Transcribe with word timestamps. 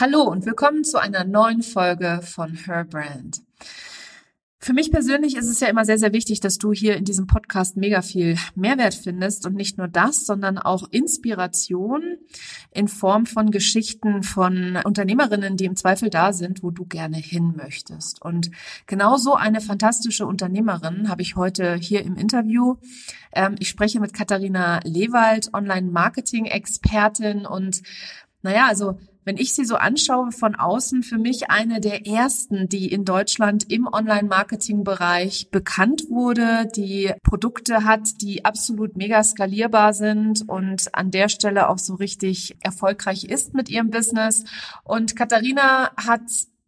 Hallo 0.00 0.22
und 0.22 0.46
willkommen 0.46 0.84
zu 0.84 1.00
einer 1.00 1.24
neuen 1.24 1.64
Folge 1.64 2.20
von 2.22 2.54
Her 2.54 2.84
Brand. 2.84 3.42
Für 4.60 4.72
mich 4.72 4.92
persönlich 4.92 5.36
ist 5.36 5.48
es 5.48 5.58
ja 5.58 5.66
immer 5.66 5.84
sehr, 5.84 5.98
sehr 5.98 6.12
wichtig, 6.12 6.38
dass 6.38 6.56
du 6.56 6.72
hier 6.72 6.96
in 6.96 7.04
diesem 7.04 7.26
Podcast 7.26 7.76
mega 7.76 8.00
viel 8.00 8.36
Mehrwert 8.54 8.94
findest 8.94 9.44
und 9.44 9.56
nicht 9.56 9.76
nur 9.76 9.88
das, 9.88 10.24
sondern 10.24 10.56
auch 10.56 10.86
Inspiration 10.92 12.16
in 12.70 12.86
Form 12.86 13.26
von 13.26 13.50
Geschichten 13.50 14.22
von 14.22 14.78
Unternehmerinnen, 14.84 15.56
die 15.56 15.64
im 15.64 15.74
Zweifel 15.74 16.10
da 16.10 16.32
sind, 16.32 16.62
wo 16.62 16.70
du 16.70 16.84
gerne 16.84 17.16
hin 17.16 17.54
möchtest. 17.56 18.22
Und 18.22 18.52
genau 18.86 19.16
so 19.16 19.34
eine 19.34 19.60
fantastische 19.60 20.26
Unternehmerin 20.26 21.08
habe 21.08 21.22
ich 21.22 21.34
heute 21.34 21.74
hier 21.74 22.04
im 22.04 22.14
Interview. 22.14 22.76
Ähm, 23.32 23.56
ich 23.58 23.68
spreche 23.68 23.98
mit 23.98 24.12
Katharina 24.12 24.78
Lewald, 24.84 25.52
Online-Marketing-Expertin 25.52 27.46
und 27.46 27.82
naja, 28.42 28.68
also 28.68 28.96
wenn 29.28 29.36
ich 29.36 29.52
sie 29.52 29.66
so 29.66 29.76
anschaue 29.76 30.32
von 30.32 30.54
außen, 30.54 31.02
für 31.02 31.18
mich 31.18 31.50
eine 31.50 31.82
der 31.82 32.06
ersten, 32.06 32.66
die 32.66 32.90
in 32.90 33.04
Deutschland 33.04 33.70
im 33.70 33.86
Online-Marketing-Bereich 33.86 35.50
bekannt 35.50 36.08
wurde, 36.08 36.66
die 36.74 37.12
Produkte 37.22 37.84
hat, 37.84 38.22
die 38.22 38.46
absolut 38.46 38.96
mega 38.96 39.22
skalierbar 39.22 39.92
sind 39.92 40.48
und 40.48 40.94
an 40.94 41.10
der 41.10 41.28
Stelle 41.28 41.68
auch 41.68 41.76
so 41.76 41.96
richtig 41.96 42.56
erfolgreich 42.62 43.24
ist 43.24 43.52
mit 43.52 43.68
ihrem 43.68 43.90
Business. 43.90 44.44
Und 44.82 45.14
Katharina 45.14 45.90
hat 45.98 46.22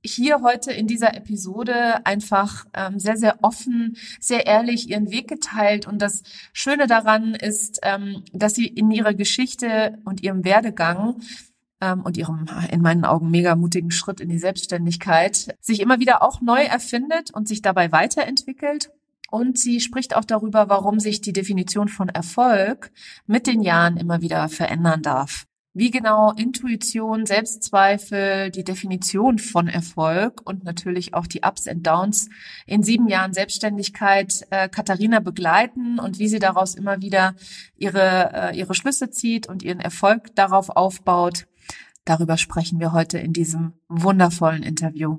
hier 0.05 0.43
heute 0.43 0.71
in 0.71 0.87
dieser 0.87 1.17
Episode 1.17 2.05
einfach 2.05 2.67
ähm, 2.75 2.99
sehr, 2.99 3.17
sehr 3.17 3.39
offen, 3.41 3.97
sehr 4.21 4.47
ehrlich 4.47 4.91
ihren 4.91 5.11
Weg 5.11 5.29
geteilt. 5.29 5.87
Und 5.87 6.03
das 6.03 6.25
Schöne 6.53 6.87
daran 6.87 7.35
ist, 7.35 7.81
ähm, 7.85 8.23
dass 8.35 8.55
sie 8.55 8.67
in 8.67 8.91
ihrer 8.91 9.15
Geschichte 9.15 9.99
und 10.05 10.23
ihrem 10.23 10.45
Werdegang 10.45 11.23
ähm, 11.81 12.03
und 12.03 12.17
ihrem 12.17 12.47
in 12.71 12.83
meinen 12.83 13.05
Augen 13.05 13.31
mega 13.31 13.55
mutigen 13.55 13.91
Schritt 13.91 14.21
in 14.21 14.29
die 14.29 14.39
Selbstständigkeit 14.39 15.57
sich 15.61 15.81
immer 15.81 16.01
wieder 16.01 16.23
auch 16.23 16.41
neu 16.41 16.63
erfindet 16.63 17.33
und 17.33 17.49
sich 17.49 17.63
dabei 17.63 17.93
weiterentwickelt. 17.93 18.91
Und 19.31 19.59
sie 19.59 19.81
spricht 19.81 20.17
auch 20.17 20.25
darüber, 20.25 20.69
warum 20.69 20.99
sich 20.99 21.21
die 21.21 21.33
Definition 21.33 21.89
von 21.89 22.09
Erfolg 22.09 22.91
mit 23.27 23.47
den 23.47 23.63
Jahren 23.63 23.97
immer 23.97 24.23
wieder 24.23 24.49
verändern 24.49 25.03
darf. 25.03 25.47
Wie 25.73 25.93
genau 25.93 26.33
Intuition, 26.33 27.27
Selbstzweifel, 27.27 28.51
die 28.51 28.65
Definition 28.65 29.39
von 29.39 29.69
Erfolg 29.69 30.41
und 30.45 30.65
natürlich 30.65 31.15
auch 31.15 31.29
die 31.29 31.43
Ups 31.45 31.69
and 31.69 31.87
Downs 31.87 32.29
in 32.67 32.83
sieben 32.83 33.07
Jahren 33.07 33.33
Selbstständigkeit 33.33 34.49
äh, 34.51 34.69
Katharina 34.69 35.21
begleiten 35.21 36.01
und 36.01 36.19
wie 36.19 36.27
sie 36.27 36.41
daraus 36.41 36.75
immer 36.75 37.01
wieder 37.03 37.37
ihre, 37.77 38.33
äh, 38.35 38.59
ihre 38.59 38.75
Schlüsse 38.75 39.11
zieht 39.11 39.49
und 39.49 39.63
ihren 39.63 39.79
Erfolg 39.79 40.35
darauf 40.35 40.71
aufbaut, 40.71 41.47
Darüber 42.11 42.37
sprechen 42.37 42.81
wir 42.81 42.93
heute 42.93 43.19
in 43.19 43.33
diesem 43.33 43.75
wundervollen 43.89 44.65
Interview. 44.65 45.19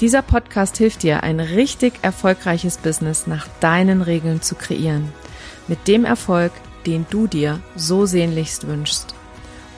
Dieser 0.00 0.22
Podcast 0.22 0.76
hilft 0.78 1.02
dir, 1.02 1.22
ein 1.22 1.40
richtig 1.40 1.94
erfolgreiches 2.02 2.78
Business 2.78 3.26
nach 3.26 3.48
deinen 3.60 4.02
Regeln 4.02 4.42
zu 4.42 4.54
kreieren. 4.54 5.12
Mit 5.66 5.88
dem 5.88 6.04
Erfolg, 6.04 6.52
den 6.86 7.06
du 7.10 7.26
dir 7.26 7.60
so 7.74 8.06
sehnlichst 8.06 8.66
wünschst 8.66 9.14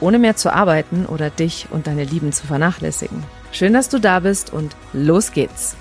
ohne 0.00 0.18
mehr 0.18 0.36
zu 0.36 0.52
arbeiten 0.52 1.06
oder 1.06 1.30
dich 1.30 1.68
und 1.70 1.86
deine 1.86 2.04
Lieben 2.04 2.32
zu 2.32 2.46
vernachlässigen. 2.46 3.22
Schön, 3.52 3.72
dass 3.72 3.88
du 3.88 3.98
da 3.98 4.20
bist 4.20 4.52
und 4.52 4.74
los 4.92 5.32
geht's. 5.32 5.76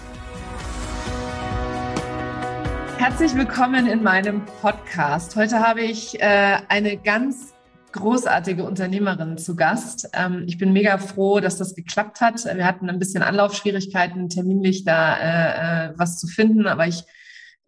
Herzlich 2.98 3.34
willkommen 3.36 3.88
in 3.88 4.04
meinem 4.04 4.46
Podcast. 4.62 5.36
Heute 5.36 5.60
habe 5.60 5.82
ich 5.82 6.22
äh, 6.22 6.58
eine 6.68 6.98
ganz 6.98 7.54
großartige 7.92 8.64
Unternehmerin 8.64 9.38
zu 9.38 9.56
Gast. 9.56 10.10
Ähm, 10.14 10.44
ich 10.48 10.58
bin 10.58 10.74
mega 10.74 10.98
froh, 10.98 11.40
dass 11.40 11.58
das 11.58 11.76
geklappt 11.76 12.22
hat. 12.22 12.46
Wir 12.46 12.66
hatten 12.66 12.90
ein 12.90 13.00
bisschen 13.00 13.24
Anlaufschwierigkeiten, 13.24 14.30
terminlich 14.30 14.84
da 14.84 15.18
äh, 15.18 15.88
äh, 15.88 15.94
was 15.98 16.20
zu 16.20 16.28
finden, 16.28 16.68
aber 16.68 16.88
ich 16.88 17.04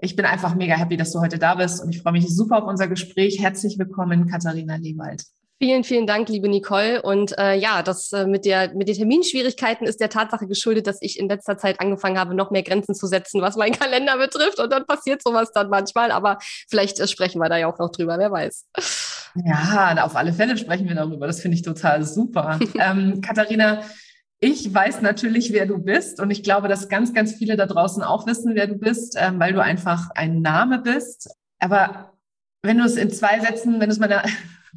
ich 0.03 0.15
bin 0.15 0.25
einfach 0.25 0.55
mega 0.55 0.75
happy, 0.75 0.97
dass 0.97 1.11
du 1.11 1.19
heute 1.19 1.37
da 1.37 1.55
bist 1.55 1.81
und 1.83 1.93
ich 1.93 2.01
freue 2.01 2.13
mich 2.13 2.27
super 2.35 2.63
auf 2.63 2.67
unser 2.67 2.87
Gespräch. 2.87 3.39
Herzlich 3.39 3.77
willkommen, 3.77 4.27
Katharina 4.27 4.75
Lewald. 4.77 5.23
Vielen, 5.61 5.83
vielen 5.83 6.07
Dank, 6.07 6.27
liebe 6.27 6.49
Nicole. 6.49 7.03
Und 7.03 7.37
äh, 7.37 7.53
ja, 7.53 7.83
das 7.83 8.11
äh, 8.11 8.25
mit, 8.25 8.45
der, 8.45 8.73
mit 8.73 8.87
den 8.87 8.95
Terminschwierigkeiten 8.95 9.85
ist 9.85 10.01
der 10.01 10.09
Tatsache 10.09 10.47
geschuldet, 10.47 10.87
dass 10.87 10.97
ich 11.01 11.19
in 11.19 11.29
letzter 11.29 11.55
Zeit 11.59 11.79
angefangen 11.79 12.17
habe, 12.17 12.33
noch 12.33 12.49
mehr 12.49 12.63
Grenzen 12.63 12.95
zu 12.95 13.05
setzen, 13.05 13.41
was 13.41 13.57
meinen 13.57 13.77
Kalender 13.77 14.17
betrifft. 14.17 14.59
Und 14.59 14.73
dann 14.73 14.87
passiert 14.87 15.21
sowas 15.21 15.51
dann 15.53 15.69
manchmal. 15.69 16.09
Aber 16.09 16.39
vielleicht 16.67 16.99
äh, 16.99 17.07
sprechen 17.07 17.39
wir 17.39 17.47
da 17.47 17.57
ja 17.57 17.71
auch 17.71 17.77
noch 17.77 17.91
drüber, 17.91 18.17
wer 18.17 18.31
weiß. 18.31 18.65
Ja, 19.35 20.03
auf 20.03 20.15
alle 20.15 20.33
Fälle 20.33 20.57
sprechen 20.57 20.87
wir 20.87 20.95
darüber. 20.95 21.27
Das 21.27 21.41
finde 21.41 21.55
ich 21.55 21.61
total 21.61 22.03
super. 22.03 22.59
ähm, 22.79 23.21
Katharina, 23.21 23.81
ich 24.39 24.73
weiß 24.73 25.01
natürlich, 25.01 25.53
wer 25.53 25.65
du 25.65 25.77
bist. 25.77 26.19
Und 26.19 26.31
ich 26.31 26.43
glaube, 26.43 26.67
dass 26.67 26.89
ganz, 26.89 27.13
ganz 27.13 27.33
viele 27.33 27.55
da 27.55 27.65
draußen 27.65 28.03
auch 28.03 28.25
wissen, 28.25 28.55
wer 28.55 28.67
du 28.67 28.75
bist, 28.75 29.15
ähm, 29.19 29.39
weil 29.39 29.53
du 29.53 29.61
einfach 29.61 30.09
ein 30.15 30.41
Name 30.41 30.79
bist. 30.79 31.29
Aber 31.59 32.13
wenn 32.63 32.77
du 32.77 32.83
es 32.83 32.95
in 32.95 33.11
zwei 33.11 33.39
Sätzen, 33.39 33.73
wenn 33.73 33.89
du 33.89 33.93
es 33.93 33.99
meiner 33.99 34.23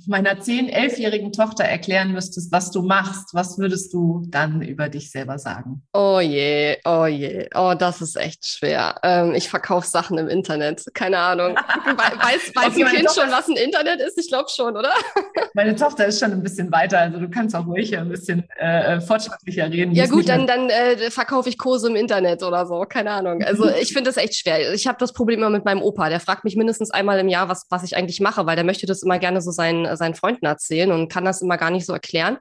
meiner 0.07 0.41
zehn, 0.41 0.69
elfjährigen 0.69 1.33
Tochter 1.33 1.65
erklären 1.65 2.13
müsstest, 2.13 2.53
was 2.53 2.71
du 2.71 2.83
machst, 2.83 3.33
was 3.33 3.59
würdest 3.59 3.93
du 3.93 4.23
dann 4.29 4.63
über 4.63 4.89
dich 4.89 5.11
selber 5.11 5.39
sagen? 5.39 5.83
Oh 5.93 6.21
je, 6.21 6.77
oh 6.85 7.07
je, 7.07 7.49
oh, 7.55 7.75
das 7.79 8.01
ist 8.01 8.17
echt 8.17 8.47
schwer. 8.47 8.97
Ähm, 9.03 9.35
ich 9.35 9.49
verkaufe 9.49 9.87
Sachen 9.87 10.19
im 10.19 10.29
Internet, 10.29 10.85
keine 10.95 11.19
Ahnung. 11.19 11.57
weiß 11.87 12.55
weiß 12.55 12.77
ein 12.77 12.87
Kind 12.87 13.11
schon, 13.15 13.31
was 13.31 13.49
ein 13.49 13.57
Internet 13.57 14.01
ist? 14.01 14.19
Ich 14.19 14.29
glaube 14.29 14.49
schon, 14.55 14.77
oder? 14.77 14.93
meine 15.55 15.77
Tochter 15.77 16.07
ist 16.07 16.19
schon 16.19 16.33
ein 16.33 16.43
bisschen 16.43 16.71
weiter, 16.73 16.99
also 16.99 17.19
du 17.19 17.29
kannst 17.29 17.55
auch 17.55 17.67
ruhig 17.67 17.97
ein 17.97 18.09
bisschen 18.09 18.49
äh, 18.59 19.01
fortschrittlicher 19.01 19.71
reden. 19.71 19.93
Ja 19.95 20.07
gut, 20.07 20.29
dann, 20.29 20.47
dann 20.47 20.71
äh, 20.71 21.11
verkaufe 21.11 21.49
ich 21.49 21.59
Kurse 21.59 21.89
im 21.89 21.97
Internet 21.97 22.43
oder 22.43 22.67
so, 22.67 22.81
keine 22.89 23.11
Ahnung. 23.11 23.43
Also 23.43 23.69
ich 23.71 23.93
finde 23.93 24.11
das 24.11 24.17
echt 24.17 24.35
schwer. 24.35 24.73
Ich 24.75 24.87
habe 24.87 24.99
das 24.99 25.13
Problem 25.13 25.41
immer 25.41 25.51
mit 25.51 25.65
meinem 25.65 25.83
Opa, 25.83 26.09
der 26.09 26.21
fragt 26.21 26.45
mich 26.45 26.57
mindestens 26.57 26.91
einmal 26.91 27.19
im 27.19 27.29
Jahr, 27.29 27.49
was, 27.49 27.67
was 27.71 27.85
ich 27.85 27.97
eigentlich 27.97 28.21
mache, 28.21 28.47
weil 28.47 28.57
der 28.57 28.65
möchte 28.65 28.87
das 28.87 29.03
immer 29.03 29.19
gerne 29.19 29.41
so 29.41 29.51
sein 29.51 29.84
seinen, 29.97 30.15
Freunden 30.15 30.47
erzählen 30.47 30.93
und 30.93 31.09
kann 31.09 31.25
das 31.25 31.43
immer 31.43 31.57
gar 31.57 31.71
nicht 31.71 31.87
so 31.87 31.93
erklären. 31.93 32.39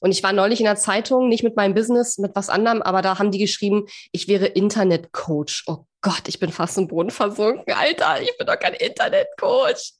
Und 0.00 0.10
ich 0.10 0.22
war 0.22 0.32
neulich 0.32 0.60
in 0.60 0.66
der 0.66 0.76
Zeitung, 0.76 1.28
nicht 1.28 1.44
mit 1.44 1.56
meinem 1.56 1.74
Business, 1.74 2.18
mit 2.18 2.34
was 2.34 2.50
anderem, 2.50 2.82
aber 2.82 3.00
da 3.00 3.18
haben 3.18 3.30
die 3.30 3.38
geschrieben, 3.38 3.86
ich 4.12 4.28
wäre 4.28 4.46
Internetcoach. 4.46 5.64
Oh 5.66 5.86
Gott, 6.02 6.28
ich 6.28 6.38
bin 6.38 6.52
fast 6.52 6.76
im 6.76 6.88
Boden 6.88 7.10
versunken. 7.10 7.72
Alter, 7.72 8.20
ich 8.20 8.36
bin 8.36 8.46
doch 8.46 8.58
kein 8.58 8.74
Internetcoach. 8.74 9.94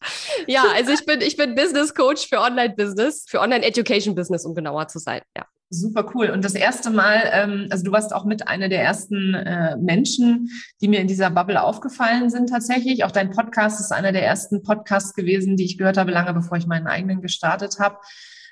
Ja, 0.47 0.65
also 0.75 0.93
ich 0.93 1.07
bin, 1.07 1.23
ich 1.23 1.37
bin 1.37 1.55
Business 1.55 1.95
Coach 1.95 2.29
für 2.29 2.41
Online-Business, 2.41 3.25
für 3.29 3.41
Online-Education-Business, 3.41 4.45
um 4.45 4.55
genauer 4.55 4.89
zu 4.89 4.99
sein. 4.99 5.23
Ja. 5.35 5.47
Super 5.71 6.11
cool. 6.15 6.31
Und 6.31 6.45
das 6.45 6.55
erste 6.55 6.91
Mal, 6.91 7.23
ähm, 7.33 7.67
also 7.71 7.85
du 7.85 7.93
warst 7.93 8.15
auch 8.15 8.25
mit 8.25 8.47
einer 8.47 8.69
der 8.69 8.83
ersten 8.83 9.35
äh, 9.35 9.77
Menschen, 9.77 10.51
die 10.81 10.89
mir 10.89 11.01
in 11.01 11.09
dieser 11.09 11.31
Bubble 11.31 11.63
aufgefallen 11.63 12.31
sind 12.31 12.49
tatsächlich. 12.49 13.05
Auch 13.05 13.11
dein 13.11 13.31
Podcast 13.31 13.81
ist 13.81 13.91
einer 13.91 14.13
der 14.13 14.25
ersten 14.25 14.63
Podcasts 14.63 15.15
gewesen, 15.15 15.57
die 15.57 15.65
ich 15.65 15.79
gehört 15.79 15.97
habe, 15.97 16.13
lange 16.13 16.33
bevor 16.35 16.59
ich 16.59 16.67
meinen 16.67 16.87
eigenen 16.87 17.23
gestartet 17.23 17.79
habe. 17.81 17.99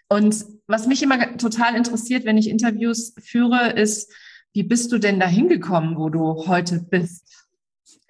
Und 0.08 0.44
was 0.66 0.86
mich 0.86 1.02
immer 1.02 1.36
total 1.36 1.76
interessiert, 1.76 2.24
wenn 2.24 2.38
ich 2.38 2.48
Interviews 2.48 3.14
führe, 3.22 3.70
ist, 3.70 4.12
wie 4.52 4.62
bist 4.62 4.92
du 4.92 4.98
denn 4.98 5.20
da 5.20 5.26
hingekommen, 5.26 5.96
wo 5.96 6.08
du 6.08 6.46
heute 6.46 6.80
bist? 6.80 7.41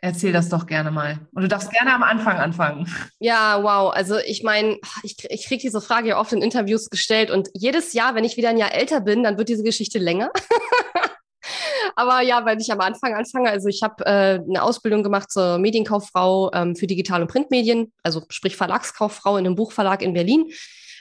Erzähl 0.04 0.32
das 0.32 0.48
doch 0.48 0.66
gerne 0.66 0.90
mal. 0.90 1.20
Und 1.32 1.42
du 1.42 1.48
darfst 1.48 1.70
gerne 1.70 1.94
am 1.94 2.02
Anfang 2.02 2.36
anfangen. 2.36 2.92
Ja, 3.20 3.62
wow. 3.62 3.92
Also 3.94 4.18
ich 4.18 4.42
meine, 4.42 4.78
ich, 5.04 5.16
ich 5.30 5.46
kriege 5.46 5.62
diese 5.62 5.80
Frage 5.80 6.08
ja 6.08 6.18
oft 6.18 6.32
in 6.32 6.42
Interviews 6.42 6.90
gestellt 6.90 7.30
und 7.30 7.50
jedes 7.54 7.92
Jahr, 7.92 8.16
wenn 8.16 8.24
ich 8.24 8.36
wieder 8.36 8.48
ein 8.48 8.56
Jahr 8.56 8.74
älter 8.74 9.00
bin, 9.00 9.22
dann 9.22 9.38
wird 9.38 9.48
diese 9.48 9.62
Geschichte 9.62 10.00
länger. 10.00 10.32
Aber 11.94 12.20
ja, 12.20 12.44
wenn 12.44 12.58
ich 12.58 12.72
am 12.72 12.80
Anfang 12.80 13.14
anfange, 13.14 13.48
also 13.48 13.68
ich 13.68 13.84
habe 13.84 14.04
äh, 14.04 14.40
eine 14.40 14.62
Ausbildung 14.64 15.04
gemacht 15.04 15.30
zur 15.30 15.58
Medienkauffrau 15.58 16.50
ähm, 16.52 16.74
für 16.74 16.88
Digital- 16.88 17.22
und 17.22 17.28
Printmedien, 17.28 17.92
also 18.02 18.24
sprich 18.28 18.56
Verlagskauffrau 18.56 19.36
in 19.36 19.46
einem 19.46 19.54
Buchverlag 19.54 20.02
in 20.02 20.14
Berlin. 20.14 20.50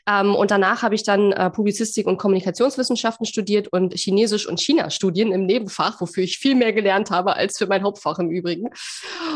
Ähm, 0.07 0.35
und 0.35 0.51
danach 0.51 0.81
habe 0.81 0.95
ich 0.95 1.03
dann 1.03 1.31
äh, 1.31 1.49
Publizistik 1.49 2.07
und 2.07 2.17
Kommunikationswissenschaften 2.17 3.25
studiert 3.25 3.67
und 3.71 3.93
Chinesisch 3.93 4.47
und 4.47 4.59
China-Studien 4.59 5.31
im 5.31 5.45
Nebenfach, 5.45 6.01
wofür 6.01 6.23
ich 6.23 6.37
viel 6.37 6.55
mehr 6.55 6.73
gelernt 6.73 7.11
habe 7.11 7.35
als 7.35 7.57
für 7.57 7.67
mein 7.67 7.83
Hauptfach 7.83 8.19
im 8.19 8.29
Übrigen. 8.29 8.69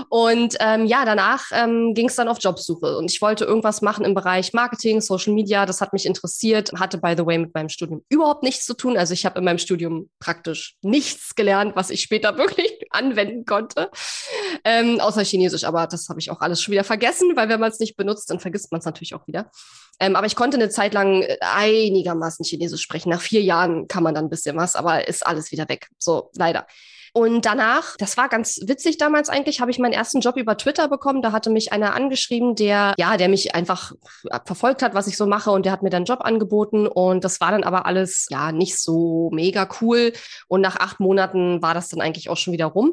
Und 0.10 0.56
ähm, 0.60 0.86
ja, 0.86 1.06
danach 1.06 1.46
ähm, 1.52 1.94
ging 1.94 2.08
es 2.08 2.16
dann 2.16 2.28
auf 2.28 2.38
Jobsuche 2.40 2.98
und 2.98 3.12
ich 3.12 3.22
wollte 3.22 3.46
irgendwas 3.46 3.82
machen 3.82 4.06
im 4.06 4.14
Bereich 4.14 4.54
Marketing, 4.54 5.02
Social 5.02 5.34
Media. 5.34 5.66
Das 5.66 5.82
hat 5.82 5.94
mich 5.94 6.06
interessiert, 6.06 6.72
hatte 6.80 6.98
by 6.98 7.14
the 7.18 7.26
way 7.26 7.38
mit 7.38 7.54
meinem 7.54 7.70
Studium 7.70 8.04
überhaupt 8.10 8.44
nichts 8.44 8.66
zu 8.66 8.74
tun. 8.74 8.98
Also 8.98 9.14
ich 9.14 9.26
habe 9.26 9.40
in 9.40 9.46
meinem 9.46 9.58
Studium 9.58 10.10
praktisch 10.20 10.76
nichts 10.82 11.36
gelernt, 11.36 11.76
was 11.76 11.90
ich 11.90 12.02
später 12.02 12.38
wirklich 12.38 12.72
anwenden 12.90 13.46
konnte, 13.46 13.92
ähm, 14.64 15.00
außer 15.00 15.24
Chinesisch. 15.24 15.64
Aber 15.64 15.88
das 15.88 16.10
habe 16.10 16.20
ich 16.20 16.32
auch 16.32 16.42
alles 16.42 16.62
schon 16.62 16.72
wieder 16.72 16.84
vergessen, 16.84 17.36
weil 17.36 17.50
wenn 17.50 17.60
man 17.60 17.72
es 17.72 17.80
nicht 17.80 17.96
benutzt, 17.96 18.30
dann 18.30 18.40
vergisst 18.40 18.72
man 18.72 18.80
es 18.80 18.86
natürlich 18.86 19.14
auch 19.14 19.28
wieder. 19.28 19.52
Ähm, 20.00 20.16
aber 20.16 20.28
ich 20.28 20.36
konnte 20.36 20.55
eine 20.56 20.70
Zeit 20.70 20.94
lang 20.94 21.22
äh, 21.22 21.38
einigermaßen 21.42 22.46
Chinesisch 22.46 22.82
sprechen. 22.82 23.10
Nach 23.10 23.22
vier 23.22 23.42
Jahren 23.42 23.88
kann 23.88 24.04
man 24.04 24.16
dann 24.16 24.26
ein 24.26 24.30
bisschen 24.30 24.58
was, 24.58 24.76
aber 24.76 25.08
ist 25.08 25.26
alles 25.26 25.52
wieder 25.52 25.70
weg. 25.70 25.90
So, 25.98 26.32
leider. 26.36 26.66
Und 27.18 27.46
danach, 27.46 27.96
das 27.96 28.18
war 28.18 28.28
ganz 28.28 28.60
witzig 28.66 28.98
damals 28.98 29.30
eigentlich, 29.30 29.62
habe 29.62 29.72
ich 29.72 29.80
meinen 29.80 29.94
ersten 29.94 30.20
Job 30.20 30.36
über 30.36 30.58
Twitter 30.58 30.90
bekommen. 30.90 31.22
Da 31.22 31.32
hatte 31.32 31.50
mich 31.50 31.72
einer 31.72 31.96
angeschrieben, 31.96 32.56
der, 32.56 32.94
ja, 32.98 33.16
der 33.16 33.30
mich 33.30 33.56
einfach 33.56 33.94
verfolgt 34.46 34.84
hat, 34.84 34.96
was 34.96 35.08
ich 35.08 35.16
so 35.16 35.26
mache 35.26 35.50
und 35.52 35.66
der 35.66 35.72
hat 35.72 35.82
mir 35.82 35.90
dann 35.90 36.00
einen 36.00 36.08
Job 36.08 36.20
angeboten 36.20 36.88
und 36.88 37.24
das 37.24 37.40
war 37.40 37.52
dann 37.52 37.64
aber 37.64 37.86
alles, 37.86 38.28
ja, 38.32 38.52
nicht 38.52 38.78
so 38.78 39.30
mega 39.32 39.66
cool. 39.80 40.12
Und 40.50 40.60
nach 40.60 40.76
acht 40.76 41.00
Monaten 41.00 41.62
war 41.62 41.74
das 41.74 41.88
dann 41.88 42.02
eigentlich 42.02 42.30
auch 42.30 42.36
schon 42.36 42.52
wieder 42.52 42.66
rum. 42.66 42.92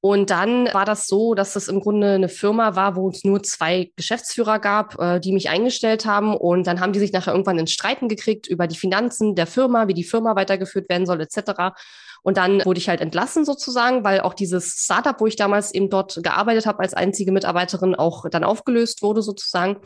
Und 0.00 0.30
dann 0.30 0.72
war 0.72 0.84
das 0.84 1.08
so, 1.08 1.34
dass 1.34 1.54
das 1.54 1.66
im 1.66 1.80
Grunde 1.80 2.12
eine 2.12 2.28
Firma 2.28 2.76
war, 2.76 2.94
wo 2.94 3.08
es 3.08 3.24
nur 3.24 3.42
zwei 3.42 3.90
Geschäftsführer 3.96 4.60
gab, 4.60 4.98
äh, 5.00 5.18
die 5.18 5.32
mich 5.32 5.50
eingestellt 5.50 6.06
haben. 6.06 6.36
Und 6.36 6.68
dann 6.68 6.78
haben 6.78 6.92
die 6.92 7.00
sich 7.00 7.12
nachher 7.12 7.32
irgendwann 7.32 7.58
ins 7.58 7.72
Streiten 7.72 8.08
gekriegt 8.08 8.46
über 8.46 8.68
die 8.68 8.76
Finanzen 8.76 9.34
der 9.34 9.48
Firma, 9.48 9.88
wie 9.88 9.94
die 9.94 10.04
Firma 10.04 10.36
weitergeführt 10.36 10.88
werden 10.88 11.06
soll, 11.06 11.20
etc. 11.20 11.74
Und 12.22 12.36
dann 12.36 12.64
wurde 12.64 12.78
ich 12.78 12.88
halt 12.88 13.00
entlassen 13.00 13.44
sozusagen, 13.44 14.04
weil 14.04 14.20
auch 14.20 14.34
dieses 14.34 14.84
Startup, 14.84 15.20
wo 15.20 15.26
ich 15.26 15.36
damals 15.36 15.72
eben 15.72 15.90
dort 15.90 16.20
gearbeitet 16.22 16.66
habe 16.66 16.80
als 16.80 16.94
einzige 16.94 17.32
Mitarbeiterin, 17.32 17.94
auch 17.94 18.28
dann 18.30 18.44
aufgelöst 18.44 19.02
wurde 19.02 19.22
sozusagen. 19.22 19.78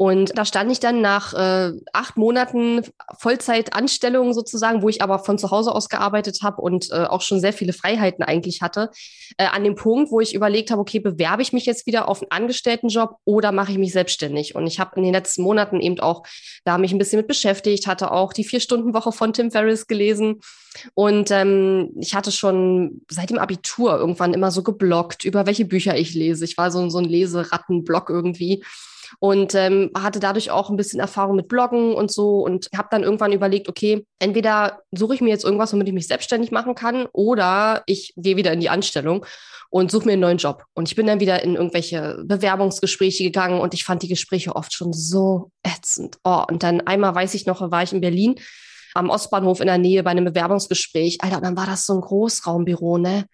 Und 0.00 0.32
da 0.34 0.46
stand 0.46 0.72
ich 0.72 0.80
dann 0.80 1.02
nach 1.02 1.34
äh, 1.34 1.72
acht 1.92 2.16
Monaten 2.16 2.80
Vollzeitanstellung 3.18 4.32
sozusagen, 4.32 4.80
wo 4.80 4.88
ich 4.88 5.02
aber 5.02 5.18
von 5.18 5.36
zu 5.36 5.50
Hause 5.50 5.74
aus 5.74 5.90
gearbeitet 5.90 6.38
habe 6.42 6.62
und 6.62 6.90
äh, 6.90 7.04
auch 7.04 7.20
schon 7.20 7.38
sehr 7.38 7.52
viele 7.52 7.74
Freiheiten 7.74 8.24
eigentlich 8.24 8.62
hatte, 8.62 8.88
äh, 9.36 9.44
an 9.44 9.62
dem 9.62 9.74
Punkt, 9.74 10.10
wo 10.10 10.18
ich 10.18 10.34
überlegt 10.34 10.70
habe, 10.70 10.80
okay, 10.80 11.00
bewerbe 11.00 11.42
ich 11.42 11.52
mich 11.52 11.66
jetzt 11.66 11.84
wieder 11.84 12.08
auf 12.08 12.22
einen 12.22 12.30
Angestelltenjob 12.30 13.16
oder 13.26 13.52
mache 13.52 13.72
ich 13.72 13.78
mich 13.78 13.92
selbstständig? 13.92 14.54
Und 14.54 14.66
ich 14.66 14.80
habe 14.80 14.96
in 14.96 15.02
den 15.02 15.12
letzten 15.12 15.42
Monaten 15.42 15.80
eben 15.80 16.00
auch 16.00 16.22
da 16.64 16.78
mich 16.78 16.92
ein 16.92 16.98
bisschen 16.98 17.18
mit 17.18 17.28
beschäftigt, 17.28 17.86
hatte 17.86 18.10
auch 18.10 18.32
die 18.32 18.44
Vier-Stunden-Woche 18.44 19.12
von 19.12 19.34
Tim 19.34 19.50
Ferriss 19.50 19.86
gelesen 19.86 20.40
und 20.94 21.30
ähm, 21.30 21.90
ich 22.00 22.14
hatte 22.14 22.32
schon 22.32 23.02
seit 23.10 23.28
dem 23.28 23.38
Abitur 23.38 23.98
irgendwann 23.98 24.32
immer 24.32 24.50
so 24.50 24.62
geblockt, 24.62 25.26
über 25.26 25.44
welche 25.44 25.66
Bücher 25.66 25.98
ich 25.98 26.14
lese. 26.14 26.46
Ich 26.46 26.56
war 26.56 26.70
so, 26.70 26.88
so 26.88 26.96
ein 26.96 27.04
Leserattenblock 27.04 28.08
irgendwie 28.08 28.64
und 29.18 29.54
ähm, 29.54 29.90
hatte 29.96 30.20
dadurch 30.20 30.50
auch 30.50 30.70
ein 30.70 30.76
bisschen 30.76 31.00
Erfahrung 31.00 31.36
mit 31.36 31.48
Bloggen 31.48 31.94
und 31.94 32.12
so 32.12 32.40
und 32.40 32.68
habe 32.76 32.88
dann 32.90 33.02
irgendwann 33.02 33.32
überlegt, 33.32 33.68
okay, 33.68 34.06
entweder 34.18 34.80
suche 34.92 35.14
ich 35.14 35.20
mir 35.20 35.30
jetzt 35.30 35.44
irgendwas, 35.44 35.72
womit 35.72 35.88
ich 35.88 35.94
mich 35.94 36.06
selbstständig 36.06 36.50
machen 36.50 36.74
kann, 36.74 37.06
oder 37.12 37.82
ich 37.86 38.14
gehe 38.16 38.36
wieder 38.36 38.52
in 38.52 38.60
die 38.60 38.70
Anstellung 38.70 39.26
und 39.70 39.90
suche 39.90 40.06
mir 40.06 40.12
einen 40.12 40.22
neuen 40.22 40.38
Job. 40.38 40.64
Und 40.74 40.88
ich 40.88 40.96
bin 40.96 41.06
dann 41.06 41.20
wieder 41.20 41.42
in 41.42 41.54
irgendwelche 41.54 42.22
Bewerbungsgespräche 42.24 43.24
gegangen 43.24 43.60
und 43.60 43.74
ich 43.74 43.84
fand 43.84 44.02
die 44.02 44.08
Gespräche 44.08 44.54
oft 44.56 44.72
schon 44.72 44.92
so 44.92 45.50
ätzend. 45.62 46.18
Oh, 46.24 46.44
und 46.48 46.62
dann 46.62 46.80
einmal 46.82 47.14
weiß 47.14 47.34
ich 47.34 47.46
noch, 47.46 47.70
war 47.70 47.82
ich 47.82 47.92
in 47.92 48.00
Berlin 48.00 48.36
am 48.94 49.08
Ostbahnhof 49.08 49.60
in 49.60 49.66
der 49.66 49.78
Nähe 49.78 50.02
bei 50.02 50.10
einem 50.10 50.24
Bewerbungsgespräch. 50.24 51.18
Alter, 51.20 51.40
dann 51.40 51.56
war 51.56 51.66
das 51.66 51.86
so 51.86 51.94
ein 51.94 52.00
Großraumbüro, 52.00 52.98
ne? 52.98 53.26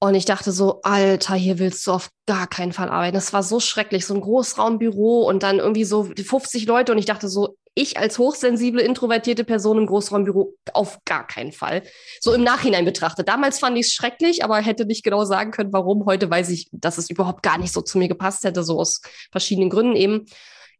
Und 0.00 0.14
ich 0.14 0.24
dachte 0.24 0.52
so, 0.52 0.80
Alter, 0.82 1.34
hier 1.34 1.58
willst 1.58 1.84
du 1.86 1.92
auf 1.92 2.10
gar 2.26 2.46
keinen 2.46 2.72
Fall 2.72 2.88
arbeiten. 2.88 3.14
Das 3.14 3.32
war 3.32 3.42
so 3.42 3.58
schrecklich, 3.58 4.06
so 4.06 4.14
ein 4.14 4.20
Großraumbüro 4.20 5.28
und 5.28 5.42
dann 5.42 5.58
irgendwie 5.58 5.84
so 5.84 6.04
50 6.04 6.66
Leute. 6.66 6.92
Und 6.92 6.98
ich 6.98 7.06
dachte 7.06 7.28
so, 7.28 7.56
ich 7.74 7.96
als 7.96 8.18
hochsensible, 8.18 8.80
introvertierte 8.80 9.44
Person 9.44 9.78
im 9.78 9.86
Großraumbüro 9.86 10.54
auf 10.72 10.98
gar 11.04 11.26
keinen 11.26 11.52
Fall. 11.52 11.82
So 12.20 12.32
im 12.32 12.42
Nachhinein 12.42 12.84
betrachtet. 12.84 13.28
Damals 13.28 13.58
fand 13.58 13.76
ich 13.76 13.86
es 13.86 13.92
schrecklich, 13.92 14.44
aber 14.44 14.58
hätte 14.58 14.84
nicht 14.84 15.04
genau 15.04 15.24
sagen 15.24 15.50
können, 15.50 15.72
warum. 15.72 16.04
Heute 16.04 16.30
weiß 16.30 16.50
ich, 16.50 16.68
dass 16.72 16.98
es 16.98 17.10
überhaupt 17.10 17.42
gar 17.42 17.58
nicht 17.58 17.72
so 17.72 17.80
zu 17.80 17.98
mir 17.98 18.08
gepasst 18.08 18.44
hätte, 18.44 18.62
so 18.62 18.78
aus 18.78 19.00
verschiedenen 19.32 19.70
Gründen 19.70 19.96
eben. 19.96 20.26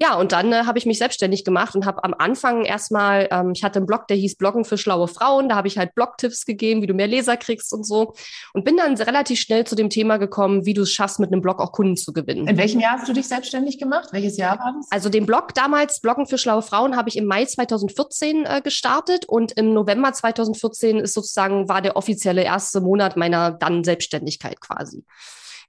Ja, 0.01 0.15
und 0.15 0.31
dann 0.31 0.53
äh, 0.53 0.63
habe 0.65 0.79
ich 0.79 0.87
mich 0.87 0.99
selbstständig 0.99 1.45
gemacht 1.45 1.75
und 1.75 1.85
habe 1.85 2.05
am 2.05 2.15
Anfang 2.15 2.65
erstmal, 2.65 3.27
ähm, 3.33 3.51
ich 3.53 3.65
hatte 3.65 3.81
einen 3.81 3.87
Blog, 3.87 4.07
der 4.07 4.17
hieß 4.17 4.37
Bloggen 4.37 4.65
für 4.65 4.79
schlaue 4.79 5.09
Frauen. 5.09 5.49
Da 5.49 5.57
habe 5.57 5.67
ich 5.67 5.77
halt 5.77 5.95
Blogtipps 5.97 6.45
gegeben, 6.45 6.83
wie 6.83 6.87
du 6.87 6.95
mehr 6.95 7.09
Leser 7.09 7.37
kriegst 7.37 7.73
und 7.73 7.85
so. 7.85 8.15
Und 8.55 8.65
bin 8.65 8.77
dann 8.77 8.95
relativ 8.97 9.41
schnell 9.41 9.67
zu 9.67 9.75
dem 9.75 9.91
Thema 9.91 10.19
gekommen, 10.19 10.65
wie 10.65 10.75
du 10.75 10.83
es 10.83 10.93
schaffst, 10.93 11.19
mit 11.19 11.33
einem 11.33 11.43
Blog 11.43 11.61
auch 11.61 11.73
Kunden 11.73 11.97
zu 11.97 12.13
gewinnen. 12.13 12.47
In 12.47 12.57
welchem 12.57 12.79
Jahr 12.79 12.99
hast 12.99 13.09
du 13.09 13.13
dich 13.13 13.27
selbstständig 13.27 13.79
gemacht? 13.79 14.11
Welches 14.13 14.37
Jahr 14.37 14.59
war 14.61 14.73
das? 14.77 14.87
Also 14.91 15.09
den 15.09 15.27
Blog 15.27 15.53
damals, 15.55 16.01
Bloggen 16.01 16.27
für 16.27 16.39
schlaue 16.39 16.63
Frauen, 16.63 16.97
habe 16.97 17.09
ich 17.09 17.17
im 17.17 17.25
Mai 17.25 17.45
2014 17.45 18.45
äh, 18.45 18.61
gestartet 18.63 19.25
und 19.25 19.51
im 19.53 19.75
November 19.75 20.13
2014 20.13 20.99
ist 20.99 21.15
sozusagen, 21.15 21.69
war 21.69 21.83
der 21.83 21.97
offizielle 21.97 22.45
erste 22.45 22.81
Monat 22.81 23.17
meiner 23.17 23.51
dann 23.51 23.83
Selbstständigkeit 23.83 24.61
quasi. 24.61 25.05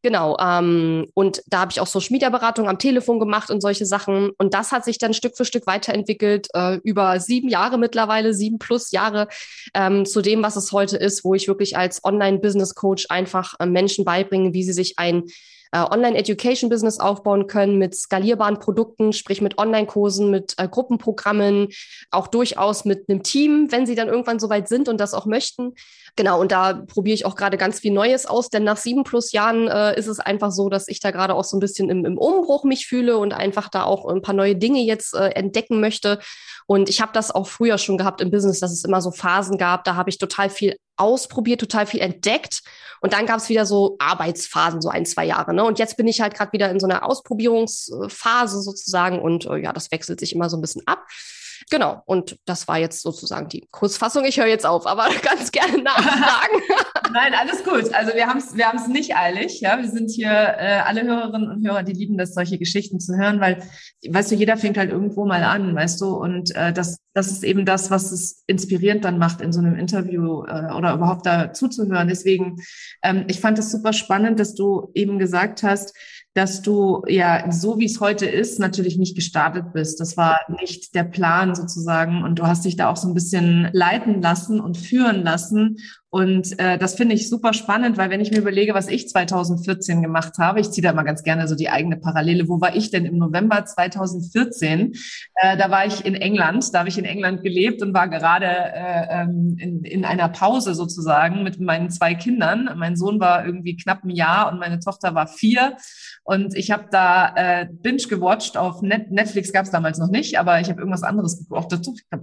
Genau. 0.01 0.37
Ähm, 0.39 1.07
und 1.13 1.43
da 1.47 1.59
habe 1.59 1.71
ich 1.71 1.81
auch 1.81 1.87
Social 1.87 2.13
Media 2.13 2.29
Beratung 2.29 2.69
am 2.69 2.79
Telefon 2.79 3.19
gemacht 3.19 3.49
und 3.51 3.59
solche 3.59 3.85
Sachen. 3.85 4.29
Und 4.37 4.53
das 4.53 4.71
hat 4.71 4.85
sich 4.85 4.97
dann 4.97 5.13
Stück 5.13 5.35
für 5.35 5.43
Stück 5.43 5.67
weiterentwickelt, 5.67 6.47
äh, 6.53 6.75
über 6.83 7.19
sieben 7.19 7.49
Jahre 7.49 7.77
mittlerweile, 7.77 8.33
sieben 8.33 8.59
plus 8.59 8.91
Jahre 8.91 9.27
ähm, 9.73 10.05
zu 10.05 10.21
dem, 10.21 10.41
was 10.41 10.55
es 10.55 10.71
heute 10.71 10.95
ist, 10.95 11.25
wo 11.25 11.33
ich 11.33 11.49
wirklich 11.49 11.75
als 11.75 12.03
Online-Business-Coach 12.03 13.07
einfach 13.09 13.55
äh, 13.59 13.65
Menschen 13.65 14.05
beibringe, 14.05 14.53
wie 14.53 14.63
sie 14.63 14.73
sich 14.73 14.97
ein 14.97 15.23
äh, 15.71 15.79
Online-Education-Business 15.79 16.99
aufbauen 16.99 17.47
können 17.47 17.77
mit 17.77 17.95
skalierbaren 17.95 18.59
Produkten, 18.59 19.13
sprich 19.13 19.41
mit 19.41 19.57
Online-Kursen, 19.57 20.31
mit 20.31 20.55
äh, 20.57 20.67
Gruppenprogrammen, 20.67 21.69
auch 22.11 22.27
durchaus 22.27 22.85
mit 22.85 23.09
einem 23.09 23.23
Team, 23.23 23.67
wenn 23.71 23.85
sie 23.85 23.95
dann 23.95 24.07
irgendwann 24.07 24.39
soweit 24.39 24.67
sind 24.67 24.89
und 24.89 24.99
das 24.99 25.13
auch 25.13 25.25
möchten. 25.25 25.73
Genau, 26.15 26.39
und 26.41 26.51
da 26.51 26.73
probiere 26.73 27.13
ich 27.13 27.25
auch 27.25 27.35
gerade 27.35 27.57
ganz 27.57 27.79
viel 27.79 27.93
Neues 27.93 28.25
aus, 28.25 28.49
denn 28.49 28.63
nach 28.63 28.77
sieben 28.77 29.03
plus 29.03 29.31
Jahren 29.31 29.67
äh, 29.67 29.97
ist 29.97 30.07
es 30.07 30.19
einfach 30.19 30.51
so, 30.51 30.69
dass 30.69 30.87
ich 30.87 30.99
da 30.99 31.11
gerade 31.11 31.35
auch 31.35 31.43
so 31.43 31.57
ein 31.57 31.59
bisschen 31.59 31.89
im, 31.89 32.05
im 32.05 32.17
Umbruch 32.17 32.63
mich 32.63 32.87
fühle 32.87 33.17
und 33.17 33.33
einfach 33.33 33.69
da 33.69 33.83
auch 33.83 34.05
ein 34.07 34.21
paar 34.21 34.35
neue 34.35 34.55
Dinge 34.55 34.81
jetzt 34.81 35.13
äh, 35.13 35.29
entdecken 35.29 35.79
möchte. 35.79 36.19
Und 36.65 36.89
ich 36.89 37.01
habe 37.01 37.11
das 37.13 37.31
auch 37.31 37.47
früher 37.47 37.77
schon 37.77 37.97
gehabt 37.97 38.21
im 38.21 38.31
Business, 38.31 38.59
dass 38.59 38.71
es 38.71 38.83
immer 38.83 39.01
so 39.01 39.11
Phasen 39.11 39.57
gab, 39.57 39.83
da 39.83 39.95
habe 39.95 40.09
ich 40.09 40.17
total 40.17 40.49
viel 40.49 40.75
ausprobiert, 40.99 41.59
total 41.59 41.85
viel 41.85 42.01
entdeckt. 42.01 42.61
Und 43.01 43.13
dann 43.13 43.25
gab 43.25 43.37
es 43.37 43.49
wieder 43.49 43.65
so 43.65 43.95
Arbeitsphasen, 43.99 44.81
so 44.81 44.89
ein, 44.89 45.05
zwei 45.05 45.25
Jahre. 45.25 45.53
Ne? 45.53 45.63
Und 45.63 45.79
jetzt 45.79 45.95
bin 45.95 46.07
ich 46.07 46.21
halt 46.21 46.33
gerade 46.33 46.51
wieder 46.51 46.69
in 46.69 46.79
so 46.79 46.87
einer 46.87 47.05
Ausprobierungsphase 47.07 48.61
sozusagen. 48.61 49.19
Und 49.19 49.45
äh, 49.45 49.57
ja, 49.57 49.71
das 49.71 49.91
wechselt 49.91 50.19
sich 50.19 50.35
immer 50.35 50.49
so 50.49 50.57
ein 50.57 50.61
bisschen 50.61 50.85
ab. 50.85 51.05
Genau, 51.71 52.01
und 52.05 52.37
das 52.45 52.67
war 52.67 52.79
jetzt 52.79 53.03
sozusagen 53.03 53.47
die 53.47 53.67
Kurzfassung. 53.69 54.25
Ich 54.25 54.39
höre 54.39 54.47
jetzt 54.47 54.65
auf, 54.65 54.87
aber 54.87 55.07
ganz 55.21 55.51
gerne 55.51 55.83
nachfragen. 55.83 56.61
Nein, 57.13 57.33
alles 57.39 57.63
gut. 57.63 57.93
Also 57.93 58.13
wir 58.15 58.27
haben 58.27 58.39
es 58.39 58.55
wir 58.55 58.67
haben's 58.67 58.87
nicht 58.87 59.15
eilig. 59.15 59.61
Ja, 59.61 59.77
wir 59.77 59.87
sind 59.87 60.09
hier 60.09 60.31
äh, 60.31 60.81
alle 60.85 61.03
Hörerinnen 61.03 61.49
und 61.49 61.67
Hörer, 61.67 61.83
die 61.83 61.93
lieben 61.93 62.17
das, 62.17 62.33
solche 62.33 62.57
Geschichten 62.57 62.99
zu 62.99 63.15
hören, 63.17 63.39
weil, 63.39 63.63
weißt 64.07 64.31
du, 64.31 64.35
jeder 64.35 64.57
fängt 64.57 64.77
halt 64.77 64.91
irgendwo 64.91 65.25
mal 65.25 65.43
an, 65.43 65.75
weißt 65.75 66.01
du, 66.01 66.15
und 66.15 66.55
äh, 66.55 66.73
das, 66.73 66.99
das 67.13 67.27
ist 67.27 67.43
eben 67.43 67.65
das, 67.65 67.91
was 67.91 68.11
es 68.11 68.43
inspirierend 68.47 69.05
dann 69.05 69.19
macht, 69.19 69.41
in 69.41 69.51
so 69.51 69.59
einem 69.59 69.75
Interview 69.75 70.43
äh, 70.45 70.73
oder 70.73 70.93
überhaupt 70.93 71.25
da 71.25 71.53
zuzuhören. 71.53 72.07
Deswegen, 72.07 72.57
ähm, 73.03 73.25
ich 73.27 73.39
fand 73.39 73.59
es 73.59 73.71
super 73.71 73.93
spannend, 73.93 74.39
dass 74.39 74.55
du 74.55 74.91
eben 74.93 75.19
gesagt 75.19 75.63
hast, 75.63 75.95
dass 76.33 76.61
du 76.61 77.03
ja 77.07 77.51
so 77.51 77.79
wie 77.79 77.85
es 77.85 77.99
heute 77.99 78.25
ist 78.25 78.59
natürlich 78.59 78.97
nicht 78.97 79.15
gestartet 79.15 79.73
bist. 79.73 79.99
Das 79.99 80.15
war 80.15 80.39
nicht 80.59 80.93
der 80.95 81.03
Plan 81.03 81.55
sozusagen 81.55 82.23
und 82.23 82.39
du 82.39 82.47
hast 82.47 82.65
dich 82.65 82.75
da 82.75 82.89
auch 82.89 82.97
so 82.97 83.07
ein 83.07 83.13
bisschen 83.13 83.69
leiten 83.73 84.21
lassen 84.21 84.59
und 84.59 84.77
führen 84.77 85.23
lassen 85.23 85.77
und 86.11 86.57
äh, 86.57 86.79
das 86.79 86.95
finde 86.95 87.13
ich 87.13 87.29
super 87.29 87.53
spannend, 87.53 87.97
weil 87.97 88.09
wenn 88.09 88.19
ich 88.19 88.31
mir 88.31 88.39
überlege, 88.39 88.73
was 88.73 88.87
ich 88.87 89.07
2014 89.09 90.01
gemacht 90.01 90.39
habe, 90.39 90.59
ich 90.59 90.71
ziehe 90.71 90.81
da 90.81 90.91
mal 90.91 91.03
ganz 91.03 91.21
gerne 91.21 91.47
so 91.47 91.55
die 91.55 91.69
eigene 91.69 91.97
Parallele. 91.97 92.47
Wo 92.47 92.59
war 92.59 92.75
ich 92.75 92.89
denn 92.89 93.05
im 93.05 93.17
November 93.17 93.63
2014? 93.63 94.93
Äh, 95.35 95.57
da 95.57 95.69
war 95.69 95.85
ich 95.85 96.05
in 96.05 96.15
England, 96.15 96.73
da 96.73 96.79
habe 96.79 96.89
ich 96.89 96.97
in 96.97 97.05
England 97.05 97.43
gelebt 97.43 97.83
und 97.83 97.93
war 97.93 98.07
gerade 98.07 98.47
äh, 98.47 99.21
ähm, 99.21 99.55
in, 99.59 99.83
in 99.83 100.03
einer 100.03 100.29
Pause 100.29 100.73
sozusagen 100.73 101.43
mit 101.43 101.59
meinen 101.59 101.91
zwei 101.91 102.15
Kindern. 102.15 102.71
Mein 102.75 102.95
Sohn 102.95 103.19
war 103.19 103.45
irgendwie 103.45 103.77
knapp 103.77 104.03
ein 104.03 104.09
Jahr 104.09 104.51
und 104.51 104.59
meine 104.59 104.79
Tochter 104.79 105.13
war 105.13 105.27
vier. 105.27 105.77
Und 106.23 106.55
ich 106.55 106.71
habe 106.71 106.85
da 106.89 107.33
äh, 107.35 107.67
Binge 107.71 108.03
gewatcht 108.09 108.57
auf 108.57 108.81
Net 108.81 109.11
Netflix 109.11 109.53
gab 109.53 109.65
es 109.65 109.71
damals 109.71 109.99
noch 109.99 110.09
nicht, 110.09 110.39
aber 110.39 110.59
ich 110.59 110.69
habe 110.69 110.79
irgendwas 110.79 111.03
anderes 111.03 111.37
geguckt. 111.37 111.71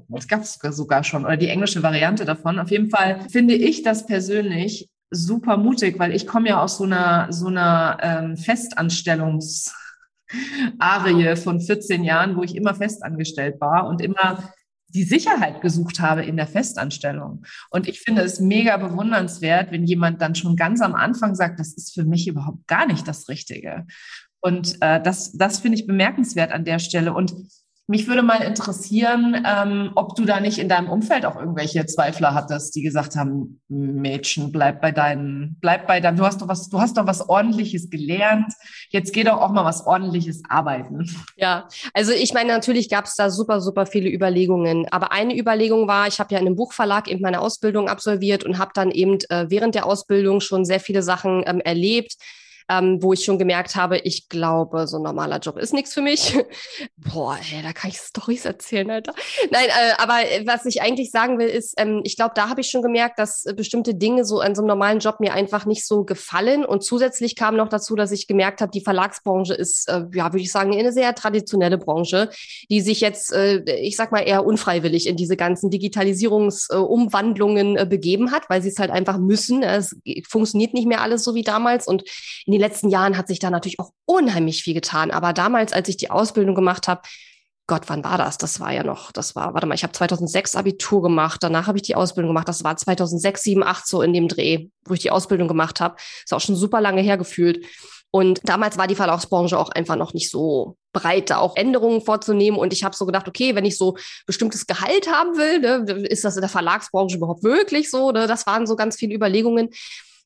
Das 0.08 0.28
gab 0.28 0.42
es 0.42 0.58
sogar 0.76 1.04
schon 1.04 1.24
oder 1.24 1.36
die 1.36 1.48
englische 1.48 1.84
Variante 1.84 2.24
davon. 2.24 2.58
Auf 2.58 2.70
jeden 2.70 2.90
Fall 2.90 3.20
finde 3.30 3.54
ich 3.54 3.75
ich 3.76 3.82
das 3.82 4.06
persönlich 4.06 4.88
super 5.10 5.56
mutig, 5.56 5.98
weil 5.98 6.14
ich 6.14 6.26
komme 6.26 6.48
ja 6.48 6.62
aus 6.62 6.78
so 6.78 6.84
einer 6.84 7.32
so 7.32 7.46
einer 7.46 7.98
ähm, 8.02 8.36
Festanstellungs 8.36 9.74
Arie 10.78 11.36
von 11.36 11.60
14 11.60 12.02
Jahren, 12.04 12.36
wo 12.36 12.42
ich 12.42 12.56
immer 12.56 12.74
festangestellt 12.74 13.60
war 13.60 13.86
und 13.86 14.00
immer 14.00 14.52
die 14.88 15.04
Sicherheit 15.04 15.60
gesucht 15.60 16.00
habe 16.00 16.24
in 16.24 16.36
der 16.36 16.46
Festanstellung. 16.46 17.44
Und 17.70 17.88
ich 17.88 18.00
finde 18.00 18.22
es 18.22 18.40
mega 18.40 18.76
bewundernswert, 18.76 19.70
wenn 19.70 19.84
jemand 19.84 20.22
dann 20.22 20.34
schon 20.34 20.56
ganz 20.56 20.80
am 20.80 20.94
Anfang 20.94 21.34
sagt, 21.34 21.60
das 21.60 21.74
ist 21.74 21.94
für 21.94 22.04
mich 22.04 22.26
überhaupt 22.28 22.66
gar 22.66 22.86
nicht 22.86 23.06
das 23.06 23.28
Richtige. 23.28 23.86
Und 24.40 24.76
äh, 24.80 25.02
das, 25.02 25.32
das 25.32 25.58
finde 25.58 25.78
ich 25.78 25.86
bemerkenswert 25.86 26.52
an 26.52 26.64
der 26.64 26.78
Stelle. 26.78 27.12
Und 27.12 27.34
mich 27.88 28.08
würde 28.08 28.22
mal 28.22 28.42
interessieren, 28.42 29.44
ähm, 29.46 29.92
ob 29.94 30.16
du 30.16 30.24
da 30.24 30.40
nicht 30.40 30.58
in 30.58 30.68
deinem 30.68 30.90
Umfeld 30.90 31.24
auch 31.24 31.36
irgendwelche 31.36 31.86
Zweifler 31.86 32.34
hattest, 32.34 32.74
die 32.74 32.82
gesagt 32.82 33.14
haben, 33.14 33.60
Mädchen, 33.68 34.50
bleib 34.50 34.80
bei 34.80 34.90
deinen, 34.90 35.56
bleib 35.60 35.86
bei 35.86 36.00
deinem, 36.00 36.16
du 36.16 36.24
hast 36.24 36.42
doch 36.42 36.48
was, 36.48 36.68
du 36.68 36.80
hast 36.80 36.96
doch 36.96 37.06
was 37.06 37.28
ordentliches 37.28 37.88
gelernt. 37.88 38.52
Jetzt 38.90 39.12
geh 39.12 39.22
doch 39.22 39.40
auch 39.40 39.52
mal 39.52 39.64
was 39.64 39.86
ordentliches 39.86 40.42
arbeiten. 40.48 41.08
Ja, 41.36 41.68
also 41.94 42.12
ich 42.12 42.34
meine, 42.34 42.52
natürlich 42.52 42.88
gab 42.88 43.04
es 43.04 43.14
da 43.14 43.30
super, 43.30 43.60
super 43.60 43.86
viele 43.86 44.10
Überlegungen. 44.10 44.88
Aber 44.90 45.12
eine 45.12 45.38
Überlegung 45.38 45.86
war, 45.86 46.08
ich 46.08 46.18
habe 46.18 46.34
ja 46.34 46.40
in 46.40 46.46
einem 46.46 46.56
Buchverlag 46.56 47.08
eben 47.08 47.20
meine 47.20 47.40
Ausbildung 47.40 47.88
absolviert 47.88 48.42
und 48.42 48.58
habe 48.58 48.72
dann 48.74 48.90
eben 48.90 49.18
äh, 49.28 49.46
während 49.48 49.76
der 49.76 49.86
Ausbildung 49.86 50.40
schon 50.40 50.64
sehr 50.64 50.80
viele 50.80 51.02
Sachen 51.02 51.44
ähm, 51.46 51.60
erlebt 51.60 52.16
ähm, 52.68 53.02
wo 53.02 53.12
ich 53.12 53.24
schon 53.24 53.38
gemerkt 53.38 53.76
habe, 53.76 53.98
ich 53.98 54.28
glaube, 54.28 54.88
so 54.88 54.96
ein 54.96 55.02
normaler 55.02 55.38
Job 55.38 55.56
ist 55.56 55.72
nichts 55.72 55.94
für 55.94 56.02
mich. 56.02 56.36
Boah, 56.96 57.38
ey, 57.52 57.62
da 57.62 57.72
kann 57.72 57.90
ich 57.90 57.98
Stories 57.98 58.44
erzählen, 58.44 58.90
Alter. 58.90 59.14
Nein, 59.50 59.68
äh, 59.68 59.92
aber 59.98 60.14
was 60.46 60.66
ich 60.66 60.82
eigentlich 60.82 61.12
sagen 61.12 61.38
will, 61.38 61.48
ist, 61.48 61.74
ähm, 61.76 62.00
ich 62.04 62.16
glaube, 62.16 62.32
da 62.34 62.48
habe 62.48 62.60
ich 62.60 62.68
schon 62.68 62.82
gemerkt, 62.82 63.16
dass 63.18 63.46
äh, 63.46 63.54
bestimmte 63.54 63.94
Dinge 63.94 64.24
so 64.24 64.40
an 64.40 64.56
so 64.56 64.62
einem 64.62 64.68
normalen 64.68 64.98
Job 64.98 65.20
mir 65.20 65.32
einfach 65.32 65.64
nicht 65.66 65.86
so 65.86 66.04
gefallen. 66.04 66.64
Und 66.64 66.82
zusätzlich 66.82 67.36
kam 67.36 67.54
noch 67.56 67.68
dazu, 67.68 67.94
dass 67.94 68.10
ich 68.10 68.26
gemerkt 68.26 68.60
habe, 68.60 68.72
die 68.72 68.80
Verlagsbranche 68.80 69.54
ist, 69.54 69.88
äh, 69.88 70.06
ja, 70.12 70.32
würde 70.32 70.42
ich 70.42 70.50
sagen, 70.50 70.72
eine 70.72 70.92
sehr 70.92 71.14
traditionelle 71.14 71.78
Branche, 71.78 72.30
die 72.68 72.80
sich 72.80 73.00
jetzt, 73.00 73.32
äh, 73.32 73.62
ich 73.80 73.94
sag 73.96 74.10
mal, 74.10 74.22
eher 74.22 74.44
unfreiwillig 74.44 75.06
in 75.06 75.16
diese 75.16 75.36
ganzen 75.36 75.70
Digitalisierungsumwandlungen 75.70 77.76
äh, 77.76 77.86
begeben 77.88 78.32
hat, 78.32 78.50
weil 78.50 78.60
sie 78.60 78.70
es 78.70 78.80
halt 78.80 78.90
einfach 78.90 79.18
müssen. 79.18 79.62
Es 79.62 79.96
funktioniert 80.28 80.74
nicht 80.74 80.88
mehr 80.88 81.00
alles 81.00 81.22
so 81.22 81.36
wie 81.36 81.44
damals. 81.44 81.86
Und 81.86 82.02
in 82.44 82.55
den 82.58 82.68
letzten 82.68 82.88
Jahren 82.88 83.16
hat 83.16 83.28
sich 83.28 83.38
da 83.38 83.50
natürlich 83.50 83.80
auch 83.80 83.90
unheimlich 84.04 84.62
viel 84.62 84.74
getan. 84.74 85.10
Aber 85.10 85.32
damals, 85.32 85.72
als 85.72 85.88
ich 85.88 85.96
die 85.96 86.10
Ausbildung 86.10 86.54
gemacht 86.54 86.88
habe, 86.88 87.02
Gott, 87.68 87.82
wann 87.88 88.04
war 88.04 88.16
das? 88.16 88.38
Das 88.38 88.60
war 88.60 88.72
ja 88.72 88.84
noch, 88.84 89.10
das 89.10 89.34
war, 89.34 89.52
warte 89.52 89.66
mal, 89.66 89.74
ich 89.74 89.82
habe 89.82 89.92
2006 89.92 90.54
Abitur 90.54 91.02
gemacht, 91.02 91.42
danach 91.42 91.66
habe 91.66 91.78
ich 91.78 91.82
die 91.82 91.96
Ausbildung 91.96 92.30
gemacht. 92.30 92.48
Das 92.48 92.62
war 92.62 92.76
2006, 92.76 93.42
7, 93.42 93.64
8 93.64 93.86
so 93.88 94.02
in 94.02 94.12
dem 94.12 94.28
Dreh, 94.28 94.68
wo 94.84 94.94
ich 94.94 95.00
die 95.00 95.10
Ausbildung 95.10 95.48
gemacht 95.48 95.80
habe. 95.80 95.96
Ist 96.24 96.32
auch 96.32 96.40
schon 96.40 96.54
super 96.54 96.80
lange 96.80 97.02
hergefühlt. 97.02 97.66
Und 98.12 98.40
damals 98.48 98.78
war 98.78 98.86
die 98.86 98.94
Verlagsbranche 98.94 99.58
auch 99.58 99.70
einfach 99.70 99.96
noch 99.96 100.14
nicht 100.14 100.30
so 100.30 100.76
breit, 100.92 101.28
da 101.28 101.38
auch 101.38 101.56
Änderungen 101.56 102.00
vorzunehmen. 102.00 102.58
Und 102.58 102.72
ich 102.72 102.84
habe 102.84 102.96
so 102.96 103.04
gedacht, 103.04 103.26
okay, 103.28 103.54
wenn 103.56 103.64
ich 103.64 103.76
so 103.76 103.96
bestimmtes 104.26 104.66
Gehalt 104.66 105.10
haben 105.12 105.36
will, 105.36 105.58
ne, 105.58 106.06
ist 106.06 106.24
das 106.24 106.36
in 106.36 106.40
der 106.42 106.48
Verlagsbranche 106.48 107.16
überhaupt 107.16 107.42
möglich 107.42 107.90
so? 107.90 108.12
Ne? 108.12 108.26
Das 108.26 108.46
waren 108.46 108.66
so 108.66 108.76
ganz 108.76 108.96
viele 108.96 109.14
Überlegungen. 109.14 109.70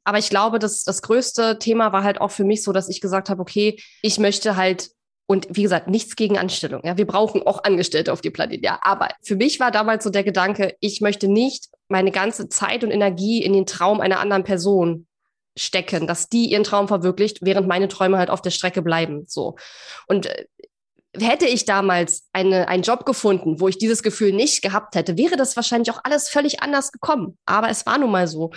Aber 0.04 0.18
ich 0.18 0.30
glaube, 0.30 0.58
dass 0.58 0.84
das 0.84 1.02
größte 1.02 1.58
Thema 1.58 1.92
war 1.92 2.04
halt 2.04 2.20
auch 2.20 2.30
für 2.30 2.44
mich 2.44 2.62
so, 2.62 2.72
dass 2.72 2.88
ich 2.88 3.00
gesagt 3.00 3.30
habe, 3.30 3.40
okay, 3.40 3.78
ich 4.02 4.18
möchte 4.18 4.56
halt 4.56 4.90
Und 5.26 5.46
wie 5.50 5.62
gesagt, 5.62 5.86
nichts 5.86 6.16
gegen 6.16 6.38
Anstellung. 6.38 6.80
Ja, 6.84 6.96
wir 6.96 7.06
brauchen 7.06 7.46
auch 7.46 7.62
Angestellte 7.62 8.12
auf 8.12 8.20
dem 8.20 8.32
Planeten. 8.32 8.64
Ja, 8.64 8.80
aber 8.82 9.10
für 9.22 9.36
mich 9.36 9.60
war 9.60 9.70
damals 9.70 10.02
so 10.02 10.10
der 10.10 10.24
Gedanke, 10.24 10.74
ich 10.80 11.00
möchte 11.00 11.28
nicht 11.28 11.68
meine 11.88 12.10
ganze 12.10 12.48
Zeit 12.48 12.82
und 12.82 12.90
Energie 12.90 13.40
in 13.40 13.52
den 13.52 13.64
Traum 13.64 14.00
einer 14.00 14.18
anderen 14.18 14.42
Person 14.42 15.06
stecken, 15.56 16.08
dass 16.08 16.28
die 16.28 16.50
ihren 16.50 16.64
Traum 16.64 16.88
verwirklicht, 16.88 17.42
während 17.42 17.68
meine 17.68 17.86
Träume 17.86 18.18
halt 18.18 18.30
auf 18.30 18.42
der 18.42 18.50
Strecke 18.50 18.82
bleiben. 18.82 19.24
So. 19.28 19.56
Und 20.08 20.26
äh, 20.26 20.46
hätte 21.18 21.46
ich 21.46 21.64
damals 21.64 22.28
eine, 22.32 22.68
einen 22.68 22.82
Job 22.82 23.04
gefunden, 23.04 23.60
wo 23.60 23.68
ich 23.68 23.78
dieses 23.78 24.02
Gefühl 24.02 24.32
nicht 24.32 24.62
gehabt 24.62 24.94
hätte, 24.94 25.18
wäre 25.18 25.36
das 25.36 25.56
wahrscheinlich 25.56 25.90
auch 25.90 26.00
alles 26.04 26.28
völlig 26.28 26.62
anders 26.62 26.92
gekommen. 26.92 27.36
Aber 27.46 27.68
es 27.68 27.84
war 27.86 27.98
nun 27.98 28.10
mal 28.10 28.28
so. 28.28 28.50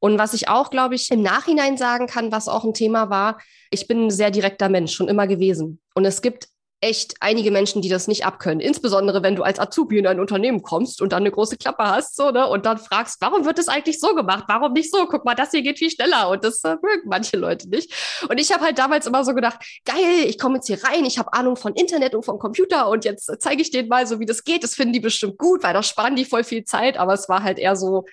Und 0.00 0.18
was 0.18 0.34
ich 0.34 0.48
auch, 0.48 0.70
glaube 0.70 0.94
ich, 0.94 1.10
im 1.10 1.22
Nachhinein 1.22 1.76
sagen 1.76 2.06
kann, 2.06 2.32
was 2.32 2.48
auch 2.48 2.64
ein 2.64 2.74
Thema 2.74 3.08
war, 3.10 3.40
ich 3.70 3.88
bin 3.88 4.06
ein 4.06 4.10
sehr 4.10 4.30
direkter 4.30 4.68
Mensch, 4.68 4.94
schon 4.94 5.08
immer 5.08 5.26
gewesen. 5.26 5.80
Und 5.94 6.04
es 6.04 6.20
gibt 6.20 6.48
echt 6.80 7.14
einige 7.20 7.50
Menschen, 7.50 7.80
die 7.80 7.88
das 7.88 8.08
nicht 8.08 8.26
abkönnen. 8.26 8.60
Insbesondere, 8.60 9.22
wenn 9.22 9.36
du 9.36 9.42
als 9.42 9.58
Azubi 9.58 9.98
in 9.98 10.06
ein 10.06 10.20
Unternehmen 10.20 10.62
kommst 10.62 11.00
und 11.00 11.12
dann 11.12 11.22
eine 11.22 11.30
große 11.30 11.56
Klappe 11.56 11.84
hast, 11.84 12.14
so, 12.16 12.30
ne, 12.30 12.46
und 12.46 12.66
dann 12.66 12.78
fragst, 12.78 13.20
warum 13.20 13.46
wird 13.46 13.58
das 13.58 13.68
eigentlich 13.68 13.98
so 13.98 14.14
gemacht? 14.14 14.44
Warum 14.48 14.72
nicht 14.74 14.92
so? 14.92 15.06
Guck 15.06 15.24
mal, 15.24 15.34
das 15.34 15.50
hier 15.50 15.62
geht 15.62 15.78
viel 15.78 15.90
schneller. 15.90 16.28
Und 16.28 16.44
das 16.44 16.62
äh, 16.64 16.76
mögen 16.82 17.08
manche 17.08 17.36
Leute 17.36 17.68
nicht. 17.70 17.92
Und 18.28 18.38
ich 18.38 18.52
habe 18.52 18.64
halt 18.64 18.78
damals 18.78 19.06
immer 19.06 19.24
so 19.24 19.34
gedacht, 19.34 19.58
geil, 19.84 20.24
ich 20.26 20.38
komme 20.38 20.56
jetzt 20.56 20.66
hier 20.66 20.82
rein, 20.84 21.04
ich 21.04 21.18
habe 21.18 21.32
Ahnung 21.32 21.56
von 21.56 21.74
Internet 21.74 22.14
und 22.14 22.24
vom 22.24 22.38
Computer 22.38 22.88
und 22.88 23.04
jetzt 23.04 23.30
zeige 23.38 23.62
ich 23.62 23.70
denen 23.70 23.88
mal 23.88 24.06
so, 24.06 24.20
wie 24.20 24.26
das 24.26 24.44
geht. 24.44 24.62
Das 24.62 24.74
finden 24.74 24.92
die 24.92 25.00
bestimmt 25.00 25.38
gut, 25.38 25.62
weil 25.62 25.72
da 25.72 25.82
sparen 25.82 26.16
die 26.16 26.24
voll 26.24 26.44
viel 26.44 26.64
Zeit. 26.64 26.98
Aber 26.98 27.14
es 27.14 27.28
war 27.28 27.42
halt 27.42 27.58
eher 27.58 27.76
so, 27.76 28.04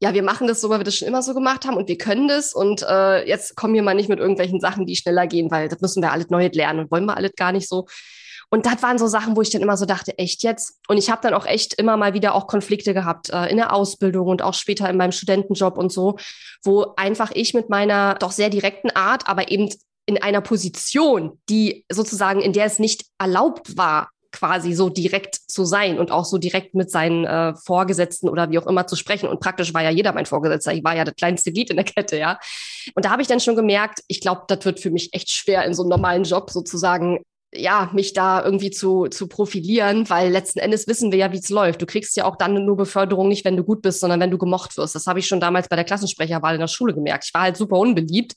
ja, 0.00 0.12
wir 0.12 0.22
machen 0.22 0.46
das 0.46 0.60
so, 0.60 0.68
weil 0.68 0.80
wir 0.80 0.84
das 0.84 0.96
schon 0.96 1.08
immer 1.08 1.22
so 1.22 1.32
gemacht 1.32 1.64
haben 1.66 1.76
und 1.76 1.88
wir 1.88 1.96
können 1.96 2.28
das 2.28 2.52
und 2.52 2.82
äh, 2.82 3.26
jetzt 3.26 3.56
kommen 3.56 3.74
wir 3.74 3.82
mal 3.82 3.94
nicht 3.94 4.08
mit 4.08 4.18
irgendwelchen 4.18 4.60
Sachen, 4.60 4.84
die 4.84 4.96
schneller 4.96 5.26
gehen, 5.26 5.50
weil 5.50 5.68
das 5.68 5.80
müssen 5.80 6.02
wir 6.02 6.12
alles 6.12 6.28
neu 6.28 6.48
lernen 6.52 6.80
und 6.80 6.90
wollen 6.90 7.06
wir 7.06 7.16
alles 7.16 7.32
gar 7.36 7.52
nicht 7.52 7.68
so. 7.68 7.86
Und 8.48 8.64
das 8.64 8.82
waren 8.82 8.98
so 8.98 9.08
Sachen, 9.08 9.36
wo 9.36 9.42
ich 9.42 9.50
dann 9.50 9.62
immer 9.62 9.76
so 9.76 9.86
dachte, 9.86 10.16
echt 10.18 10.42
jetzt? 10.44 10.78
Und 10.86 10.98
ich 10.98 11.10
habe 11.10 11.20
dann 11.22 11.34
auch 11.34 11.46
echt 11.46 11.74
immer 11.74 11.96
mal 11.96 12.14
wieder 12.14 12.34
auch 12.34 12.46
Konflikte 12.46 12.94
gehabt 12.94 13.30
äh, 13.30 13.46
in 13.46 13.56
der 13.56 13.72
Ausbildung 13.72 14.28
und 14.28 14.42
auch 14.42 14.54
später 14.54 14.88
in 14.88 14.96
meinem 14.96 15.12
Studentenjob 15.12 15.76
und 15.76 15.90
so, 15.90 16.16
wo 16.62 16.94
einfach 16.96 17.32
ich 17.34 17.54
mit 17.54 17.70
meiner 17.70 18.14
doch 18.14 18.30
sehr 18.30 18.50
direkten 18.50 18.90
Art, 18.90 19.28
aber 19.28 19.50
eben 19.50 19.70
in 20.06 20.22
einer 20.22 20.40
Position, 20.40 21.40
die 21.48 21.84
sozusagen, 21.90 22.40
in 22.40 22.52
der 22.52 22.66
es 22.66 22.78
nicht 22.78 23.06
erlaubt 23.18 23.76
war, 23.76 24.10
quasi 24.36 24.74
so 24.74 24.90
direkt 24.90 25.34
zu 25.34 25.64
sein 25.64 25.98
und 25.98 26.10
auch 26.10 26.26
so 26.26 26.36
direkt 26.36 26.74
mit 26.74 26.90
seinen 26.90 27.24
äh, 27.24 27.54
Vorgesetzten 27.54 28.28
oder 28.28 28.50
wie 28.50 28.58
auch 28.58 28.66
immer 28.66 28.86
zu 28.86 28.94
sprechen. 28.94 29.28
Und 29.28 29.40
praktisch 29.40 29.72
war 29.72 29.82
ja 29.82 29.88
jeder 29.88 30.12
mein 30.12 30.26
Vorgesetzter. 30.26 30.74
Ich 30.74 30.84
war 30.84 30.94
ja 30.94 31.04
das 31.04 31.16
kleinste 31.16 31.52
Glied 31.52 31.70
in 31.70 31.76
der 31.76 31.86
Kette, 31.86 32.18
ja. 32.18 32.38
Und 32.94 33.06
da 33.06 33.10
habe 33.10 33.22
ich 33.22 33.28
dann 33.28 33.40
schon 33.40 33.56
gemerkt, 33.56 34.02
ich 34.08 34.20
glaube, 34.20 34.42
das 34.48 34.64
wird 34.66 34.78
für 34.78 34.90
mich 34.90 35.14
echt 35.14 35.30
schwer 35.30 35.64
in 35.64 35.72
so 35.72 35.82
einem 35.82 35.90
normalen 35.90 36.24
Job 36.24 36.50
sozusagen 36.50 37.24
ja, 37.58 37.90
mich 37.92 38.12
da 38.12 38.44
irgendwie 38.44 38.70
zu, 38.70 39.06
zu 39.06 39.28
profilieren, 39.28 40.08
weil 40.08 40.30
letzten 40.30 40.58
Endes 40.58 40.86
wissen 40.86 41.12
wir 41.12 41.18
ja, 41.18 41.32
wie 41.32 41.38
es 41.38 41.48
läuft. 41.48 41.82
Du 41.82 41.86
kriegst 41.86 42.16
ja 42.16 42.24
auch 42.24 42.36
dann 42.36 42.64
nur 42.64 42.76
Beförderung 42.76 43.28
nicht, 43.28 43.44
wenn 43.44 43.56
du 43.56 43.64
gut 43.64 43.82
bist, 43.82 44.00
sondern 44.00 44.20
wenn 44.20 44.30
du 44.30 44.38
gemocht 44.38 44.76
wirst. 44.76 44.94
Das 44.94 45.06
habe 45.06 45.18
ich 45.18 45.26
schon 45.26 45.40
damals 45.40 45.68
bei 45.68 45.76
der 45.76 45.84
Klassensprecherwahl 45.84 46.54
in 46.54 46.60
der 46.60 46.68
Schule 46.68 46.94
gemerkt. 46.94 47.24
Ich 47.26 47.34
war 47.34 47.42
halt 47.42 47.56
super 47.56 47.78
unbeliebt. 47.78 48.34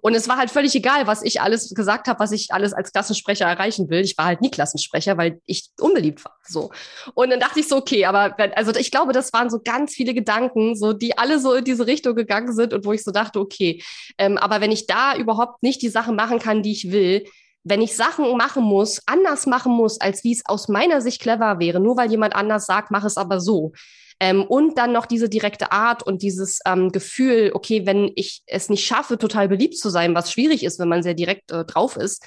Und 0.00 0.14
es 0.14 0.28
war 0.28 0.36
halt 0.36 0.50
völlig 0.50 0.74
egal, 0.74 1.06
was 1.06 1.22
ich 1.22 1.40
alles 1.40 1.72
gesagt 1.74 2.08
habe, 2.08 2.20
was 2.20 2.32
ich 2.32 2.52
alles 2.52 2.72
als 2.72 2.92
Klassensprecher 2.92 3.46
erreichen 3.46 3.90
will. 3.90 4.00
Ich 4.00 4.16
war 4.16 4.26
halt 4.26 4.40
nie 4.40 4.50
Klassensprecher, 4.50 5.16
weil 5.16 5.40
ich 5.46 5.70
unbeliebt 5.80 6.24
war. 6.24 6.36
So. 6.46 6.70
Und 7.14 7.30
dann 7.30 7.40
dachte 7.40 7.60
ich 7.60 7.68
so, 7.68 7.76
okay, 7.76 8.04
aber 8.04 8.34
wenn, 8.38 8.52
also 8.54 8.74
ich 8.74 8.90
glaube, 8.90 9.12
das 9.12 9.32
waren 9.32 9.50
so 9.50 9.60
ganz 9.62 9.94
viele 9.94 10.14
Gedanken, 10.14 10.76
so 10.76 10.92
die 10.92 11.18
alle 11.18 11.38
so 11.38 11.54
in 11.54 11.64
diese 11.64 11.86
Richtung 11.86 12.14
gegangen 12.14 12.54
sind 12.54 12.72
und 12.72 12.84
wo 12.84 12.92
ich 12.92 13.02
so 13.02 13.10
dachte, 13.10 13.40
okay, 13.40 13.82
ähm, 14.18 14.38
aber 14.38 14.60
wenn 14.60 14.72
ich 14.72 14.86
da 14.86 15.16
überhaupt 15.16 15.62
nicht 15.62 15.82
die 15.82 15.88
Sachen 15.88 16.16
machen 16.16 16.38
kann, 16.38 16.62
die 16.62 16.72
ich 16.72 16.92
will, 16.92 17.24
wenn 17.64 17.82
ich 17.82 17.94
Sachen 17.96 18.36
machen 18.36 18.64
muss, 18.64 19.00
anders 19.06 19.46
machen 19.46 19.72
muss, 19.72 20.00
als 20.00 20.24
wie 20.24 20.32
es 20.32 20.42
aus 20.46 20.68
meiner 20.68 21.00
Sicht 21.00 21.20
clever 21.20 21.58
wäre, 21.58 21.80
nur 21.80 21.96
weil 21.96 22.10
jemand 22.10 22.34
anders 22.34 22.66
sagt, 22.66 22.90
mach 22.90 23.04
es 23.04 23.16
aber 23.16 23.40
so. 23.40 23.72
Ähm, 24.18 24.44
und 24.44 24.76
dann 24.76 24.92
noch 24.92 25.06
diese 25.06 25.28
direkte 25.28 25.72
Art 25.72 26.02
und 26.02 26.22
dieses 26.22 26.60
ähm, 26.66 26.92
Gefühl, 26.92 27.52
okay, 27.54 27.86
wenn 27.86 28.10
ich 28.16 28.42
es 28.46 28.68
nicht 28.68 28.86
schaffe, 28.86 29.16
total 29.16 29.48
beliebt 29.48 29.78
zu 29.78 29.88
sein, 29.88 30.14
was 30.14 30.30
schwierig 30.30 30.62
ist, 30.62 30.78
wenn 30.78 30.88
man 30.88 31.02
sehr 31.02 31.14
direkt 31.14 31.50
äh, 31.50 31.64
drauf 31.64 31.96
ist. 31.96 32.24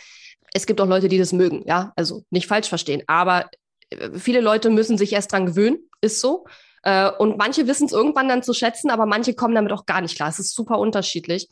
Es 0.53 0.65
gibt 0.65 0.81
auch 0.81 0.87
Leute, 0.87 1.07
die 1.07 1.19
das 1.19 1.33
mögen, 1.33 1.63
ja, 1.67 1.93
also 1.95 2.23
nicht 2.31 2.47
falsch 2.47 2.67
verstehen. 2.67 3.03
Aber 3.05 3.49
äh, 3.91 4.09
viele 4.17 4.41
Leute 4.41 4.71
müssen 4.71 4.97
sich 4.97 5.13
erst 5.13 5.31
dran 5.31 5.45
gewöhnen, 5.45 5.77
ist 6.01 6.19
so. 6.19 6.45
Äh, 6.81 7.11
und 7.11 7.37
manche 7.37 7.67
wissen 7.67 7.85
es 7.85 7.91
irgendwann 7.91 8.27
dann 8.27 8.43
zu 8.43 8.53
schätzen, 8.53 8.89
aber 8.89 9.05
manche 9.05 9.35
kommen 9.35 9.55
damit 9.55 9.71
auch 9.71 9.85
gar 9.85 10.01
nicht 10.01 10.15
klar. 10.15 10.29
Es 10.29 10.39
ist 10.39 10.53
super 10.53 10.79
unterschiedlich. 10.79 11.47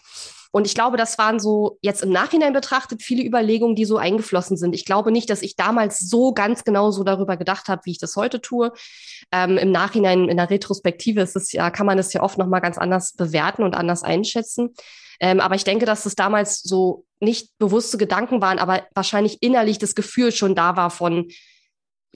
Und 0.52 0.68
ich 0.68 0.76
glaube, 0.76 0.98
das 0.98 1.18
waren 1.18 1.40
so 1.40 1.78
jetzt 1.82 2.04
im 2.04 2.12
Nachhinein 2.12 2.54
betrachtet 2.54 3.02
viele 3.02 3.24
Überlegungen, 3.24 3.76
die 3.76 3.86
so 3.86 3.98
eingeflossen 3.98 4.58
sind. 4.58 4.76
Ich 4.76 4.86
glaube 4.86 5.12
nicht, 5.12 5.30
dass 5.30 5.42
ich 5.42 5.56
damals 5.56 6.00
so 6.00 6.34
ganz 6.34 6.64
genau 6.64 6.92
so 6.92 7.04
darüber 7.04 7.38
gedacht 7.38 7.70
habe, 7.70 7.82
wie 7.86 7.92
ich 7.92 8.00
das 8.00 8.16
heute 8.18 8.42
tue. 8.42 8.74
Ähm, 9.32 9.58
Im 9.58 9.72
Nachhinein, 9.72 10.28
in 10.28 10.38
der 10.38 10.50
Retrospektive 10.50 11.22
ist 11.22 11.36
es 11.36 11.52
ja, 11.54 11.72
kann 11.72 11.86
man 11.86 11.98
es 11.98 12.12
ja 12.14 12.22
oft 12.22 12.38
nochmal 12.38 12.62
ganz 12.62 12.78
anders 12.78 13.14
bewerten 13.14 13.64
und 13.64 13.76
anders 13.76 14.04
einschätzen. 14.04 14.74
Ähm, 15.22 15.40
aber 15.40 15.56
ich 15.56 15.64
denke, 15.64 15.86
dass 15.86 16.06
es 16.06 16.16
damals 16.16 16.62
so 16.62 17.06
nicht 17.20 17.58
bewusste 17.60 17.98
Gedanken 17.98 18.42
waren, 18.42 18.60
aber 18.60 18.84
wahrscheinlich 18.94 19.42
innerlich 19.42 19.78
das 19.78 19.96
Gefühl 19.96 20.32
schon 20.32 20.56
da 20.56 20.76
war 20.76 20.90
von, 20.90 21.28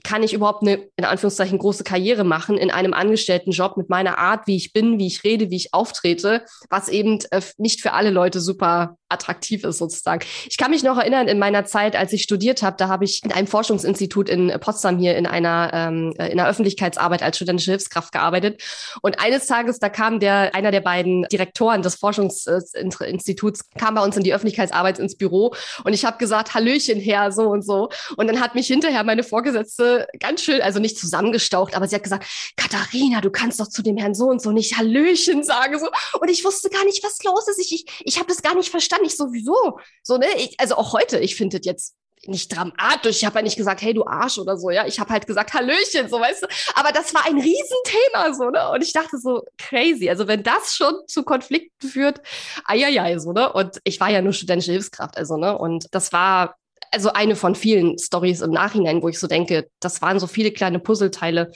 kann 0.03 0.23
ich 0.23 0.33
überhaupt 0.33 0.61
eine, 0.61 0.87
in 0.97 1.05
Anführungszeichen, 1.05 1.57
große 1.57 1.83
Karriere 1.83 2.23
machen 2.23 2.57
in 2.57 2.69
einem 2.69 2.93
Angestelltenjob 2.93 3.77
mit 3.77 3.89
meiner 3.89 4.17
Art, 4.17 4.45
wie 4.45 4.55
ich 4.55 4.73
bin, 4.73 4.99
wie 4.99 5.07
ich 5.07 5.23
rede, 5.23 5.49
wie 5.49 5.55
ich 5.55 5.73
auftrete, 5.73 6.43
was 6.69 6.89
eben 6.89 7.19
äh, 7.31 7.41
nicht 7.57 7.81
für 7.81 7.93
alle 7.93 8.09
Leute 8.09 8.41
super 8.41 8.97
attraktiv 9.07 9.63
ist 9.63 9.77
sozusagen. 9.77 10.25
Ich 10.49 10.57
kann 10.57 10.71
mich 10.71 10.83
noch 10.83 10.97
erinnern, 10.97 11.27
in 11.27 11.39
meiner 11.39 11.65
Zeit, 11.65 11.95
als 11.95 12.11
ich 12.11 12.23
studiert 12.23 12.61
habe, 12.61 12.75
da 12.77 12.87
habe 12.87 13.05
ich 13.05 13.23
in 13.23 13.31
einem 13.31 13.47
Forschungsinstitut 13.47 14.29
in 14.29 14.51
Potsdam 14.59 14.97
hier 14.97 15.15
in 15.15 15.25
einer, 15.25 15.71
ähm, 15.73 16.13
äh, 16.17 16.27
in 16.27 16.39
einer 16.39 16.49
Öffentlichkeitsarbeit 16.49 17.23
als 17.23 17.37
studentische 17.37 17.71
Hilfskraft 17.71 18.11
gearbeitet. 18.11 18.61
Und 19.01 19.19
eines 19.19 19.47
Tages, 19.47 19.79
da 19.79 19.89
kam 19.89 20.19
der, 20.19 20.53
einer 20.53 20.71
der 20.71 20.81
beiden 20.81 21.23
Direktoren 21.31 21.81
des 21.81 21.95
Forschungsinstituts, 21.95 23.69
kam 23.77 23.95
bei 23.95 24.03
uns 24.03 24.17
in 24.17 24.23
die 24.23 24.33
Öffentlichkeitsarbeit 24.33 24.99
ins 24.99 25.15
Büro 25.15 25.53
und 25.83 25.93
ich 25.93 26.03
habe 26.03 26.17
gesagt, 26.17 26.53
Hallöchen, 26.53 26.99
Herr, 26.99 27.31
so 27.31 27.43
und 27.43 27.63
so. 27.63 27.89
Und 28.17 28.27
dann 28.27 28.41
hat 28.41 28.55
mich 28.55 28.67
hinterher 28.67 29.03
meine 29.03 29.23
Vorgesetzte 29.23 29.84
ganz 30.19 30.41
schön, 30.41 30.61
also 30.61 30.79
nicht 30.79 30.97
zusammengestaucht, 30.97 31.75
aber 31.75 31.87
sie 31.87 31.95
hat 31.95 32.03
gesagt, 32.03 32.25
Katharina, 32.57 33.21
du 33.21 33.29
kannst 33.29 33.59
doch 33.59 33.67
zu 33.67 33.81
dem 33.81 33.97
Herrn 33.97 34.15
so 34.15 34.25
und 34.25 34.41
so 34.41 34.51
nicht 34.51 34.77
Hallöchen 34.77 35.43
sagen. 35.43 35.79
So. 35.79 35.87
Und 36.19 36.29
ich 36.29 36.43
wusste 36.43 36.69
gar 36.69 36.83
nicht, 36.85 37.03
was 37.03 37.23
los 37.23 37.47
ist. 37.47 37.59
Ich, 37.59 37.73
ich, 37.73 38.01
ich 38.03 38.17
habe 38.17 38.27
das 38.27 38.41
gar 38.41 38.55
nicht 38.55 38.69
verstanden 38.69 39.05
ich 39.05 39.17
sowieso. 39.17 39.79
So, 40.03 40.17
ne? 40.17 40.27
Ich, 40.37 40.59
also 40.59 40.75
auch 40.75 40.93
heute, 40.93 41.19
ich 41.19 41.35
finde 41.35 41.59
das 41.59 41.65
jetzt 41.65 41.95
nicht 42.27 42.55
dramatisch. 42.55 43.17
Ich 43.17 43.25
habe 43.25 43.39
ja 43.39 43.43
nicht 43.43 43.57
gesagt, 43.57 43.81
hey, 43.81 43.93
du 43.93 44.05
Arsch 44.05 44.39
oder 44.39 44.57
so, 44.57 44.71
ja. 44.71 44.87
Ich 44.87 44.99
habe 44.99 45.11
halt 45.11 45.27
gesagt, 45.27 45.53
Hallöchen, 45.53 46.09
so 46.09 46.19
weißt 46.19 46.43
du. 46.43 46.47
Aber 46.73 46.91
das 46.91 47.13
war 47.13 47.25
ein 47.25 47.39
Riesenthema, 47.39 48.33
so, 48.33 48.49
ne? 48.49 48.71
Und 48.71 48.81
ich 48.81 48.93
dachte 48.93 49.17
so, 49.17 49.43
crazy. 49.57 50.09
Also 50.09 50.27
wenn 50.27 50.43
das 50.43 50.75
schon 50.75 50.93
zu 51.07 51.23
Konflikten 51.23 51.87
führt, 51.87 52.21
eieiei, 52.65 53.19
so, 53.19 53.31
ne? 53.31 53.51
Und 53.53 53.79
ich 53.83 53.99
war 53.99 54.09
ja 54.09 54.21
nur 54.21 54.33
studentische 54.33 54.71
Hilfskraft, 54.71 55.17
also, 55.17 55.37
ne? 55.37 55.57
Und 55.57 55.87
das 55.91 56.11
war 56.13 56.55
also 56.91 57.13
eine 57.13 57.35
von 57.35 57.55
vielen 57.55 57.97
Stories 57.97 58.41
im 58.41 58.51
Nachhinein, 58.51 59.01
wo 59.01 59.09
ich 59.09 59.19
so 59.19 59.27
denke, 59.27 59.69
das 59.79 60.01
waren 60.01 60.19
so 60.19 60.27
viele 60.27 60.51
kleine 60.51 60.79
Puzzleteile, 60.79 61.51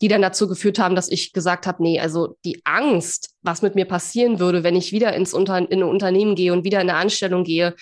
die 0.00 0.08
dann 0.08 0.22
dazu 0.22 0.48
geführt 0.48 0.78
haben, 0.78 0.94
dass 0.94 1.08
ich 1.08 1.32
gesagt 1.32 1.66
habe, 1.66 1.82
nee, 1.82 2.00
also 2.00 2.36
die 2.44 2.60
Angst, 2.64 3.30
was 3.42 3.62
mit 3.62 3.74
mir 3.74 3.84
passieren 3.84 4.38
würde, 4.38 4.62
wenn 4.62 4.76
ich 4.76 4.92
wieder 4.92 5.12
ins 5.14 5.34
Unter 5.34 5.58
in 5.58 5.82
ein 5.82 5.82
Unternehmen 5.82 6.34
gehe 6.34 6.52
und 6.52 6.64
wieder 6.64 6.80
in 6.80 6.88
eine 6.88 6.98
Anstellung 6.98 7.44
gehe, 7.44 7.74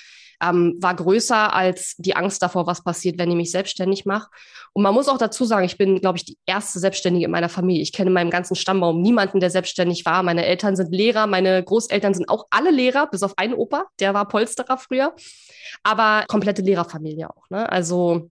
ähm, 0.43 0.77
war 0.81 0.95
größer 0.95 1.55
als 1.55 1.95
die 1.99 2.17
Angst 2.17 2.43
davor, 2.43 2.67
was 2.67 2.83
passiert, 2.83 3.19
wenn 3.19 3.31
ich 3.31 3.37
mich 3.37 3.51
selbstständig 3.51 4.05
mache. 4.05 4.29
Und 4.73 4.83
man 4.83 4.95
muss 4.95 5.09
auch 5.09 5.19
dazu 5.19 5.45
sagen, 5.45 5.65
ich 5.65 5.79
bin, 5.79 6.01
glaube 6.01 6.19
ich, 6.19 6.25
die 6.25 6.39
erste 6.47 6.79
Selbstständige 6.79 7.27
in 7.27 7.31
meiner 7.31 7.49
Familie. 7.49 7.83
Ich 7.83 7.93
kenne 7.93 8.09
in 8.09 8.15
meinem 8.15 8.31
ganzen 8.31 8.57
Stammbaum 8.57 9.01
niemanden, 9.01 9.41
der 9.41 9.51
selbstständig 9.51 10.05
war. 10.05 10.23
Meine 10.23 10.45
Eltern 10.45 10.77
sind 10.77 10.93
Lehrer, 10.93 11.27
meine 11.27 11.63
Großeltern 11.63 12.15
sind 12.15 12.29
auch 12.29 12.47
alle 12.51 12.71
Lehrer, 12.71 13.07
bis 13.07 13.23
auf 13.23 13.39
einen 13.39 13.55
Opa, 13.55 13.87
der 14.01 14.15
war 14.15 14.29
Polsterer 14.29 14.79
früher. 14.79 15.15
Aber 15.83 16.25
komplette 16.29 16.63
Lehrerfamilie 16.63 17.31
auch. 17.31 17.49
Ne? 17.51 17.71
Also 17.71 18.31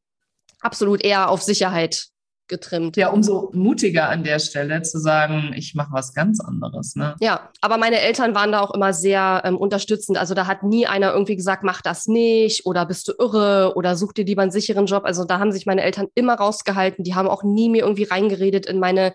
absolut 0.62 1.04
eher 1.04 1.30
auf 1.30 1.42
Sicherheit 1.42 2.08
getrimmt. 2.48 2.98
Ja, 2.98 3.10
umso 3.10 3.50
mutiger 3.54 4.10
an 4.10 4.24
der 4.24 4.40
Stelle 4.40 4.82
zu 4.82 5.00
sagen, 5.00 5.54
ich 5.56 5.76
mache 5.76 5.92
was 5.92 6.14
ganz 6.14 6.40
anderes. 6.40 6.96
Ne? 6.96 7.16
Ja, 7.20 7.50
aber 7.62 7.78
meine 7.78 8.00
Eltern 8.00 8.36
waren 8.36 8.52
da 8.52 8.62
auch 8.62 8.74
immer 8.74 8.94
sehr 8.94 9.42
ähm, 9.46 9.58
unterstützend. 9.58 10.18
Also 10.18 10.34
da 10.34 10.48
hat 10.48 10.64
nie 10.64 10.88
einer 10.88 11.14
irgendwie 11.14 11.36
gesagt, 11.36 11.64
mach 11.64 11.82
das 11.82 12.08
nicht 12.08 12.66
oder 12.66 12.86
bist 12.86 13.08
du 13.08 13.14
irre 13.18 13.74
oder 13.76 13.96
such 13.96 14.14
dir 14.14 14.26
lieber 14.26 14.42
einen 14.42 14.52
sicheren 14.52 14.86
Job. 14.86 15.06
Also 15.06 15.26
da 15.26 15.40
haben 15.40 15.52
sich 15.52 15.66
meine 15.66 15.82
Eltern 15.82 16.08
immer 16.16 16.36
rausgehalten. 16.36 17.04
Die 17.04 17.16
haben 17.16 17.28
auch 17.28 17.44
nie 17.44 17.70
mir 17.70 17.84
irgendwie 17.84 18.04
reingeredet 18.04 18.66
in 18.66 18.80
meine 18.80 19.14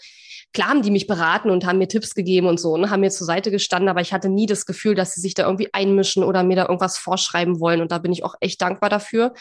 klar 0.52 0.68
haben 0.68 0.82
die 0.82 0.90
mich 0.90 1.06
beraten 1.06 1.50
und 1.50 1.64
haben 1.64 1.78
mir 1.78 1.86
Tipps 1.86 2.14
gegeben 2.14 2.48
und 2.48 2.58
so 2.58 2.72
und 2.72 2.80
ne, 2.80 2.90
haben 2.90 3.00
mir 3.00 3.10
zur 3.10 3.26
Seite 3.26 3.50
gestanden, 3.50 3.88
aber 3.88 4.00
ich 4.00 4.12
hatte 4.12 4.28
nie 4.28 4.46
das 4.46 4.66
Gefühl, 4.66 4.94
dass 4.94 5.14
sie 5.14 5.20
sich 5.20 5.34
da 5.34 5.44
irgendwie 5.44 5.72
einmischen 5.72 6.24
oder 6.24 6.42
mir 6.42 6.56
da 6.56 6.62
irgendwas 6.62 6.98
vorschreiben 6.98 7.60
wollen. 7.60 7.80
Und 7.80 7.92
da 7.92 7.98
bin 7.98 8.12
ich 8.12 8.24
auch 8.24 8.34
echt 8.40 8.60
dankbar 8.60 8.90
dafür, 8.90 9.32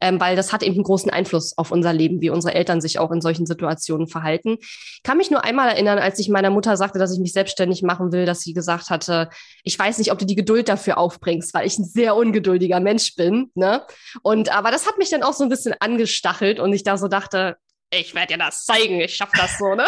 ähm, 0.00 0.20
weil 0.20 0.36
das 0.36 0.52
hat 0.52 0.62
eben 0.62 0.74
einen 0.76 0.84
großen 0.84 1.10
Einfluss 1.10 1.56
auf 1.58 1.70
unser 1.70 1.92
Leben, 1.92 2.22
wie 2.22 2.30
unsere 2.30 2.54
Eltern 2.54 2.80
sich 2.80 2.98
auch 2.98 3.10
in 3.10 3.20
solchen 3.20 3.44
Situationen 3.44 4.06
verhalten. 4.06 4.56
Ich 4.60 5.00
kann 5.02 5.18
mich 5.18 5.30
nur 5.30 5.44
einmal 5.44 5.68
erinnern, 5.68 5.98
als 5.98 6.18
ich 6.18 6.30
meiner 6.30 6.50
Mutter 6.50 6.76
sagte, 6.76 6.98
dass 6.98 7.12
ich 7.12 7.20
mich 7.20 7.32
selbstständig 7.32 7.82
machen 7.82 8.12
will, 8.12 8.24
dass 8.24 8.40
sie 8.40 8.54
gesagt 8.54 8.88
hatte, 8.88 9.28
ich 9.64 9.78
weiß 9.78 9.98
nicht, 9.98 10.12
ob 10.12 10.18
du 10.18 10.24
die 10.24 10.34
Geduld 10.34 10.68
dafür 10.68 10.96
aufbringst, 10.96 11.52
weil 11.52 11.66
ich 11.66 11.78
ein 11.78 11.84
sehr 11.84 12.16
ungeduldiger 12.16 12.80
Mensch 12.80 13.16
bin. 13.16 13.50
Ne? 13.54 13.82
Und 14.22 14.54
aber 14.54 14.70
das 14.70 14.86
hat 14.86 14.96
mich 14.96 15.10
dann 15.10 15.22
auch 15.22 15.34
so 15.34 15.44
ein 15.44 15.50
bisschen 15.50 15.74
angestachelt 15.78 16.58
und 16.58 16.72
ich 16.72 16.84
da 16.84 16.96
so 16.96 17.08
dachte, 17.08 17.56
ich 18.00 18.14
werde 18.14 18.34
dir 18.34 18.38
das 18.38 18.64
zeigen, 18.64 19.00
ich 19.00 19.14
schaffe 19.14 19.32
das 19.36 19.58
so, 19.58 19.74
ne? 19.74 19.84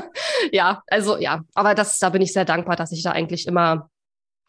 ja, 0.52 0.82
also 0.86 1.18
ja, 1.18 1.42
aber 1.54 1.74
das, 1.74 1.98
da 1.98 2.10
bin 2.10 2.22
ich 2.22 2.32
sehr 2.32 2.44
dankbar, 2.44 2.76
dass 2.76 2.92
ich 2.92 3.02
da 3.02 3.12
eigentlich 3.12 3.46
immer, 3.46 3.90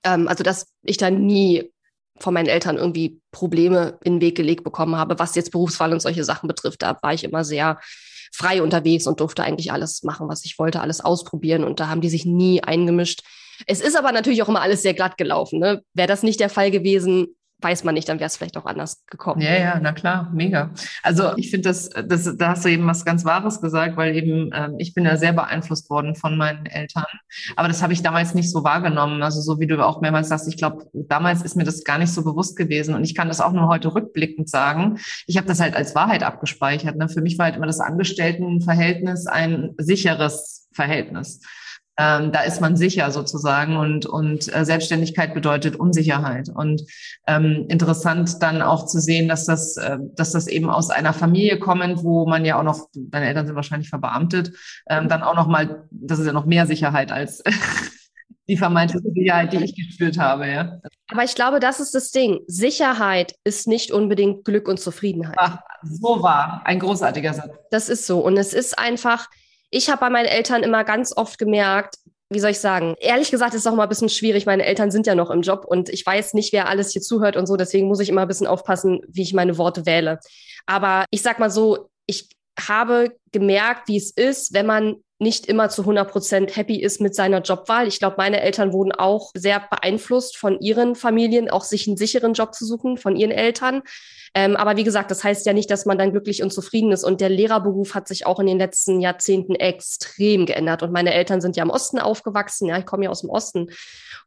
ähm, 0.03 0.27
also 0.27 0.43
dass 0.43 0.67
ich 0.83 0.97
da 0.97 1.09
nie 1.09 1.71
von 2.19 2.33
meinen 2.33 2.47
Eltern 2.47 2.77
irgendwie 2.77 3.21
Probleme 3.31 3.99
in 4.03 4.15
den 4.15 4.21
Weg 4.21 4.35
gelegt 4.35 4.63
bekommen 4.63 4.95
habe, 4.95 5.19
was 5.19 5.35
jetzt 5.35 5.51
Berufswahl 5.51 5.93
und 5.93 6.01
solche 6.01 6.23
Sachen 6.23 6.47
betrifft. 6.47 6.81
Da 6.81 6.97
war 7.01 7.13
ich 7.13 7.23
immer 7.23 7.43
sehr 7.43 7.79
frei 8.33 8.61
unterwegs 8.61 9.07
und 9.07 9.19
durfte 9.19 9.43
eigentlich 9.43 9.71
alles 9.71 10.03
machen, 10.03 10.27
was 10.27 10.45
ich 10.45 10.59
wollte, 10.59 10.81
alles 10.81 11.01
ausprobieren 11.01 11.63
und 11.63 11.79
da 11.79 11.89
haben 11.89 12.01
die 12.01 12.09
sich 12.09 12.25
nie 12.25 12.61
eingemischt. 12.63 13.21
Es 13.65 13.81
ist 13.81 13.95
aber 13.95 14.11
natürlich 14.11 14.43
auch 14.43 14.49
immer 14.49 14.61
alles 14.61 14.81
sehr 14.81 14.93
glatt 14.93 15.17
gelaufen. 15.17 15.59
Ne? 15.59 15.83
Wäre 15.93 16.07
das 16.07 16.23
nicht 16.23 16.39
der 16.39 16.49
Fall 16.49 16.69
gewesen, 16.69 17.36
weiß 17.59 17.83
man 17.83 17.95
nicht, 17.95 18.07
dann 18.07 18.19
wäre 18.19 18.27
es 18.27 18.37
vielleicht 18.37 18.57
auch 18.57 18.65
anders 18.65 19.03
gekommen. 19.07 19.41
Ja, 19.41 19.57
ja, 19.57 19.79
na 19.81 19.91
klar, 19.91 20.29
mega. 20.31 20.71
Also 21.01 21.35
ich 21.37 21.49
finde, 21.49 21.69
das, 21.69 21.89
das, 21.89 22.37
da 22.37 22.49
hast 22.49 22.65
du 22.65 22.69
eben 22.69 22.85
was 22.85 23.03
ganz 23.03 23.25
Wahres 23.25 23.61
gesagt, 23.61 23.97
weil 23.97 24.15
eben 24.15 24.51
ähm, 24.53 24.75
ich 24.77 24.93
bin 24.93 25.05
ja 25.05 25.17
sehr 25.17 25.33
beeinflusst 25.33 25.89
worden 25.89 26.15
von 26.15 26.37
meinen 26.37 26.67
Eltern. 26.67 27.05
Aber 27.55 27.67
das 27.67 27.81
habe 27.81 27.93
ich 27.93 28.03
damals 28.03 28.35
nicht 28.35 28.51
so 28.51 28.63
wahrgenommen. 28.63 29.23
Also 29.23 29.41
so 29.41 29.59
wie 29.59 29.65
du 29.65 29.83
auch 29.83 30.01
mehrmals 30.01 30.29
sagst, 30.29 30.47
ich 30.47 30.57
glaube, 30.57 30.85
damals 30.93 31.41
ist 31.41 31.55
mir 31.55 31.63
das 31.63 31.83
gar 31.83 31.97
nicht 31.97 32.13
so 32.13 32.23
bewusst 32.23 32.57
gewesen. 32.57 32.93
Und 32.93 33.03
ich 33.03 33.15
kann 33.15 33.27
das 33.27 33.41
auch 33.41 33.53
nur 33.53 33.67
heute 33.67 33.93
rückblickend 33.93 34.49
sagen. 34.49 34.99
Ich 35.25 35.37
habe 35.37 35.47
das 35.47 35.59
halt 35.59 35.75
als 35.75 35.95
Wahrheit 35.95 36.21
abgespeichert. 36.21 36.95
Ne? 36.95 37.09
Für 37.09 37.21
mich 37.21 37.39
war 37.39 37.45
halt 37.45 37.55
immer 37.55 37.67
das 37.67 37.79
Angestelltenverhältnis 37.79 39.25
ein 39.25 39.73
sicheres 39.77 40.67
Verhältnis 40.73 41.41
ähm, 41.97 42.31
da 42.31 42.41
ist 42.41 42.61
man 42.61 42.77
sicher 42.77 43.09
sozusagen 43.11 43.75
und, 43.77 44.05
und 44.05 44.53
äh, 44.53 44.65
Selbstständigkeit 44.65 45.33
bedeutet 45.33 45.75
Unsicherheit. 45.75 46.49
Und 46.49 46.83
ähm, 47.25 47.65
interessant 47.69 48.41
dann 48.41 48.61
auch 48.61 48.85
zu 48.85 48.99
sehen, 48.99 49.27
dass 49.27 49.45
das, 49.45 49.77
äh, 49.77 49.97
dass 50.15 50.31
das 50.31 50.47
eben 50.47 50.69
aus 50.69 50.89
einer 50.91 51.13
Familie 51.13 51.59
kommend, 51.59 52.03
wo 52.03 52.27
man 52.27 52.45
ja 52.45 52.59
auch 52.59 52.63
noch, 52.63 52.87
deine 52.93 53.27
Eltern 53.27 53.47
sind 53.47 53.55
wahrscheinlich 53.55 53.89
verbeamtet, 53.89 54.53
ähm, 54.87 55.09
dann 55.09 55.23
auch 55.23 55.35
noch 55.35 55.47
mal, 55.47 55.87
das 55.89 56.19
ist 56.19 56.27
ja 56.27 56.33
noch 56.33 56.45
mehr 56.45 56.67
Sicherheit 56.67 57.11
als 57.11 57.43
die 58.47 58.57
vermeintliche 58.57 59.11
Sicherheit, 59.11 59.51
die 59.51 59.57
ich 59.57 59.75
gespürt 59.75 60.17
habe, 60.17 60.47
ja. 60.47 60.79
Aber 61.09 61.23
ich 61.23 61.35
glaube, 61.35 61.59
das 61.59 61.79
ist 61.79 61.95
das 61.95 62.11
Ding. 62.11 62.39
Sicherheit 62.47 63.35
ist 63.43 63.67
nicht 63.67 63.91
unbedingt 63.91 64.45
Glück 64.45 64.67
und 64.67 64.79
Zufriedenheit. 64.79 65.35
Ach, 65.37 65.59
so 65.83 66.21
war. 66.21 66.61
Ein 66.63 66.79
großartiger 66.79 67.33
Satz. 67.33 67.49
Das 67.71 67.89
ist 67.89 68.05
so. 68.05 68.19
Und 68.19 68.37
es 68.37 68.53
ist 68.53 68.77
einfach, 68.77 69.27
ich 69.69 69.89
habe 69.89 69.99
bei 69.99 70.09
meinen 70.09 70.27
Eltern 70.27 70.63
immer 70.63 70.83
ganz 70.83 71.15
oft 71.15 71.37
gemerkt, 71.37 71.97
wie 72.29 72.39
soll 72.39 72.51
ich 72.51 72.59
sagen? 72.59 72.95
Ehrlich 72.99 73.31
gesagt 73.31 73.53
ist 73.53 73.61
es 73.61 73.67
auch 73.67 73.75
mal 73.75 73.83
ein 73.83 73.89
bisschen 73.89 74.09
schwierig. 74.09 74.45
Meine 74.45 74.65
Eltern 74.65 74.91
sind 74.91 75.07
ja 75.07 75.15
noch 75.15 75.29
im 75.29 75.41
Job 75.41 75.63
und 75.65 75.89
ich 75.89 76.05
weiß 76.05 76.33
nicht, 76.33 76.51
wer 76.51 76.67
alles 76.67 76.91
hier 76.91 77.01
zuhört 77.01 77.37
und 77.37 77.45
so. 77.45 77.55
Deswegen 77.55 77.87
muss 77.87 78.01
ich 78.01 78.09
immer 78.09 78.21
ein 78.21 78.27
bisschen 78.27 78.47
aufpassen, 78.47 79.01
wie 79.07 79.21
ich 79.21 79.33
meine 79.33 79.57
Worte 79.57 79.85
wähle. 79.85 80.19
Aber 80.65 81.05
ich 81.09 81.21
sag 81.21 81.39
mal 81.39 81.49
so, 81.49 81.89
ich 82.05 82.29
habe 82.59 83.15
gemerkt, 83.31 83.87
wie 83.87 83.97
es 83.97 84.11
ist, 84.11 84.53
wenn 84.53 84.65
man 84.65 84.97
nicht 85.19 85.47
immer 85.47 85.69
zu 85.69 85.81
100 85.81 86.11
Prozent 86.11 86.55
happy 86.55 86.79
ist 86.79 87.01
mit 87.01 87.15
seiner 87.15 87.41
Jobwahl. 87.41 87.87
Ich 87.87 87.99
glaube, 87.99 88.15
meine 88.17 88.41
Eltern 88.41 88.71
wurden 88.71 88.91
auch 88.91 89.31
sehr 89.33 89.59
beeinflusst 89.59 90.37
von 90.37 90.59
ihren 90.59 90.95
Familien, 90.95 91.49
auch 91.49 91.63
sich 91.63 91.87
einen 91.87 91.97
sicheren 91.97 92.33
Job 92.33 92.53
zu 92.53 92.65
suchen, 92.65 92.97
von 92.97 93.15
ihren 93.15 93.31
Eltern. 93.31 93.81
Ähm, 94.35 94.55
aber 94.55 94.77
wie 94.77 94.83
gesagt, 94.83 95.09
das 95.09 95.23
heißt 95.23 95.47
ja 95.47 95.53
nicht, 95.53 95.71
dass 95.71 95.85
man 95.87 95.97
dann 95.97 96.11
glücklich 96.11 96.43
und 96.43 96.53
zufrieden 96.53 96.91
ist. 96.91 97.03
Und 97.03 97.21
der 97.21 97.29
Lehrerberuf 97.29 97.95
hat 97.95 98.07
sich 98.07 98.27
auch 98.27 98.39
in 98.39 98.45
den 98.45 98.59
letzten 98.59 99.01
Jahrzehnten 99.01 99.55
extrem 99.55 100.45
geändert. 100.45 100.83
Und 100.83 100.91
meine 100.91 101.13
Eltern 101.13 101.41
sind 101.41 101.55
ja 101.55 101.63
im 101.63 101.71
Osten 101.71 101.97
aufgewachsen. 101.97 102.67
Ja, 102.67 102.77
ich 102.77 102.85
komme 102.85 103.05
ja 103.05 103.09
aus 103.09 103.21
dem 103.21 103.31
Osten. 103.31 103.71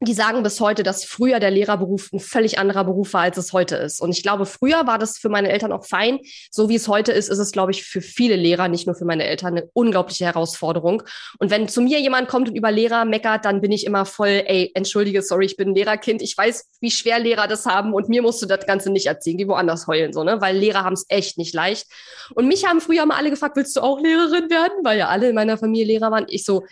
Die 0.02 0.14
sagen 0.14 0.42
bis 0.42 0.60
heute, 0.60 0.82
dass 0.82 1.04
früher 1.04 1.40
der 1.40 1.50
Lehrerberuf 1.50 2.10
ein 2.10 2.20
völlig 2.20 2.58
anderer 2.58 2.84
Beruf 2.84 3.12
war, 3.12 3.20
als 3.20 3.36
es 3.36 3.52
heute 3.52 3.76
ist. 3.76 4.00
Und 4.00 4.12
ich 4.12 4.22
glaube, 4.22 4.46
früher 4.46 4.86
war 4.86 4.98
das 4.98 5.18
für 5.18 5.28
meine 5.28 5.50
Eltern 5.50 5.72
auch 5.72 5.84
fein. 5.84 6.20
So 6.50 6.70
wie 6.70 6.76
es 6.76 6.88
heute 6.88 7.12
ist, 7.12 7.28
ist 7.28 7.36
es, 7.36 7.52
glaube 7.52 7.72
ich, 7.72 7.84
für 7.84 8.00
viele 8.00 8.36
Lehrer, 8.36 8.68
nicht 8.68 8.86
nur 8.86 8.96
für 8.96 9.04
meine 9.04 9.24
Eltern, 9.24 9.58
eine 9.58 9.68
unglaubliche 9.74 10.24
Herausforderung. 10.24 11.02
Und 11.38 11.50
wenn 11.50 11.68
zu 11.68 11.82
mir 11.82 12.00
jemand 12.00 12.28
kommt 12.28 12.48
und 12.48 12.54
über 12.54 12.70
Lehrer 12.70 13.04
meckert, 13.04 13.44
dann 13.44 13.60
bin 13.60 13.72
ich 13.72 13.84
immer 13.84 14.06
voll, 14.06 14.42
ey, 14.46 14.70
entschuldige, 14.72 15.20
sorry, 15.20 15.44
ich 15.44 15.58
bin 15.58 15.74
Lehrerkind. 15.74 16.22
Ich 16.22 16.34
weiß, 16.34 16.70
wie 16.80 16.90
schwer 16.90 17.18
Lehrer 17.18 17.46
das 17.46 17.66
haben 17.66 17.92
und 17.92 18.08
mir 18.08 18.22
musst 18.22 18.40
du 18.40 18.46
das 18.46 18.64
Ganze 18.64 18.90
nicht 18.90 19.04
erzählen, 19.04 19.36
geh 19.36 19.48
woanders 19.48 19.86
heulen, 19.86 20.14
so, 20.14 20.24
ne? 20.24 20.40
Weil 20.40 20.56
Lehrer 20.56 20.82
haben 20.82 20.94
es 20.94 21.04
echt 21.08 21.36
nicht 21.36 21.52
leicht. 21.52 21.86
Und 22.34 22.48
mich 22.48 22.64
haben 22.64 22.80
früher 22.80 23.04
mal 23.04 23.18
alle 23.18 23.28
gefragt, 23.28 23.54
willst 23.56 23.76
du 23.76 23.82
auch 23.82 24.00
Lehrerin 24.00 24.48
werden? 24.48 24.82
Weil 24.82 24.98
ja 24.98 25.08
alle 25.08 25.28
in 25.28 25.34
meiner 25.34 25.58
Familie 25.58 25.84
Lehrer 25.84 26.10
waren. 26.10 26.24
Ich 26.28 26.46
so, 26.46 26.64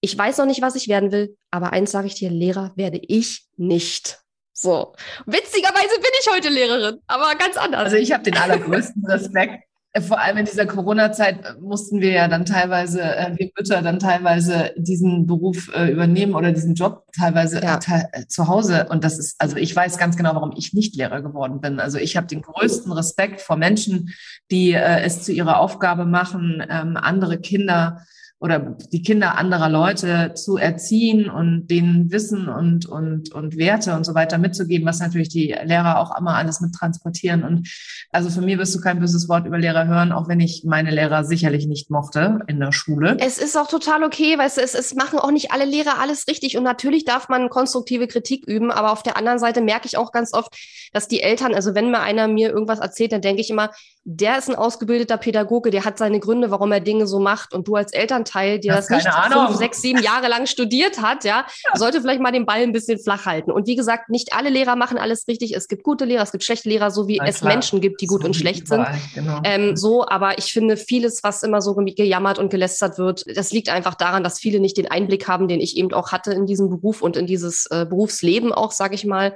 ich 0.00 0.16
weiß 0.16 0.38
noch 0.38 0.46
nicht, 0.46 0.62
was 0.62 0.74
ich 0.76 0.88
werden 0.88 1.12
will, 1.12 1.36
aber 1.50 1.72
eins 1.72 1.90
sage 1.90 2.06
ich 2.06 2.14
dir, 2.14 2.30
Lehrer 2.30 2.72
werde 2.76 3.00
ich 3.00 3.46
nicht. 3.56 4.20
So. 4.52 4.94
Witzigerweise 5.26 5.96
bin 5.96 6.10
ich 6.20 6.30
heute 6.30 6.48
Lehrerin, 6.48 7.00
aber 7.06 7.34
ganz 7.34 7.56
anders. 7.56 7.84
Also 7.84 7.96
ich 7.96 8.12
habe 8.12 8.22
den 8.22 8.36
allergrößten 8.36 9.04
Respekt. 9.06 9.64
Vor 10.00 10.20
allem 10.20 10.38
in 10.38 10.44
dieser 10.44 10.66
Corona-Zeit 10.66 11.60
mussten 11.60 12.00
wir 12.00 12.10
ja 12.10 12.26
dann 12.26 12.44
teilweise, 12.44 13.00
äh, 13.00 13.32
wir 13.36 13.50
Mütter 13.56 13.80
dann 13.80 14.00
teilweise 14.00 14.72
diesen 14.76 15.26
Beruf 15.26 15.70
äh, 15.72 15.92
übernehmen 15.92 16.34
oder 16.34 16.50
diesen 16.50 16.74
Job 16.74 17.04
teilweise 17.16 17.62
ja. 17.62 17.78
äh, 18.12 18.26
zu 18.26 18.48
Hause. 18.48 18.88
Und 18.90 19.04
das 19.04 19.18
ist, 19.18 19.40
also 19.40 19.56
ich 19.56 19.74
weiß 19.74 19.96
ganz 19.96 20.16
genau, 20.16 20.34
warum 20.34 20.52
ich 20.56 20.74
nicht 20.74 20.96
Lehrer 20.96 21.22
geworden 21.22 21.60
bin. 21.60 21.78
Also 21.78 21.98
ich 21.98 22.16
habe 22.16 22.26
den 22.26 22.42
größten 22.42 22.90
Respekt 22.90 23.40
vor 23.40 23.56
Menschen, 23.56 24.12
die 24.50 24.72
äh, 24.72 25.02
es 25.02 25.22
zu 25.22 25.32
ihrer 25.32 25.58
Aufgabe 25.58 26.06
machen, 26.06 26.60
ähm, 26.68 26.96
andere 26.96 27.38
Kinder 27.38 28.00
oder 28.44 28.76
die 28.92 29.00
Kinder 29.00 29.38
anderer 29.38 29.70
Leute 29.70 30.34
zu 30.34 30.58
erziehen 30.58 31.30
und 31.30 31.68
denen 31.68 32.12
Wissen 32.12 32.48
und, 32.48 32.84
und, 32.84 33.32
und 33.32 33.56
Werte 33.56 33.94
und 33.96 34.04
so 34.04 34.14
weiter 34.14 34.36
mitzugeben, 34.36 34.86
was 34.86 35.00
natürlich 35.00 35.30
die 35.30 35.56
Lehrer 35.64 35.98
auch 35.98 36.18
immer 36.18 36.34
alles 36.34 36.60
mit 36.60 36.74
transportieren. 36.74 37.42
Und 37.42 37.66
also 38.10 38.28
für 38.28 38.42
mich 38.42 38.58
wirst 38.58 38.74
du 38.74 38.82
kein 38.82 38.98
böses 38.98 39.30
Wort 39.30 39.46
über 39.46 39.56
Lehrer 39.56 39.83
hören, 39.86 40.12
auch 40.12 40.28
wenn 40.28 40.40
ich 40.40 40.64
meine 40.64 40.90
Lehrer 40.90 41.24
sicherlich 41.24 41.66
nicht 41.66 41.90
mochte 41.90 42.40
in 42.46 42.60
der 42.60 42.72
Schule. 42.72 43.16
Es 43.20 43.38
ist 43.38 43.56
auch 43.56 43.68
total 43.68 44.04
okay, 44.04 44.38
weil 44.38 44.46
es, 44.46 44.56
es 44.56 44.94
machen 44.94 45.18
auch 45.18 45.30
nicht 45.30 45.52
alle 45.52 45.64
Lehrer 45.64 45.98
alles 46.00 46.26
richtig. 46.28 46.56
Und 46.56 46.64
natürlich 46.64 47.04
darf 47.04 47.28
man 47.28 47.48
konstruktive 47.48 48.06
Kritik 48.06 48.46
üben, 48.46 48.70
aber 48.70 48.92
auf 48.92 49.02
der 49.02 49.16
anderen 49.16 49.38
Seite 49.38 49.60
merke 49.60 49.86
ich 49.86 49.96
auch 49.96 50.12
ganz 50.12 50.32
oft, 50.32 50.54
dass 50.92 51.08
die 51.08 51.20
Eltern, 51.20 51.54
also 51.54 51.74
wenn 51.74 51.90
mir 51.90 52.00
einer 52.00 52.28
mir 52.28 52.50
irgendwas 52.50 52.78
erzählt, 52.78 53.12
dann 53.12 53.22
denke 53.22 53.40
ich 53.40 53.50
immer, 53.50 53.70
der 54.06 54.36
ist 54.36 54.50
ein 54.50 54.54
ausgebildeter 54.54 55.16
Pädagoge, 55.16 55.70
der 55.70 55.86
hat 55.86 55.96
seine 55.96 56.20
Gründe, 56.20 56.50
warum 56.50 56.70
er 56.72 56.80
Dinge 56.80 57.06
so 57.06 57.20
macht. 57.20 57.54
Und 57.54 57.66
du 57.66 57.74
als 57.74 57.92
Elternteil, 57.92 58.60
der 58.60 58.76
das, 58.76 58.88
das 58.88 58.98
nicht 58.98 59.14
Ahnung. 59.14 59.46
fünf, 59.46 59.58
sechs, 59.58 59.80
sieben 59.80 60.02
Jahre 60.02 60.28
lang 60.28 60.46
studiert 60.46 61.00
hat, 61.00 61.24
ja, 61.24 61.46
ja, 61.64 61.78
sollte 61.78 62.02
vielleicht 62.02 62.20
mal 62.20 62.30
den 62.30 62.44
Ball 62.44 62.62
ein 62.62 62.72
bisschen 62.72 62.98
flach 62.98 63.24
halten. 63.24 63.50
Und 63.50 63.66
wie 63.66 63.76
gesagt, 63.76 64.10
nicht 64.10 64.34
alle 64.34 64.50
Lehrer 64.50 64.76
machen 64.76 64.98
alles 64.98 65.26
richtig. 65.26 65.56
Es 65.56 65.68
gibt 65.68 65.84
gute 65.84 66.04
Lehrer, 66.04 66.22
es 66.22 66.32
gibt 66.32 66.44
schlechte 66.44 66.68
Lehrer, 66.68 66.90
so 66.90 67.08
wie 67.08 67.16
Na, 67.18 67.28
es 67.28 67.38
klar. 67.38 67.52
Menschen 67.52 67.80
gibt, 67.80 68.02
die 68.02 68.06
gut 68.06 68.20
so 68.20 68.26
und 68.26 68.34
schlecht 68.34 68.68
sind. 68.68 68.86
Genau. 69.14 69.40
Ähm, 69.42 69.74
so, 69.74 70.06
aber 70.06 70.36
ich 70.36 70.52
finde, 70.52 70.76
vieles, 70.76 71.24
was 71.24 71.42
immer 71.42 71.62
so 71.62 71.74
gejammert 71.74 72.38
und 72.38 72.50
gelästert 72.50 72.98
wird, 72.98 73.24
das 73.34 73.52
liegt 73.52 73.70
einfach 73.70 73.94
daran, 73.94 74.22
dass 74.22 74.38
viele 74.38 74.60
nicht 74.60 74.76
den 74.76 74.90
Einblick 74.90 75.28
haben, 75.28 75.48
den 75.48 75.60
ich 75.60 75.78
eben 75.78 75.92
auch 75.94 76.12
hatte 76.12 76.32
in 76.32 76.44
diesen 76.44 76.68
Beruf 76.68 77.00
und 77.00 77.16
in 77.16 77.26
dieses 77.26 77.66
äh, 77.70 77.86
Berufsleben 77.86 78.52
auch, 78.52 78.70
sage 78.70 78.94
ich 78.94 79.06
mal. 79.06 79.34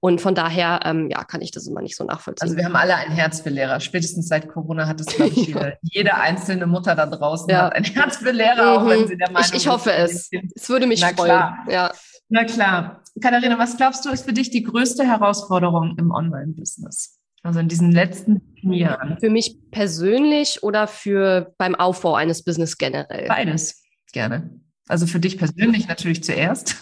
Und 0.00 0.20
von 0.20 0.34
daher, 0.34 0.80
ähm, 0.84 1.08
ja, 1.10 1.24
kann 1.24 1.40
ich 1.40 1.50
das 1.50 1.66
immer 1.66 1.80
nicht 1.80 1.96
so 1.96 2.04
nachvollziehen. 2.04 2.46
Also 2.46 2.56
wir 2.56 2.64
haben 2.64 2.76
alle 2.76 2.94
ein 2.96 3.10
Herz 3.10 3.40
für 3.40 3.50
Lehrer. 3.50 3.80
Spätestens 3.80 4.28
seit 4.28 4.48
Corona 4.48 4.86
hat 4.86 5.00
es, 5.00 5.06
glaube 5.06 5.32
ich, 5.34 5.48
ja. 5.54 5.72
jede 5.82 6.14
einzelne 6.14 6.66
Mutter 6.66 6.94
da 6.94 7.06
draußen 7.06 7.48
ja. 7.48 7.64
hat 7.64 7.74
ein 7.74 7.84
Herz 7.84 8.18
für 8.18 8.32
Lehrer, 8.32 8.78
mhm. 8.78 8.78
auch 8.78 8.88
wenn 8.88 9.00
mhm. 9.02 9.08
sie 9.08 9.16
der 9.16 9.30
Meinung 9.30 9.48
ich, 9.50 9.56
ich 9.56 9.68
hoffe 9.68 9.92
es. 9.92 10.30
Es 10.54 10.68
würde 10.68 10.86
mich 10.86 11.00
Na 11.00 11.08
freuen. 11.08 11.30
Klar. 11.30 11.58
Ja. 11.68 11.92
Na 12.28 12.44
klar. 12.44 13.02
Katharina, 13.20 13.58
was 13.58 13.76
glaubst 13.76 14.04
du, 14.04 14.10
ist 14.10 14.24
für 14.24 14.32
dich 14.32 14.50
die 14.50 14.62
größte 14.62 15.04
Herausforderung 15.04 15.96
im 15.98 16.10
Online-Business? 16.10 17.18
Also 17.42 17.60
in 17.60 17.68
diesen 17.68 17.92
letzten 17.92 18.42
Jahren. 18.62 19.18
Für 19.20 19.30
mich 19.30 19.56
persönlich 19.70 20.62
oder 20.62 20.88
für 20.88 21.54
beim 21.58 21.74
Aufbau 21.76 22.14
eines 22.14 22.42
Business 22.42 22.76
generell? 22.76 23.28
Beides, 23.28 23.84
gerne. 24.12 24.50
Also 24.88 25.06
für 25.06 25.20
dich 25.20 25.38
persönlich 25.38 25.88
natürlich 25.88 26.22
zuerst. 26.24 26.76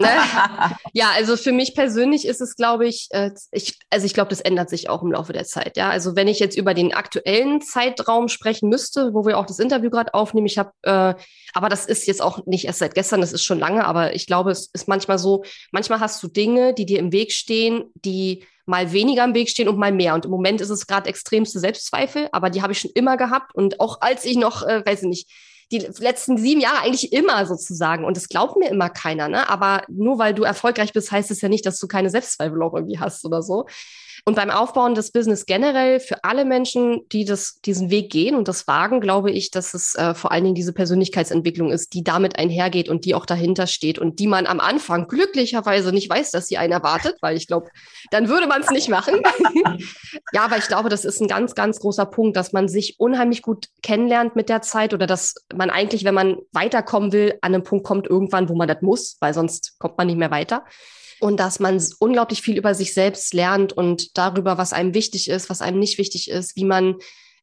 Ne? 0.00 0.08
ja, 0.92 1.10
also 1.14 1.36
für 1.36 1.52
mich 1.52 1.74
persönlich 1.74 2.26
ist 2.26 2.40
es, 2.40 2.56
glaube 2.56 2.86
ich, 2.86 3.08
äh, 3.10 3.30
ich, 3.52 3.78
also 3.90 4.06
ich 4.06 4.14
glaube, 4.14 4.30
das 4.30 4.40
ändert 4.40 4.70
sich 4.70 4.88
auch 4.88 5.02
im 5.02 5.12
Laufe 5.12 5.32
der 5.32 5.44
Zeit. 5.44 5.76
Ja, 5.76 5.90
also 5.90 6.16
wenn 6.16 6.26
ich 6.26 6.38
jetzt 6.38 6.56
über 6.56 6.74
den 6.74 6.94
aktuellen 6.94 7.60
Zeitraum 7.60 8.28
sprechen 8.28 8.68
müsste, 8.68 9.12
wo 9.12 9.26
wir 9.26 9.38
auch 9.38 9.46
das 9.46 9.58
Interview 9.58 9.90
gerade 9.90 10.14
aufnehmen, 10.14 10.46
ich 10.46 10.58
habe, 10.58 10.72
äh, 10.82 11.14
aber 11.52 11.68
das 11.68 11.86
ist 11.86 12.06
jetzt 12.06 12.22
auch 12.22 12.46
nicht 12.46 12.64
erst 12.64 12.78
seit 12.78 12.94
gestern, 12.94 13.20
das 13.20 13.32
ist 13.32 13.44
schon 13.44 13.58
lange, 13.58 13.84
aber 13.84 14.14
ich 14.14 14.26
glaube, 14.26 14.50
es 14.50 14.70
ist 14.72 14.88
manchmal 14.88 15.18
so, 15.18 15.44
manchmal 15.70 16.00
hast 16.00 16.22
du 16.22 16.28
Dinge, 16.28 16.74
die 16.74 16.86
dir 16.86 16.98
im 16.98 17.12
Weg 17.12 17.32
stehen, 17.32 17.84
die 17.94 18.44
mal 18.66 18.92
weniger 18.92 19.24
im 19.24 19.34
Weg 19.34 19.50
stehen 19.50 19.68
und 19.68 19.78
mal 19.78 19.92
mehr. 19.92 20.14
Und 20.14 20.24
im 20.24 20.30
Moment 20.30 20.60
ist 20.60 20.70
es 20.70 20.86
gerade 20.86 21.08
extremste 21.10 21.58
Selbstzweifel, 21.58 22.28
aber 22.32 22.48
die 22.48 22.62
habe 22.62 22.72
ich 22.72 22.80
schon 22.80 22.92
immer 22.94 23.16
gehabt. 23.16 23.54
Und 23.54 23.80
auch 23.80 24.00
als 24.00 24.24
ich 24.24 24.36
noch, 24.36 24.62
äh, 24.62 24.82
weiß 24.86 25.02
ich 25.02 25.08
nicht, 25.08 25.30
die 25.72 25.78
letzten 25.78 26.36
sieben 26.36 26.60
Jahre 26.60 26.82
eigentlich 26.82 27.12
immer 27.12 27.46
sozusagen. 27.46 28.04
Und 28.04 28.16
das 28.16 28.28
glaubt 28.28 28.56
mir 28.56 28.68
immer 28.68 28.90
keiner, 28.90 29.28
ne? 29.28 29.48
Aber 29.48 29.84
nur 29.88 30.18
weil 30.18 30.34
du 30.34 30.42
erfolgreich 30.42 30.92
bist, 30.92 31.12
heißt 31.12 31.30
es 31.30 31.40
ja 31.40 31.48
nicht, 31.48 31.64
dass 31.64 31.78
du 31.78 31.86
keine 31.86 32.10
Selbstzweifel 32.10 32.60
auch 32.62 32.74
irgendwie 32.74 32.98
hast 32.98 33.24
oder 33.24 33.42
so. 33.42 33.66
Und 34.24 34.36
beim 34.36 34.50
Aufbauen 34.50 34.94
des 34.94 35.12
Business 35.12 35.46
generell 35.46 36.00
für 36.00 36.24
alle 36.24 36.44
Menschen, 36.44 37.00
die 37.12 37.24
das, 37.24 37.60
diesen 37.64 37.90
Weg 37.90 38.10
gehen 38.10 38.34
und 38.34 38.48
das 38.48 38.66
wagen, 38.66 39.00
glaube 39.00 39.30
ich, 39.30 39.50
dass 39.50 39.74
es 39.74 39.94
äh, 39.94 40.14
vor 40.14 40.32
allen 40.32 40.44
Dingen 40.44 40.54
diese 40.54 40.72
Persönlichkeitsentwicklung 40.72 41.70
ist, 41.70 41.94
die 41.94 42.04
damit 42.04 42.38
einhergeht 42.38 42.88
und 42.88 43.04
die 43.04 43.14
auch 43.14 43.26
dahinter 43.26 43.66
steht 43.66 43.98
und 43.98 44.18
die 44.18 44.26
man 44.26 44.46
am 44.46 44.60
Anfang 44.60 45.08
glücklicherweise 45.08 45.92
nicht 45.92 46.10
weiß, 46.10 46.30
dass 46.30 46.46
sie 46.46 46.58
einen 46.58 46.72
erwartet, 46.72 47.16
weil 47.20 47.36
ich 47.36 47.46
glaube, 47.46 47.68
dann 48.10 48.28
würde 48.28 48.46
man 48.46 48.62
es 48.62 48.70
nicht 48.70 48.88
machen. 48.88 49.22
ja, 50.32 50.44
aber 50.44 50.58
ich 50.58 50.68
glaube, 50.68 50.88
das 50.88 51.04
ist 51.04 51.20
ein 51.20 51.28
ganz, 51.28 51.54
ganz 51.54 51.80
großer 51.80 52.06
Punkt, 52.06 52.36
dass 52.36 52.52
man 52.52 52.68
sich 52.68 52.98
unheimlich 52.98 53.42
gut 53.42 53.66
kennenlernt 53.82 54.36
mit 54.36 54.48
der 54.48 54.62
Zeit 54.62 54.94
oder 54.94 55.06
dass 55.06 55.34
man 55.54 55.70
eigentlich, 55.70 56.04
wenn 56.04 56.14
man 56.14 56.36
weiterkommen 56.52 57.12
will, 57.12 57.38
an 57.40 57.54
einen 57.54 57.64
Punkt 57.64 57.86
kommt 57.86 58.06
irgendwann, 58.06 58.48
wo 58.48 58.54
man 58.54 58.68
das 58.68 58.82
muss, 58.82 59.16
weil 59.20 59.34
sonst 59.34 59.78
kommt 59.78 59.96
man 59.98 60.06
nicht 60.06 60.18
mehr 60.18 60.30
weiter 60.30 60.64
und 61.20 61.38
dass 61.38 61.60
man 61.60 61.82
unglaublich 61.98 62.42
viel 62.42 62.56
über 62.56 62.74
sich 62.74 62.94
selbst 62.94 63.34
lernt 63.34 63.72
und 63.72 64.16
darüber, 64.16 64.58
was 64.58 64.72
einem 64.72 64.94
wichtig 64.94 65.28
ist, 65.28 65.50
was 65.50 65.62
einem 65.62 65.78
nicht 65.78 65.98
wichtig 65.98 66.30
ist, 66.30 66.56
wie 66.56 66.64
man 66.64 66.96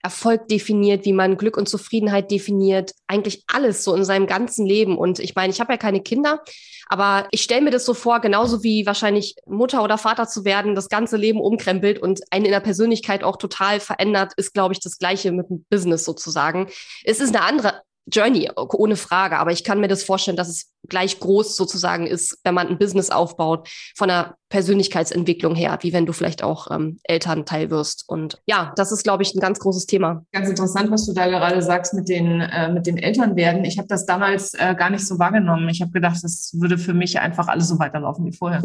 Erfolg 0.03 0.47
definiert, 0.47 1.05
wie 1.05 1.13
man 1.13 1.37
Glück 1.37 1.57
und 1.57 1.67
Zufriedenheit 1.67 2.31
definiert, 2.31 2.93
eigentlich 3.07 3.43
alles 3.47 3.83
so 3.83 3.95
in 3.95 4.05
seinem 4.05 4.27
ganzen 4.27 4.65
Leben. 4.65 4.97
Und 4.97 5.19
ich 5.19 5.35
meine, 5.35 5.51
ich 5.51 5.59
habe 5.59 5.73
ja 5.73 5.77
keine 5.77 6.01
Kinder, 6.01 6.43
aber 6.87 7.27
ich 7.31 7.41
stelle 7.41 7.61
mir 7.61 7.71
das 7.71 7.85
so 7.85 7.93
vor, 7.93 8.21
genauso 8.21 8.63
wie 8.63 8.85
wahrscheinlich 8.85 9.35
Mutter 9.45 9.83
oder 9.83 9.97
Vater 9.97 10.27
zu 10.27 10.45
werden, 10.45 10.75
das 10.75 10.89
ganze 10.89 11.17
Leben 11.17 11.41
umkrempelt 11.41 11.99
und 11.99 12.21
einen 12.31 12.45
in 12.45 12.51
der 12.51 12.59
Persönlichkeit 12.59 13.23
auch 13.23 13.37
total 13.37 13.79
verändert, 13.79 14.33
ist, 14.37 14.53
glaube 14.53 14.73
ich, 14.73 14.79
das 14.79 14.97
Gleiche 14.97 15.31
mit 15.31 15.49
dem 15.49 15.65
Business 15.69 16.05
sozusagen. 16.05 16.69
Es 17.03 17.19
ist 17.19 17.35
eine 17.35 17.43
andere 17.43 17.81
Journey, 18.11 18.49
ohne 18.55 18.95
Frage. 18.95 19.37
Aber 19.37 19.51
ich 19.51 19.63
kann 19.63 19.79
mir 19.79 19.87
das 19.87 20.03
vorstellen, 20.03 20.37
dass 20.37 20.49
es 20.49 20.71
gleich 20.87 21.19
groß 21.19 21.55
sozusagen 21.55 22.07
ist, 22.07 22.39
wenn 22.43 22.53
man 22.53 22.67
ein 22.67 22.77
Business 22.77 23.09
aufbaut, 23.09 23.69
von 23.95 24.07
der 24.07 24.35
Persönlichkeitsentwicklung 24.49 25.55
her, 25.55 25.77
wie 25.81 25.91
wenn 25.91 26.05
du 26.05 26.13
vielleicht 26.13 26.41
auch 26.41 26.71
ähm, 26.71 26.99
Elternteil 27.03 27.69
wirst. 27.69 28.05
Und 28.07 28.41
ja, 28.45 28.71
das 28.77 28.93
ist, 28.93 29.03
glaube 29.03 29.23
ich, 29.23 29.35
ein 29.35 29.41
ganz 29.41 29.59
großes 29.59 29.87
Thema. 29.87 30.23
Ganz 30.31 30.47
interessant, 30.47 30.89
was 30.89 31.05
du 31.05 31.13
da 31.13 31.27
gerade 31.27 31.61
sagst 31.61 31.93
mit 31.93 32.07
den, 32.07 32.39
äh, 32.39 32.71
mit 32.71 32.87
den 32.87 32.97
Elternwerden. 32.97 33.65
Ich 33.65 33.77
habe 33.77 33.89
das 33.89 34.05
damals 34.05 34.53
äh, 34.53 34.73
gar 34.77 34.89
nicht 34.89 35.05
so 35.05 35.19
wahrgenommen. 35.19 35.67
Ich 35.67 35.81
habe 35.81 35.91
gedacht, 35.91 36.23
das 36.23 36.51
würde 36.57 36.77
für 36.77 36.93
mich 36.93 37.19
einfach 37.19 37.47
alles 37.49 37.67
so 37.67 37.77
weiterlaufen 37.79 38.25
wie 38.25 38.31
vorher. 38.31 38.63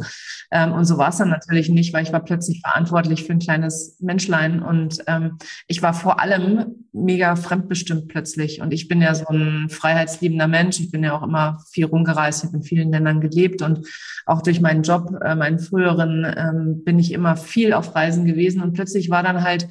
Ähm, 0.53 0.73
und 0.73 0.85
so 0.85 0.99
war 0.99 1.09
es 1.09 1.17
dann 1.17 1.31
natürlich 1.31 1.69
nicht, 1.69 1.93
weil 1.93 2.05
ich 2.05 2.13
war 2.13 2.23
plötzlich 2.23 2.61
verantwortlich 2.61 3.25
für 3.25 3.33
ein 3.33 3.41
kleines 3.41 3.97
Menschlein 3.99 4.63
und 4.63 5.03
ähm, 5.09 5.39
ich 5.67 5.83
war 5.83 5.95
vor 5.95 6.21
allem 6.21 6.82
mega 6.93 7.37
fremdbestimmt 7.37 8.09
plötzlich. 8.09 8.61
Und 8.61 8.73
ich 8.73 8.87
bin 8.89 9.01
ja 9.01 9.15
so 9.15 9.27
ein 9.29 9.69
freiheitsliebender 9.71 10.47
Mensch. 10.47 10.79
Ich 10.81 10.91
bin 10.91 11.03
ja 11.03 11.17
auch 11.17 11.23
immer 11.23 11.65
viel 11.71 11.87
rumgereist, 11.87 12.45
habe 12.45 12.59
in 12.59 12.63
vielen 12.63 12.93
Ländern 12.93 13.21
gelebt 13.21 13.63
und 13.63 13.87
auch 14.27 14.43
durch 14.43 14.61
meinen 14.61 14.83
Job, 14.83 15.11
äh, 15.25 15.35
meinen 15.35 15.59
früheren, 15.59 16.27
ähm, 16.37 16.85
bin 16.85 16.99
ich 16.99 17.13
immer 17.13 17.37
viel 17.37 17.73
auf 17.73 17.95
Reisen 17.95 18.27
gewesen 18.27 18.63
und 18.63 18.75
plötzlich 18.75 19.11
war 19.11 19.23
dann 19.23 19.43
halt 19.43 19.69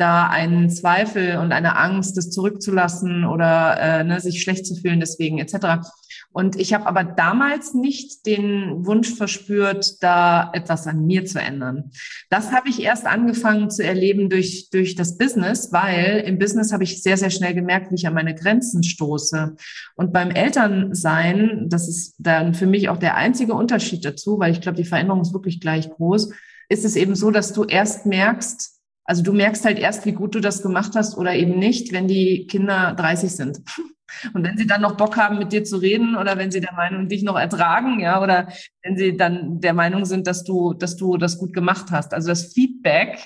da 0.00 0.28
ein 0.28 0.70
Zweifel 0.70 1.36
und 1.36 1.52
eine 1.52 1.76
Angst, 1.76 2.16
das 2.16 2.30
zurückzulassen 2.30 3.24
oder 3.24 3.78
äh, 3.80 4.04
ne, 4.04 4.20
sich 4.20 4.42
schlecht 4.42 4.66
zu 4.66 4.74
fühlen 4.74 5.00
deswegen 5.00 5.38
etc. 5.38 5.86
Und 6.32 6.56
ich 6.56 6.72
habe 6.74 6.86
aber 6.86 7.02
damals 7.02 7.74
nicht 7.74 8.24
den 8.24 8.86
Wunsch 8.86 9.12
verspürt, 9.14 10.00
da 10.00 10.50
etwas 10.52 10.86
an 10.86 11.04
mir 11.04 11.24
zu 11.24 11.40
ändern. 11.40 11.90
Das 12.28 12.52
habe 12.52 12.68
ich 12.68 12.82
erst 12.82 13.06
angefangen 13.06 13.68
zu 13.68 13.84
erleben 13.84 14.30
durch, 14.30 14.70
durch 14.70 14.94
das 14.94 15.18
Business, 15.18 15.72
weil 15.72 16.22
im 16.24 16.38
Business 16.38 16.72
habe 16.72 16.84
ich 16.84 17.02
sehr, 17.02 17.16
sehr 17.16 17.30
schnell 17.30 17.54
gemerkt, 17.54 17.90
wie 17.90 17.96
ich 17.96 18.06
an 18.06 18.14
meine 18.14 18.34
Grenzen 18.34 18.84
stoße. 18.84 19.56
Und 19.96 20.12
beim 20.12 20.30
Elternsein, 20.30 21.66
das 21.68 21.88
ist 21.88 22.14
dann 22.18 22.54
für 22.54 22.66
mich 22.66 22.88
auch 22.88 22.98
der 22.98 23.16
einzige 23.16 23.54
Unterschied 23.54 24.04
dazu, 24.04 24.38
weil 24.38 24.52
ich 24.52 24.60
glaube, 24.60 24.76
die 24.76 24.88
Veränderung 24.88 25.22
ist 25.22 25.34
wirklich 25.34 25.60
gleich 25.60 25.90
groß, 25.90 26.30
ist 26.68 26.84
es 26.84 26.94
eben 26.94 27.16
so, 27.16 27.32
dass 27.32 27.52
du 27.52 27.64
erst 27.64 28.06
merkst, 28.06 28.79
also 29.10 29.24
du 29.24 29.32
merkst 29.32 29.64
halt 29.64 29.80
erst, 29.80 30.06
wie 30.06 30.12
gut 30.12 30.36
du 30.36 30.40
das 30.40 30.62
gemacht 30.62 30.92
hast 30.94 31.18
oder 31.18 31.34
eben 31.34 31.58
nicht, 31.58 31.92
wenn 31.92 32.06
die 32.06 32.46
Kinder 32.46 32.94
30 32.96 33.34
sind. 33.34 33.58
Und 34.34 34.44
wenn 34.44 34.56
sie 34.56 34.68
dann 34.68 34.82
noch 34.82 34.96
Bock 34.96 35.16
haben, 35.16 35.38
mit 35.38 35.50
dir 35.50 35.64
zu 35.64 35.78
reden 35.78 36.14
oder 36.14 36.38
wenn 36.38 36.52
sie 36.52 36.60
der 36.60 36.74
Meinung 36.74 37.08
dich 37.08 37.24
noch 37.24 37.36
ertragen, 37.36 37.98
ja, 37.98 38.22
oder 38.22 38.46
wenn 38.84 38.96
sie 38.96 39.16
dann 39.16 39.60
der 39.60 39.72
Meinung 39.72 40.04
sind, 40.04 40.28
dass 40.28 40.44
du, 40.44 40.74
dass 40.74 40.96
du 40.96 41.16
das 41.16 41.38
gut 41.38 41.52
gemacht 41.52 41.86
hast. 41.90 42.14
Also 42.14 42.28
das 42.28 42.52
Feedback 42.52 43.18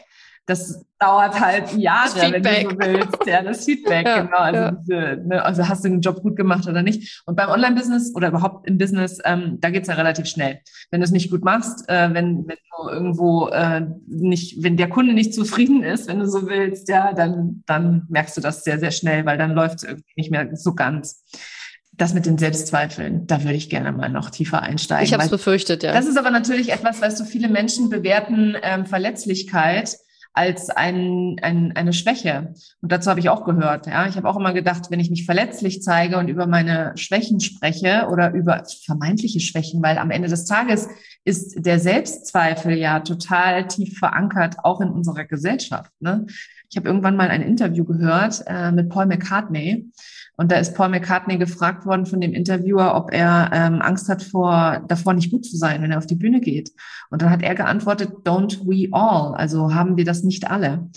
das 0.46 0.84
dauert 0.98 1.40
halt 1.40 1.72
Jahre, 1.72 2.32
wenn 2.32 2.42
du 2.42 2.70
so 2.70 2.78
willst. 2.78 3.26
Ja, 3.26 3.42
das 3.42 3.64
Feedback, 3.64 4.06
ja, 4.06 4.22
genau. 4.22 4.36
Also, 4.36 4.60
ja. 4.60 4.70
diese, 4.72 5.22
ne, 5.26 5.42
also 5.42 5.68
hast 5.68 5.84
du 5.84 5.88
den 5.88 6.00
Job 6.00 6.22
gut 6.22 6.36
gemacht 6.36 6.68
oder 6.68 6.82
nicht. 6.82 7.22
Und 7.26 7.36
beim 7.36 7.48
Online-Business 7.48 8.14
oder 8.14 8.28
überhaupt 8.28 8.66
im 8.68 8.76
Business, 8.76 9.18
ähm, 9.24 9.58
da 9.60 9.70
geht's 9.70 9.88
ja 9.88 9.94
relativ 9.94 10.26
schnell. 10.26 10.60
Wenn 10.90 11.00
du 11.00 11.04
es 11.04 11.12
nicht 11.12 11.30
gut 11.30 11.44
machst, 11.44 11.88
äh, 11.88 12.12
wenn, 12.12 12.46
wenn 12.46 12.56
du 12.56 12.88
irgendwo 12.90 13.48
äh, 13.48 13.86
nicht, 14.06 14.62
wenn 14.62 14.76
der 14.76 14.90
Kunde 14.90 15.14
nicht 15.14 15.34
zufrieden 15.34 15.82
ist, 15.82 16.08
wenn 16.08 16.18
du 16.18 16.28
so 16.28 16.46
willst, 16.46 16.88
ja, 16.88 17.12
dann, 17.14 17.62
dann 17.66 18.06
merkst 18.08 18.36
du 18.36 18.40
das 18.40 18.64
sehr, 18.64 18.78
sehr 18.78 18.90
schnell, 18.90 19.24
weil 19.24 19.38
dann 19.38 19.52
läuft 19.52 19.76
es 19.76 19.84
irgendwie 19.84 20.12
nicht 20.16 20.30
mehr 20.30 20.54
so 20.56 20.74
ganz 20.74 21.24
das 21.96 22.12
mit 22.12 22.26
den 22.26 22.38
Selbstzweifeln, 22.38 23.26
da 23.28 23.44
würde 23.44 23.54
ich 23.54 23.70
gerne 23.70 23.92
mal 23.92 24.08
noch 24.08 24.30
tiefer 24.30 24.60
einsteigen. 24.60 25.04
Ich 25.04 25.12
habe 25.12 25.22
es 25.22 25.30
befürchtet, 25.30 25.84
ja. 25.84 25.92
Das 25.92 26.06
ist 26.06 26.18
aber 26.18 26.30
natürlich 26.30 26.72
etwas, 26.72 27.00
weißt 27.00 27.20
du, 27.20 27.24
viele 27.24 27.48
Menschen 27.48 27.88
bewerten 27.88 28.56
ähm, 28.62 28.84
Verletzlichkeit 28.84 29.96
als 30.34 30.68
ein, 30.68 31.36
ein, 31.42 31.72
eine 31.76 31.92
Schwäche. 31.92 32.54
Und 32.82 32.90
dazu 32.90 33.08
habe 33.08 33.20
ich 33.20 33.28
auch 33.28 33.44
gehört. 33.44 33.86
Ja, 33.86 34.06
ich 34.08 34.16
habe 34.16 34.28
auch 34.28 34.36
immer 34.36 34.52
gedacht, 34.52 34.90
wenn 34.90 34.98
ich 34.98 35.08
mich 35.08 35.24
verletzlich 35.24 35.80
zeige 35.80 36.18
und 36.18 36.28
über 36.28 36.46
meine 36.48 36.92
Schwächen 36.96 37.38
spreche 37.38 38.08
oder 38.10 38.32
über 38.32 38.64
vermeintliche 38.84 39.38
Schwächen, 39.38 39.80
weil 39.80 39.96
am 39.96 40.10
Ende 40.10 40.28
des 40.28 40.44
Tages 40.44 40.88
ist 41.24 41.64
der 41.64 41.78
Selbstzweifel 41.78 42.76
ja 42.76 43.00
total 43.00 43.68
tief 43.68 43.96
verankert, 43.98 44.56
auch 44.64 44.80
in 44.80 44.90
unserer 44.90 45.24
Gesellschaft. 45.24 45.92
Ne? 46.00 46.26
Ich 46.74 46.76
habe 46.76 46.88
irgendwann 46.88 47.14
mal 47.14 47.28
ein 47.28 47.40
Interview 47.40 47.84
gehört 47.84 48.42
äh, 48.48 48.72
mit 48.72 48.88
Paul 48.88 49.06
McCartney. 49.06 49.92
Und 50.36 50.50
da 50.50 50.56
ist 50.56 50.74
Paul 50.74 50.88
McCartney 50.88 51.38
gefragt 51.38 51.86
worden 51.86 52.04
von 52.04 52.20
dem 52.20 52.32
Interviewer, 52.32 52.96
ob 52.96 53.12
er 53.12 53.48
ähm, 53.52 53.80
Angst 53.80 54.08
hat 54.08 54.24
vor, 54.24 54.82
davor 54.88 55.14
nicht 55.14 55.30
gut 55.30 55.46
zu 55.46 55.56
sein, 55.56 55.82
wenn 55.82 55.92
er 55.92 55.98
auf 55.98 56.08
die 56.08 56.16
Bühne 56.16 56.40
geht. 56.40 56.72
Und 57.10 57.22
dann 57.22 57.30
hat 57.30 57.42
er 57.42 57.54
geantwortet, 57.54 58.10
don't 58.24 58.66
we 58.66 58.88
all? 58.90 59.36
Also 59.36 59.72
haben 59.72 59.96
wir 59.96 60.04
das 60.04 60.24
nicht 60.24 60.50
alle. 60.50 60.90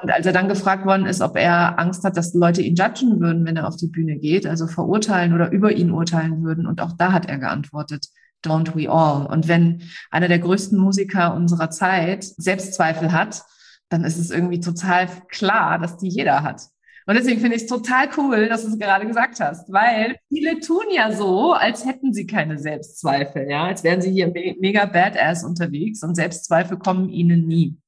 Und 0.00 0.10
als 0.10 0.24
er 0.24 0.32
dann 0.32 0.48
gefragt 0.48 0.86
worden 0.86 1.04
ist, 1.04 1.20
ob 1.20 1.36
er 1.36 1.78
Angst 1.78 2.04
hat, 2.04 2.16
dass 2.16 2.32
Leute 2.32 2.62
ihn 2.62 2.74
judgen 2.74 3.20
würden, 3.20 3.44
wenn 3.44 3.58
er 3.58 3.68
auf 3.68 3.76
die 3.76 3.88
Bühne 3.88 4.16
geht, 4.16 4.46
also 4.46 4.66
verurteilen 4.66 5.34
oder 5.34 5.50
über 5.50 5.72
ihn 5.72 5.90
urteilen 5.90 6.42
würden. 6.42 6.66
Und 6.66 6.80
auch 6.80 6.92
da 6.96 7.12
hat 7.12 7.26
er 7.28 7.36
geantwortet, 7.36 8.06
don't 8.42 8.74
we 8.74 8.90
all? 8.90 9.26
Und 9.26 9.46
wenn 9.46 9.82
einer 10.10 10.28
der 10.28 10.38
größten 10.38 10.78
Musiker 10.78 11.34
unserer 11.34 11.68
Zeit 11.68 12.24
Selbstzweifel 12.24 13.12
hat, 13.12 13.42
dann 13.88 14.04
ist 14.04 14.18
es 14.18 14.30
irgendwie 14.30 14.60
total 14.60 15.08
klar, 15.28 15.78
dass 15.78 15.96
die 15.96 16.08
jeder 16.08 16.42
hat. 16.42 16.62
Und 17.06 17.14
deswegen 17.14 17.40
finde 17.40 17.56
ich 17.56 17.62
es 17.62 17.68
total 17.68 18.10
cool, 18.18 18.48
dass 18.50 18.64
du 18.64 18.68
es 18.68 18.78
gerade 18.78 19.06
gesagt 19.06 19.40
hast, 19.40 19.72
weil 19.72 20.16
viele 20.28 20.60
tun 20.60 20.84
ja 20.94 21.10
so, 21.10 21.54
als 21.54 21.86
hätten 21.86 22.12
sie 22.12 22.26
keine 22.26 22.58
Selbstzweifel, 22.58 23.48
ja, 23.48 23.64
als 23.64 23.82
wären 23.82 24.02
sie 24.02 24.10
hier 24.10 24.28
me 24.28 24.54
mega 24.60 24.84
badass 24.84 25.42
unterwegs 25.42 26.02
und 26.02 26.16
Selbstzweifel 26.16 26.76
kommen 26.76 27.08
ihnen 27.08 27.46
nie. 27.46 27.78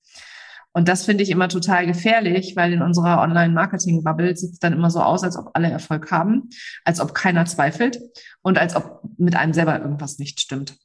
Und 0.72 0.88
das 0.88 1.04
finde 1.04 1.22
ich 1.22 1.30
immer 1.30 1.48
total 1.48 1.86
gefährlich, 1.86 2.54
weil 2.56 2.72
in 2.72 2.80
unserer 2.80 3.20
Online-Marketing-Bubble 3.20 4.36
sieht 4.36 4.52
es 4.52 4.58
dann 4.58 4.72
immer 4.72 4.90
so 4.90 5.00
aus, 5.00 5.22
als 5.22 5.36
ob 5.36 5.50
alle 5.52 5.70
Erfolg 5.70 6.10
haben, 6.10 6.48
als 6.84 7.00
ob 7.00 7.12
keiner 7.12 7.44
zweifelt 7.44 8.00
und 8.40 8.56
als 8.56 8.74
ob 8.74 9.02
mit 9.18 9.36
einem 9.36 9.52
selber 9.52 9.78
irgendwas 9.80 10.18
nicht 10.18 10.40
stimmt. 10.40 10.76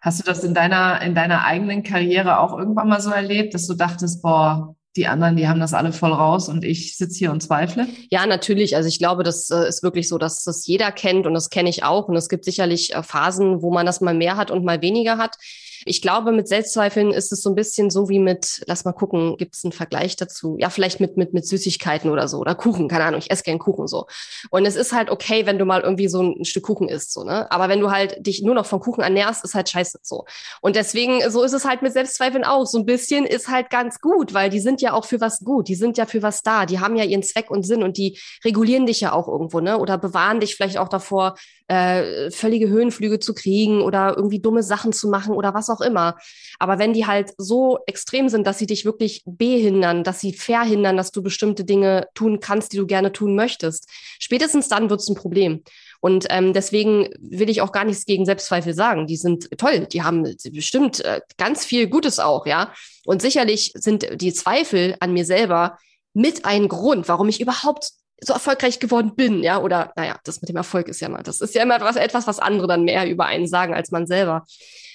Hast 0.00 0.20
du 0.20 0.24
das 0.24 0.44
in 0.44 0.54
deiner, 0.54 1.02
in 1.02 1.14
deiner 1.14 1.44
eigenen 1.44 1.82
Karriere 1.82 2.40
auch 2.40 2.56
irgendwann 2.56 2.88
mal 2.88 3.00
so 3.00 3.10
erlebt, 3.10 3.54
dass 3.54 3.66
du 3.66 3.74
dachtest, 3.74 4.22
boah, 4.22 4.74
die 4.96 5.06
anderen, 5.06 5.36
die 5.36 5.46
haben 5.46 5.60
das 5.60 5.74
alle 5.74 5.92
voll 5.92 6.12
raus 6.12 6.48
und 6.48 6.64
ich 6.64 6.96
sitze 6.96 7.18
hier 7.18 7.30
und 7.30 7.42
zweifle? 7.42 7.86
Ja, 8.10 8.26
natürlich. 8.26 8.74
Also 8.74 8.88
ich 8.88 8.98
glaube, 8.98 9.22
das 9.22 9.48
äh, 9.50 9.68
ist 9.68 9.82
wirklich 9.82 10.08
so, 10.08 10.18
dass 10.18 10.42
das 10.42 10.66
jeder 10.66 10.90
kennt 10.90 11.26
und 11.26 11.34
das 11.34 11.50
kenne 11.50 11.68
ich 11.68 11.84
auch. 11.84 12.08
Und 12.08 12.16
es 12.16 12.28
gibt 12.28 12.44
sicherlich 12.44 12.94
äh, 12.94 13.02
Phasen, 13.02 13.62
wo 13.62 13.70
man 13.70 13.86
das 13.86 14.00
mal 14.00 14.14
mehr 14.14 14.36
hat 14.36 14.50
und 14.50 14.64
mal 14.64 14.82
weniger 14.82 15.16
hat. 15.16 15.36
Ich 15.84 16.02
glaube, 16.02 16.32
mit 16.32 16.48
Selbstzweifeln 16.48 17.12
ist 17.12 17.32
es 17.32 17.42
so 17.42 17.50
ein 17.50 17.54
bisschen 17.54 17.90
so 17.90 18.08
wie 18.08 18.18
mit, 18.18 18.62
lass 18.66 18.84
mal 18.84 18.92
gucken, 18.92 19.36
gibt 19.36 19.56
es 19.56 19.64
einen 19.64 19.72
Vergleich 19.72 20.16
dazu? 20.16 20.56
Ja, 20.58 20.70
vielleicht 20.70 21.00
mit, 21.00 21.16
mit, 21.16 21.32
mit 21.32 21.46
Süßigkeiten 21.46 22.10
oder 22.10 22.28
so 22.28 22.38
oder 22.38 22.54
Kuchen, 22.54 22.88
keine 22.88 23.04
Ahnung, 23.04 23.20
ich 23.20 23.30
esse 23.30 23.42
gern 23.42 23.58
Kuchen 23.58 23.86
so. 23.86 24.06
Und 24.50 24.66
es 24.66 24.76
ist 24.76 24.92
halt 24.92 25.10
okay, 25.10 25.46
wenn 25.46 25.58
du 25.58 25.64
mal 25.64 25.80
irgendwie 25.80 26.08
so 26.08 26.22
ein 26.22 26.44
Stück 26.44 26.64
Kuchen 26.64 26.88
isst, 26.88 27.12
so, 27.12 27.24
ne? 27.24 27.50
Aber 27.50 27.68
wenn 27.68 27.80
du 27.80 27.90
halt 27.90 28.26
dich 28.26 28.42
nur 28.42 28.54
noch 28.54 28.66
von 28.66 28.80
Kuchen 28.80 29.02
ernährst, 29.02 29.44
ist 29.44 29.54
halt 29.54 29.68
scheiße 29.68 29.98
so. 30.02 30.24
Und 30.60 30.76
deswegen, 30.76 31.28
so 31.30 31.42
ist 31.42 31.52
es 31.52 31.64
halt 31.64 31.82
mit 31.82 31.92
Selbstzweifeln 31.92 32.44
auch. 32.44 32.66
So 32.66 32.78
ein 32.78 32.86
bisschen 32.86 33.24
ist 33.24 33.48
halt 33.48 33.70
ganz 33.70 34.00
gut, 34.00 34.34
weil 34.34 34.50
die 34.50 34.60
sind 34.60 34.80
ja 34.80 34.92
auch 34.92 35.04
für 35.04 35.20
was 35.20 35.40
gut, 35.40 35.68
die 35.68 35.74
sind 35.74 35.98
ja 35.98 36.06
für 36.06 36.22
was 36.22 36.42
da, 36.42 36.66
die 36.66 36.80
haben 36.80 36.96
ja 36.96 37.04
ihren 37.04 37.22
Zweck 37.22 37.50
und 37.50 37.64
Sinn 37.64 37.82
und 37.82 37.96
die 37.96 38.18
regulieren 38.44 38.86
dich 38.86 39.00
ja 39.00 39.12
auch 39.12 39.28
irgendwo, 39.28 39.60
ne? 39.60 39.78
Oder 39.78 39.98
bewahren 39.98 40.40
dich 40.40 40.56
vielleicht 40.56 40.78
auch 40.78 40.88
davor, 40.88 41.34
äh, 41.70 42.32
völlige 42.32 42.68
Höhenflüge 42.68 43.20
zu 43.20 43.32
kriegen 43.32 43.80
oder 43.80 44.14
irgendwie 44.16 44.40
dumme 44.40 44.64
Sachen 44.64 44.92
zu 44.92 45.08
machen 45.08 45.34
oder 45.34 45.54
was 45.54 45.70
auch 45.70 45.80
immer. 45.80 46.16
Aber 46.58 46.80
wenn 46.80 46.92
die 46.92 47.06
halt 47.06 47.32
so 47.38 47.78
extrem 47.86 48.28
sind, 48.28 48.44
dass 48.44 48.58
sie 48.58 48.66
dich 48.66 48.84
wirklich 48.84 49.22
behindern, 49.24 50.02
dass 50.02 50.18
sie 50.18 50.32
verhindern, 50.32 50.96
dass 50.96 51.12
du 51.12 51.22
bestimmte 51.22 51.64
Dinge 51.64 52.08
tun 52.14 52.40
kannst, 52.40 52.72
die 52.72 52.76
du 52.76 52.86
gerne 52.86 53.12
tun 53.12 53.36
möchtest, 53.36 53.88
spätestens 54.18 54.66
dann 54.66 54.90
wird 54.90 55.00
es 55.00 55.08
ein 55.08 55.14
Problem. 55.14 55.62
Und 56.00 56.26
ähm, 56.30 56.52
deswegen 56.52 57.10
will 57.20 57.48
ich 57.48 57.60
auch 57.60 57.70
gar 57.70 57.84
nichts 57.84 58.04
gegen 58.04 58.24
Selbstzweifel 58.24 58.74
sagen. 58.74 59.06
Die 59.06 59.16
sind 59.16 59.48
toll, 59.56 59.86
die 59.86 60.02
haben 60.02 60.34
bestimmt 60.52 61.04
äh, 61.04 61.20
ganz 61.36 61.64
viel 61.64 61.86
Gutes 61.86 62.18
auch, 62.18 62.46
ja. 62.46 62.72
Und 63.04 63.22
sicherlich 63.22 63.72
sind 63.76 64.20
die 64.20 64.32
Zweifel 64.32 64.96
an 64.98 65.12
mir 65.12 65.24
selber 65.24 65.78
mit 66.14 66.46
ein 66.46 66.66
Grund, 66.66 67.06
warum 67.06 67.28
ich 67.28 67.40
überhaupt 67.40 67.92
so 68.22 68.34
erfolgreich 68.34 68.78
geworden 68.80 69.14
bin, 69.14 69.42
ja, 69.42 69.60
oder 69.60 69.92
naja, 69.96 70.18
das 70.24 70.40
mit 70.40 70.48
dem 70.48 70.56
Erfolg 70.56 70.88
ist 70.88 71.00
ja 71.00 71.08
mal, 71.08 71.22
das 71.22 71.40
ist 71.40 71.54
ja 71.54 71.62
immer 71.62 71.76
etwas, 71.76 71.96
etwas, 71.96 72.26
was 72.26 72.38
andere 72.38 72.66
dann 72.66 72.84
mehr 72.84 73.08
über 73.08 73.26
einen 73.26 73.46
sagen 73.46 73.74
als 73.74 73.90
man 73.90 74.06
selber. 74.06 74.44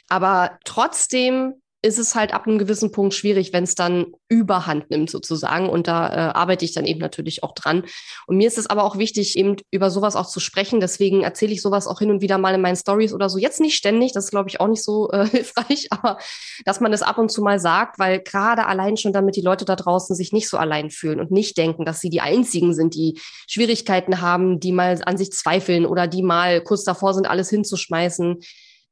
Aber 0.07 0.59
trotzdem 0.63 1.55
ist 1.85 1.99
es 1.99 2.15
halt 2.15 2.33
ab 2.33 2.47
einem 2.47 2.57
gewissen 2.57 2.91
Punkt 2.91 3.13
schwierig, 3.13 3.53
wenn 3.53 3.63
es 3.63 3.75
dann 3.75 4.07
überhand 4.27 4.89
nimmt 4.89 5.11
sozusagen. 5.11 5.69
Und 5.69 5.87
da 5.87 6.07
äh, 6.09 6.33
arbeite 6.33 6.65
ich 6.65 6.73
dann 6.73 6.85
eben 6.85 6.99
natürlich 6.99 7.43
auch 7.43 7.53
dran. 7.53 7.83
Und 8.25 8.37
mir 8.37 8.47
ist 8.47 8.57
es 8.57 8.67
aber 8.67 8.83
auch 8.83 8.97
wichtig, 8.97 9.37
eben 9.37 9.55
über 9.69 9.91
sowas 9.91 10.15
auch 10.15 10.25
zu 10.25 10.39
sprechen. 10.39 10.79
Deswegen 10.79 11.21
erzähle 11.21 11.53
ich 11.53 11.61
sowas 11.61 11.85
auch 11.85 11.99
hin 11.99 12.09
und 12.09 12.21
wieder 12.21 12.39
mal 12.39 12.55
in 12.55 12.61
meinen 12.61 12.75
Stories 12.75 13.13
oder 13.13 13.29
so. 13.29 13.37
Jetzt 13.37 13.61
nicht 13.61 13.75
ständig, 13.75 14.13
das 14.13 14.25
ist, 14.25 14.31
glaube 14.31 14.49
ich, 14.49 14.59
auch 14.59 14.67
nicht 14.67 14.83
so 14.83 15.11
äh, 15.11 15.27
hilfreich, 15.29 15.87
aber 15.91 16.17
dass 16.65 16.79
man 16.79 16.91
das 16.91 17.03
ab 17.03 17.19
und 17.19 17.31
zu 17.31 17.43
mal 17.43 17.59
sagt, 17.59 17.99
weil 17.99 18.19
gerade 18.19 18.65
allein 18.65 18.97
schon 18.97 19.13
damit 19.13 19.35
die 19.35 19.41
Leute 19.41 19.63
da 19.63 19.75
draußen 19.75 20.15
sich 20.15 20.33
nicht 20.33 20.49
so 20.49 20.57
allein 20.57 20.89
fühlen 20.89 21.19
und 21.19 21.29
nicht 21.29 21.55
denken, 21.55 21.85
dass 21.85 22.01
sie 22.01 22.09
die 22.09 22.21
Einzigen 22.21 22.73
sind, 22.73 22.95
die 22.95 23.19
Schwierigkeiten 23.47 24.21
haben, 24.21 24.59
die 24.59 24.71
mal 24.71 24.99
an 25.05 25.17
sich 25.17 25.31
zweifeln 25.31 25.85
oder 25.85 26.07
die 26.07 26.23
mal 26.23 26.61
kurz 26.61 26.83
davor 26.83 27.13
sind, 27.13 27.27
alles 27.27 27.51
hinzuschmeißen 27.51 28.39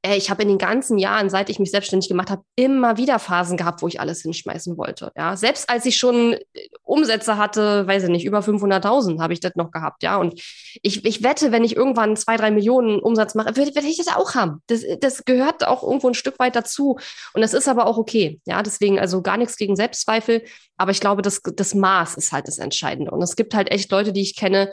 ey, 0.05 0.17
ich 0.17 0.29
habe 0.29 0.41
in 0.41 0.49
den 0.49 0.57
ganzen 0.57 0.97
Jahren, 0.97 1.29
seit 1.29 1.49
ich 1.49 1.59
mich 1.59 1.71
selbstständig 1.71 2.09
gemacht 2.09 2.29
habe, 2.29 2.43
immer 2.57 2.97
wieder 2.97 3.19
Phasen 3.19 3.55
gehabt, 3.55 3.81
wo 3.81 3.87
ich 3.87 4.01
alles 4.01 4.21
hinschmeißen 4.21 4.77
wollte. 4.77 5.13
Ja, 5.15 5.37
selbst 5.37 5.69
als 5.69 5.85
ich 5.85 5.95
schon 5.95 6.33
äh, 6.33 6.39
Umsätze 6.83 7.37
hatte, 7.37 7.87
weiß 7.87 8.03
ich 8.03 8.09
nicht, 8.09 8.25
über 8.25 8.39
500.000 8.39 9.21
habe 9.21 9.31
ich 9.31 9.39
das 9.39 9.55
noch 9.55 9.71
gehabt. 9.71 10.03
Ja, 10.03 10.17
und 10.17 10.33
ich, 10.81 11.05
ich 11.05 11.23
wette, 11.23 11.53
wenn 11.53 11.63
ich 11.63 11.77
irgendwann 11.77 12.17
zwei, 12.17 12.35
drei 12.35 12.51
Millionen 12.51 12.99
Umsatz 12.99 13.33
mache, 13.33 13.55
werde 13.55 13.73
werd 13.73 13.85
ich 13.85 13.97
das 13.97 14.13
auch 14.13 14.35
haben. 14.35 14.61
Das, 14.67 14.81
das 14.99 15.23
gehört 15.23 15.65
auch 15.65 15.83
irgendwo 15.83 16.09
ein 16.09 16.13
Stück 16.13 16.37
weit 16.37 16.57
dazu. 16.57 16.97
Und 17.33 17.41
das 17.41 17.53
ist 17.53 17.69
aber 17.69 17.85
auch 17.87 17.97
okay. 17.97 18.41
Ja, 18.45 18.61
deswegen 18.61 18.99
also 18.99 19.21
gar 19.21 19.37
nichts 19.37 19.55
gegen 19.55 19.77
Selbstzweifel. 19.77 20.43
Aber 20.75 20.91
ich 20.91 20.99
glaube, 20.99 21.21
das, 21.21 21.41
das 21.55 21.73
Maß 21.73 22.15
ist 22.15 22.33
halt 22.33 22.49
das 22.49 22.57
Entscheidende. 22.57 23.11
Und 23.11 23.21
es 23.21 23.37
gibt 23.37 23.53
halt 23.53 23.71
echt 23.71 23.89
Leute, 23.89 24.11
die 24.11 24.21
ich 24.21 24.35
kenne, 24.35 24.69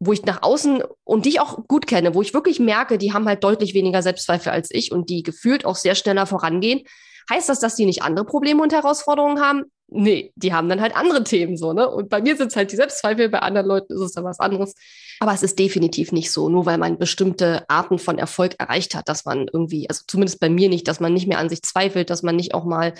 wo 0.00 0.12
ich 0.12 0.24
nach 0.24 0.42
außen 0.42 0.82
und 1.04 1.26
die 1.26 1.28
ich 1.30 1.40
auch 1.40 1.68
gut 1.68 1.86
kenne, 1.86 2.14
wo 2.14 2.22
ich 2.22 2.34
wirklich 2.34 2.58
merke, 2.58 2.96
die 2.98 3.12
haben 3.12 3.26
halt 3.26 3.44
deutlich 3.44 3.74
weniger 3.74 4.02
Selbstzweifel 4.02 4.50
als 4.50 4.70
ich 4.72 4.92
und 4.92 5.10
die 5.10 5.22
gefühlt 5.22 5.66
auch 5.66 5.76
sehr 5.76 5.94
schneller 5.94 6.26
vorangehen. 6.26 6.82
Heißt 7.30 7.50
das, 7.50 7.60
dass 7.60 7.76
die 7.76 7.84
nicht 7.84 8.02
andere 8.02 8.24
Probleme 8.24 8.62
und 8.62 8.72
Herausforderungen 8.72 9.40
haben? 9.40 9.64
Nee, 9.88 10.32
die 10.36 10.54
haben 10.54 10.68
dann 10.68 10.80
halt 10.80 10.96
andere 10.96 11.22
Themen 11.22 11.56
so, 11.56 11.72
ne? 11.72 11.88
Und 11.88 12.08
bei 12.08 12.22
mir 12.22 12.36
sind 12.36 12.48
es 12.48 12.56
halt 12.56 12.72
die 12.72 12.76
Selbstzweifel, 12.76 13.28
bei 13.28 13.40
anderen 13.40 13.66
Leuten 13.66 13.92
ist 13.92 14.00
es 14.00 14.12
dann 14.12 14.24
was 14.24 14.40
anderes. 14.40 14.74
Aber 15.18 15.34
es 15.34 15.42
ist 15.42 15.58
definitiv 15.58 16.12
nicht 16.12 16.30
so, 16.30 16.48
nur 16.48 16.64
weil 16.64 16.78
man 16.78 16.96
bestimmte 16.96 17.64
Arten 17.68 17.98
von 17.98 18.18
Erfolg 18.18 18.54
erreicht 18.58 18.94
hat, 18.94 19.08
dass 19.08 19.26
man 19.26 19.48
irgendwie, 19.52 19.88
also 19.88 20.04
zumindest 20.06 20.40
bei 20.40 20.48
mir 20.48 20.68
nicht, 20.68 20.88
dass 20.88 21.00
man 21.00 21.12
nicht 21.12 21.26
mehr 21.26 21.38
an 21.38 21.50
sich 21.50 21.62
zweifelt, 21.62 22.08
dass 22.08 22.22
man 22.22 22.36
nicht 22.36 22.54
auch 22.54 22.64
mal 22.64 22.94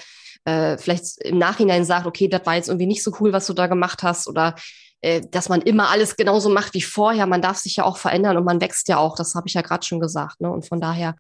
äh, 0.45 0.77
vielleicht 0.77 1.19
im 1.23 1.39
Nachhinein 1.39 1.85
sagt, 1.85 2.07
okay, 2.07 2.29
das 2.29 2.45
war 2.45 2.57
jetzt 2.57 2.69
irgendwie 2.69 2.87
nicht 2.87 3.03
so 3.03 3.13
cool, 3.21 3.33
was 3.33 3.47
du 3.47 3.55
da 3.55 3.69
gemacht 3.69 4.03
hast 4.03 4.29
oder 4.29 4.55
äh, 5.03 5.23
dass 5.31 5.49
man 5.49 5.63
immer 5.63 5.91
alles 5.91 6.17
genauso 6.17 6.51
macht 6.51 6.75
wie 6.75 6.83
vorher. 6.83 7.27
Man 7.27 7.43
darf 7.43 7.57
sich 7.57 7.77
ja 7.77 7.85
auch 7.85 7.97
verändern 7.97 8.37
und 8.37 8.45
man 8.45 8.61
wächst 8.61 8.89
ja 8.89 8.99
auch. 8.99 9.17
Das 9.17 9.35
habe 9.35 9.49
ich 9.49 9.55
ja 9.55 9.63
gerade 9.63 9.85
schon 9.85 10.01
gesagt. 10.01 10.41
Ne? 10.41 10.51
Und 10.51 10.67
von 10.67 10.81
daher, 10.81 11.17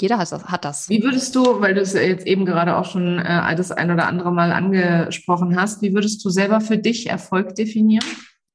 jeder 0.00 0.18
hat 0.18 0.32
das, 0.32 0.44
hat 0.44 0.64
das. 0.64 0.88
Wie 0.88 1.02
würdest 1.02 1.34
du, 1.34 1.60
weil 1.60 1.74
du 1.74 1.80
es 1.80 1.92
jetzt 1.92 2.26
eben 2.26 2.46
gerade 2.46 2.76
auch 2.76 2.86
schon 2.86 3.18
äh, 3.18 3.56
das 3.56 3.72
ein 3.72 3.90
oder 3.90 4.06
andere 4.06 4.32
Mal 4.32 4.52
angesprochen 4.52 5.60
hast, 5.60 5.82
wie 5.82 5.92
würdest 5.92 6.24
du 6.24 6.30
selber 6.30 6.60
für 6.60 6.78
dich 6.78 7.08
Erfolg 7.08 7.54
definieren? 7.54 8.04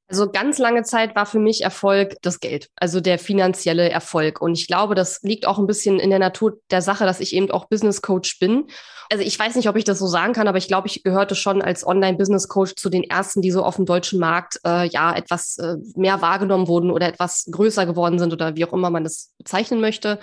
Also 0.08 0.30
ganz 0.30 0.60
lange 0.60 0.84
Zeit 0.84 1.16
war 1.16 1.26
für 1.26 1.40
mich 1.40 1.64
Erfolg 1.64 2.16
das 2.22 2.40
Geld, 2.40 2.70
also 2.76 3.02
der 3.02 3.18
finanzielle 3.18 3.90
Erfolg. 3.90 4.40
Und 4.40 4.54
ich 4.54 4.68
glaube, 4.68 4.94
das 4.94 5.22
liegt 5.24 5.48
auch 5.48 5.58
ein 5.58 5.66
bisschen 5.66 6.00
in 6.00 6.12
der 6.12 6.20
Natur 6.20 6.60
der 6.70 6.84
Sache, 6.84 7.06
dass 7.06 7.20
ich 7.20 7.34
eben 7.34 7.50
auch 7.50 7.66
Business 7.66 8.04
Coach 8.04 8.38
bin. 8.38 8.68
Also 9.12 9.24
ich 9.24 9.38
weiß 9.38 9.56
nicht, 9.56 9.68
ob 9.68 9.76
ich 9.76 9.84
das 9.84 9.98
so 9.98 10.06
sagen 10.06 10.34
kann, 10.34 10.48
aber 10.48 10.60
ich 10.60 10.68
glaube, 10.68 10.88
ich 10.88 11.04
gehörte 11.04 11.34
schon 11.34 11.62
als 11.62 11.86
Online-Business 11.86 12.48
Coach 12.48 12.76
zu 12.76 12.90
den 12.90 13.04
ersten, 13.04 13.42
die 13.42 13.52
so 13.52 13.64
auf 13.64 13.78
dem 13.78 13.86
deutschen 13.86 14.20
Markt 14.20 14.60
äh, 14.64 14.88
ja 14.88 15.16
etwas 15.16 15.58
äh, 15.58 15.78
mehr 15.96 16.22
wahrgenommen 16.22 16.68
wurden 16.68 16.92
oder 16.92 17.08
etwas 17.08 17.48
größer 17.52 17.88
geworden 17.88 18.20
sind 18.20 18.32
oder 18.32 18.56
wie 18.56 18.66
auch 18.66 18.74
immer 18.74 18.92
man 18.92 19.04
das 19.04 19.32
bezeichnen 19.40 19.82
möchte. 19.82 20.20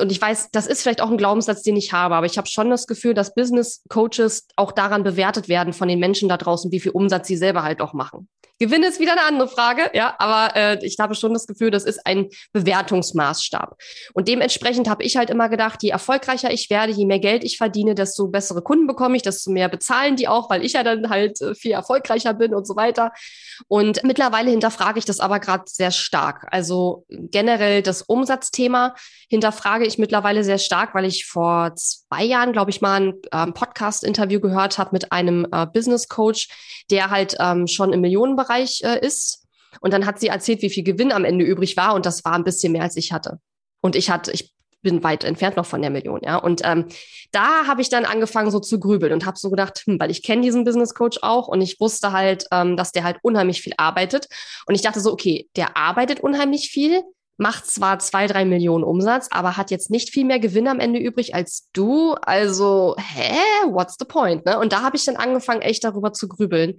Und 0.00 0.12
ich 0.12 0.20
weiß, 0.20 0.50
das 0.52 0.66
ist 0.66 0.82
vielleicht 0.82 1.00
auch 1.00 1.10
ein 1.10 1.18
Glaubenssatz, 1.18 1.62
den 1.62 1.76
ich 1.76 1.92
habe, 1.92 2.14
aber 2.14 2.26
ich 2.26 2.38
habe 2.38 2.48
schon 2.48 2.70
das 2.70 2.86
Gefühl, 2.86 3.14
dass 3.14 3.34
Business 3.34 3.82
Coaches 3.88 4.46
auch 4.56 4.72
daran 4.72 5.02
bewertet 5.02 5.48
werden 5.48 5.72
von 5.72 5.88
den 5.88 5.98
Menschen 5.98 6.28
da 6.28 6.36
draußen, 6.36 6.70
wie 6.70 6.80
viel 6.80 6.92
Umsatz 6.92 7.26
sie 7.26 7.36
selber 7.36 7.62
halt 7.62 7.80
auch 7.80 7.92
machen. 7.92 8.28
Gewinn 8.60 8.82
ist 8.82 8.98
wieder 8.98 9.12
eine 9.12 9.22
andere 9.22 9.48
Frage, 9.48 9.88
ja, 9.94 10.16
aber 10.18 10.56
äh, 10.56 10.84
ich 10.84 10.96
habe 10.98 11.14
schon 11.14 11.32
das 11.32 11.46
Gefühl, 11.46 11.70
das 11.70 11.84
ist 11.84 12.04
ein 12.04 12.28
Bewertungsmaßstab. 12.52 13.76
Und 14.14 14.26
dementsprechend 14.26 14.88
habe 14.88 15.04
ich 15.04 15.16
halt 15.16 15.30
immer 15.30 15.48
gedacht, 15.48 15.82
je 15.82 15.90
erfolgreicher 15.90 16.52
ich 16.52 16.68
werde, 16.68 16.92
je 16.92 17.06
mehr 17.06 17.20
Geld 17.20 17.44
ich 17.44 17.56
verdiene, 17.56 17.94
desto 17.94 18.26
bessere 18.26 18.62
Kunden 18.62 18.88
bekomme 18.88 19.16
ich, 19.16 19.22
desto 19.22 19.52
mehr 19.52 19.68
bezahlen 19.68 20.16
die 20.16 20.26
auch, 20.26 20.50
weil 20.50 20.64
ich 20.64 20.72
ja 20.72 20.82
dann 20.82 21.08
halt 21.08 21.40
äh, 21.40 21.54
viel 21.54 21.70
erfolgreicher 21.70 22.34
bin 22.34 22.52
und 22.52 22.66
so 22.66 22.74
weiter. 22.74 23.12
Und 23.68 24.02
mittlerweile 24.02 24.50
hinterfrage 24.50 24.98
ich 24.98 25.04
das 25.04 25.20
aber 25.20 25.38
gerade 25.38 25.64
sehr 25.66 25.92
stark. 25.92 26.48
Also 26.50 27.04
generell 27.08 27.82
das 27.82 28.02
Umsatzthema 28.02 28.94
hinterfrage 29.28 29.86
ich 29.88 29.98
mittlerweile 29.98 30.44
sehr 30.44 30.58
stark, 30.58 30.94
weil 30.94 31.04
ich 31.04 31.26
vor 31.26 31.74
zwei 31.74 32.24
Jahren, 32.24 32.52
glaube 32.52 32.70
ich, 32.70 32.80
mal 32.80 33.00
ein 33.00 33.14
ähm, 33.32 33.54
Podcast-Interview 33.54 34.40
gehört 34.40 34.78
habe 34.78 34.90
mit 34.92 35.12
einem 35.12 35.46
äh, 35.52 35.66
Business 35.66 36.08
Coach, 36.08 36.48
der 36.90 37.10
halt 37.10 37.36
ähm, 37.40 37.66
schon 37.66 37.92
im 37.92 38.00
Millionenbereich 38.00 38.82
äh, 38.84 39.04
ist. 39.04 39.46
Und 39.80 39.92
dann 39.92 40.06
hat 40.06 40.20
sie 40.20 40.28
erzählt, 40.28 40.62
wie 40.62 40.70
viel 40.70 40.84
Gewinn 40.84 41.12
am 41.12 41.24
Ende 41.24 41.44
übrig 41.44 41.76
war. 41.76 41.94
Und 41.94 42.06
das 42.06 42.24
war 42.24 42.34
ein 42.34 42.44
bisschen 42.44 42.72
mehr, 42.72 42.82
als 42.82 42.96
ich 42.96 43.12
hatte. 43.12 43.38
Und 43.80 43.96
ich 43.96 44.10
hatte, 44.10 44.32
ich 44.32 44.54
bin 44.82 45.02
weit 45.02 45.24
entfernt 45.24 45.56
noch 45.56 45.66
von 45.66 45.82
der 45.82 45.90
Million, 45.90 46.20
ja. 46.22 46.36
Und 46.36 46.62
ähm, 46.64 46.86
da 47.32 47.66
habe 47.66 47.82
ich 47.82 47.88
dann 47.88 48.04
angefangen 48.04 48.50
so 48.50 48.60
zu 48.60 48.78
grübeln 48.78 49.12
und 49.12 49.26
habe 49.26 49.36
so 49.36 49.50
gedacht, 49.50 49.82
hm, 49.86 49.98
weil 49.98 50.10
ich 50.10 50.22
kenne 50.22 50.42
diesen 50.42 50.64
Business 50.64 50.94
Coach 50.94 51.18
auch 51.22 51.48
und 51.48 51.60
ich 51.60 51.80
wusste 51.80 52.12
halt, 52.12 52.46
ähm, 52.52 52.76
dass 52.76 52.92
der 52.92 53.04
halt 53.04 53.18
unheimlich 53.22 53.60
viel 53.60 53.74
arbeitet. 53.76 54.28
Und 54.66 54.74
ich 54.74 54.82
dachte 54.82 55.00
so, 55.00 55.12
okay, 55.12 55.48
der 55.56 55.76
arbeitet 55.76 56.20
unheimlich 56.20 56.70
viel, 56.70 57.02
macht 57.38 57.66
zwar 57.66 58.00
zwei, 58.00 58.26
drei 58.26 58.44
Millionen 58.44 58.84
Umsatz, 58.84 59.28
aber 59.30 59.56
hat 59.56 59.70
jetzt 59.70 59.90
nicht 59.90 60.10
viel 60.10 60.24
mehr 60.24 60.40
Gewinn 60.40 60.68
am 60.68 60.80
Ende 60.80 60.98
übrig 60.98 61.34
als 61.34 61.68
du. 61.72 62.14
Also, 62.14 62.96
hä? 62.98 63.38
What's 63.70 63.96
the 63.98 64.04
point? 64.04 64.44
Ne? 64.44 64.58
Und 64.58 64.72
da 64.72 64.82
habe 64.82 64.96
ich 64.96 65.04
dann 65.04 65.16
angefangen, 65.16 65.62
echt 65.62 65.84
darüber 65.84 66.12
zu 66.12 66.28
grübeln. 66.28 66.78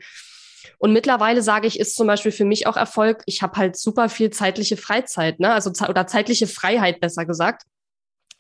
Und 0.77 0.93
mittlerweile 0.93 1.41
sage 1.41 1.67
ich, 1.67 1.79
ist 1.79 1.95
zum 1.95 2.07
Beispiel 2.07 2.33
für 2.33 2.45
mich 2.45 2.67
auch 2.67 2.75
Erfolg. 2.75 3.23
Ich 3.25 3.41
habe 3.41 3.57
halt 3.57 3.77
super 3.77 4.09
viel 4.09 4.29
zeitliche 4.29 4.77
Freizeit, 4.77 5.39
ne? 5.39 5.53
Also 5.53 5.71
oder 5.87 6.07
zeitliche 6.07 6.47
Freiheit 6.47 6.99
besser 6.99 7.25
gesagt. 7.25 7.63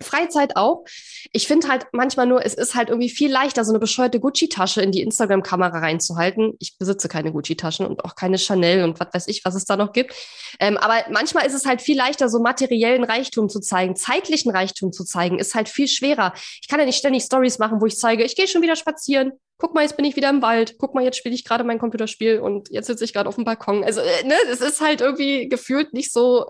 Freizeit 0.01 0.55
auch. 0.55 0.85
Ich 1.31 1.47
finde 1.47 1.67
halt 1.67 1.87
manchmal 1.91 2.25
nur, 2.25 2.45
es 2.45 2.53
ist 2.53 2.75
halt 2.75 2.89
irgendwie 2.89 3.09
viel 3.09 3.31
leichter, 3.31 3.65
so 3.65 3.71
eine 3.71 3.79
bescheuerte 3.79 4.19
Gucci-Tasche 4.19 4.81
in 4.81 4.91
die 4.91 5.01
Instagram-Kamera 5.01 5.79
reinzuhalten. 5.79 6.53
Ich 6.59 6.77
besitze 6.77 7.09
keine 7.09 7.31
Gucci-Taschen 7.31 7.85
und 7.85 8.05
auch 8.05 8.15
keine 8.15 8.37
Chanel 8.37 8.83
und 8.83 8.99
was 8.99 9.07
weiß 9.13 9.27
ich, 9.27 9.43
was 9.43 9.55
es 9.55 9.65
da 9.65 9.75
noch 9.75 9.91
gibt. 9.91 10.13
Ähm, 10.59 10.77
aber 10.77 11.03
manchmal 11.09 11.45
ist 11.45 11.53
es 11.53 11.65
halt 11.65 11.81
viel 11.81 11.97
leichter, 11.97 12.29
so 12.29 12.39
materiellen 12.39 13.03
Reichtum 13.03 13.49
zu 13.49 13.59
zeigen, 13.59 13.95
zeitlichen 13.95 14.51
Reichtum 14.51 14.91
zu 14.91 15.03
zeigen, 15.03 15.39
ist 15.39 15.55
halt 15.55 15.69
viel 15.69 15.87
schwerer. 15.87 16.33
Ich 16.61 16.67
kann 16.67 16.79
ja 16.79 16.85
nicht 16.85 16.97
ständig 16.97 17.23
Stories 17.23 17.59
machen, 17.59 17.81
wo 17.81 17.85
ich 17.85 17.97
zeige, 17.97 18.23
ich 18.23 18.35
gehe 18.35 18.47
schon 18.47 18.61
wieder 18.61 18.75
spazieren. 18.75 19.33
Guck 19.57 19.75
mal, 19.75 19.81
jetzt 19.81 19.97
bin 19.97 20.05
ich 20.05 20.15
wieder 20.15 20.29
im 20.29 20.41
Wald. 20.41 20.75
Guck 20.77 20.95
mal, 20.95 21.03
jetzt 21.03 21.17
spiele 21.17 21.35
ich 21.35 21.43
gerade 21.43 21.65
mein 21.65 21.79
Computerspiel 21.79 22.39
und 22.39 22.69
jetzt 22.71 22.87
sitze 22.87 23.03
ich 23.03 23.11
gerade 23.11 23.27
auf 23.27 23.35
dem 23.35 23.43
Balkon. 23.43 23.83
Also, 23.83 23.99
äh, 23.99 24.25
ne, 24.25 24.35
es 24.49 24.61
ist 24.61 24.79
halt 24.79 25.01
irgendwie 25.01 25.49
gefühlt 25.49 25.93
nicht 25.93 26.13
so 26.13 26.45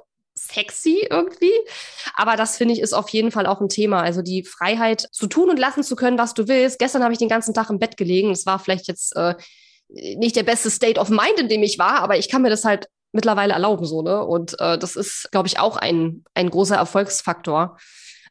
sexy 0.51 1.07
irgendwie. 1.09 1.53
Aber 2.15 2.35
das 2.35 2.57
finde 2.57 2.73
ich 2.73 2.81
ist 2.81 2.93
auf 2.93 3.09
jeden 3.09 3.31
Fall 3.31 3.45
auch 3.45 3.61
ein 3.61 3.69
Thema. 3.69 4.01
Also 4.01 4.21
die 4.21 4.43
Freiheit 4.43 5.07
zu 5.11 5.27
tun 5.27 5.49
und 5.49 5.59
lassen 5.59 5.83
zu 5.83 5.95
können, 5.95 6.17
was 6.17 6.33
du 6.33 6.47
willst. 6.47 6.79
Gestern 6.79 7.03
habe 7.03 7.13
ich 7.13 7.19
den 7.19 7.29
ganzen 7.29 7.53
Tag 7.53 7.69
im 7.69 7.79
Bett 7.79 7.97
gelegen. 7.97 8.31
Es 8.31 8.45
war 8.45 8.59
vielleicht 8.59 8.87
jetzt 8.87 9.15
äh, 9.15 9.35
nicht 9.89 10.35
der 10.35 10.43
beste 10.43 10.69
State 10.69 10.99
of 10.99 11.09
Mind, 11.09 11.39
in 11.39 11.49
dem 11.49 11.63
ich 11.63 11.79
war, 11.79 12.01
aber 12.01 12.17
ich 12.17 12.29
kann 12.29 12.41
mir 12.41 12.49
das 12.49 12.65
halt 12.65 12.87
mittlerweile 13.11 13.53
erlauben, 13.53 13.85
so, 13.85 14.03
ne? 14.03 14.23
Und 14.23 14.59
äh, 14.59 14.77
das 14.77 14.95
ist, 14.95 15.29
glaube 15.31 15.47
ich, 15.47 15.59
auch 15.59 15.77
ein, 15.77 16.23
ein 16.35 16.49
großer 16.49 16.75
Erfolgsfaktor 16.75 17.77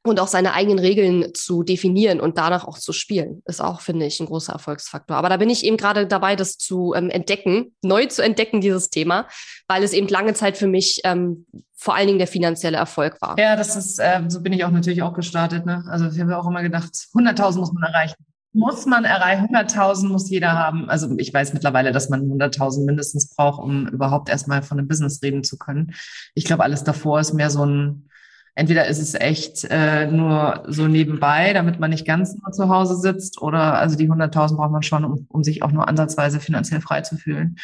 und 0.09 0.21
auch 0.21 0.29
seine 0.29 0.53
eigenen 0.55 0.79
Regeln 0.79 1.35
zu 1.35 1.63
definieren 1.63 2.21
und 2.21 2.39
danach 2.39 2.67
auch 2.67 2.79
zu 2.79 2.93
spielen, 2.93 3.43
ist 3.47 3.63
auch, 3.63 3.81
finde 3.81 4.07
ich, 4.07 4.21
ein 4.21 4.27
großer 4.27 4.53
Erfolgsfaktor. 4.53 5.17
Aber 5.17 5.29
da 5.29 5.37
bin 5.37 5.51
ich 5.51 5.65
eben 5.65 5.77
gerade 5.77 6.07
dabei, 6.07 6.37
das 6.37 6.57
zu 6.57 6.95
ähm, 6.95 7.11
entdecken, 7.11 7.75
neu 7.83 8.07
zu 8.07 8.23
entdecken, 8.23 8.61
dieses 8.61 8.91
Thema, 8.91 9.29
weil 9.67 9.83
es 9.83 9.93
eben 9.93 10.09
lange 10.09 10.35
Zeit 10.35 10.57
für 10.57 10.67
mich 10.67 11.01
ähm, 11.05 11.47
vor 11.77 11.95
allen 11.95 12.09
Dingen 12.09 12.19
der 12.19 12.27
finanzielle 12.27 12.77
Erfolg 12.77 13.21
war. 13.23 13.39
Ja, 13.39 13.55
das 13.55 13.77
ist, 13.77 13.99
äh, 14.01 14.23
so 14.29 14.43
bin 14.43 14.53
ich 14.53 14.65
auch 14.65 14.71
natürlich 14.71 15.03
auch 15.03 15.15
gestartet. 15.15 15.65
Ne? 15.65 15.85
Also 15.89 16.07
ich 16.07 16.21
habe 16.21 16.37
auch 16.37 16.47
immer 16.47 16.63
gedacht, 16.63 16.93
100.000 17.15 17.59
muss 17.59 17.73
man 17.73 17.85
erreichen. 17.85 18.17
Muss 18.53 18.87
man 18.87 19.05
erreichen, 19.05 19.55
100.000 19.55 20.09
muss 20.09 20.29
jeder 20.31 20.53
haben. 20.53 20.89
Also 20.89 21.15
ich 21.19 21.33
weiß 21.33 21.53
mittlerweile, 21.53 21.93
dass 21.93 22.09
man 22.09 22.23
100.000 22.23 22.85
mindestens 22.87 23.29
braucht, 23.29 23.63
um 23.63 23.87
überhaupt 23.87 24.29
erstmal 24.29 24.63
von 24.63 24.79
einem 24.79 24.89
Business 24.89 25.23
reden 25.23 25.45
zu 25.45 25.59
können. 25.59 25.93
Ich 26.35 26.45
glaube, 26.45 26.65
alles 26.65 26.83
davor 26.83 27.21
ist 27.21 27.35
mehr 27.35 27.51
so 27.51 27.65
ein 27.65 28.08
entweder 28.59 28.87
ist 28.87 28.99
es 28.99 29.15
echt 29.15 29.65
äh, 29.71 30.07
nur 30.07 30.65
so 30.67 30.89
nebenbei, 30.89 31.53
damit 31.53 31.79
man 31.79 31.91
nicht 31.91 32.05
ganz 32.05 32.35
nur 32.35 32.51
zu 32.53 32.69
Hause 32.69 32.97
sitzt, 32.97 33.41
oder 33.41 33.75
also 33.75 33.97
die 33.97 34.11
100.000 34.11 34.57
braucht 34.57 34.73
man 34.73 34.83
schon, 34.83 35.05
um, 35.05 35.27
um 35.29 35.45
sich 35.45 35.63
auch 35.63 35.71
nur 35.71 35.87
ansatzweise 35.87 36.41
finanziell 36.41 36.81
frei 36.81 37.03
zu 37.03 37.17
fühlen. 37.17 37.57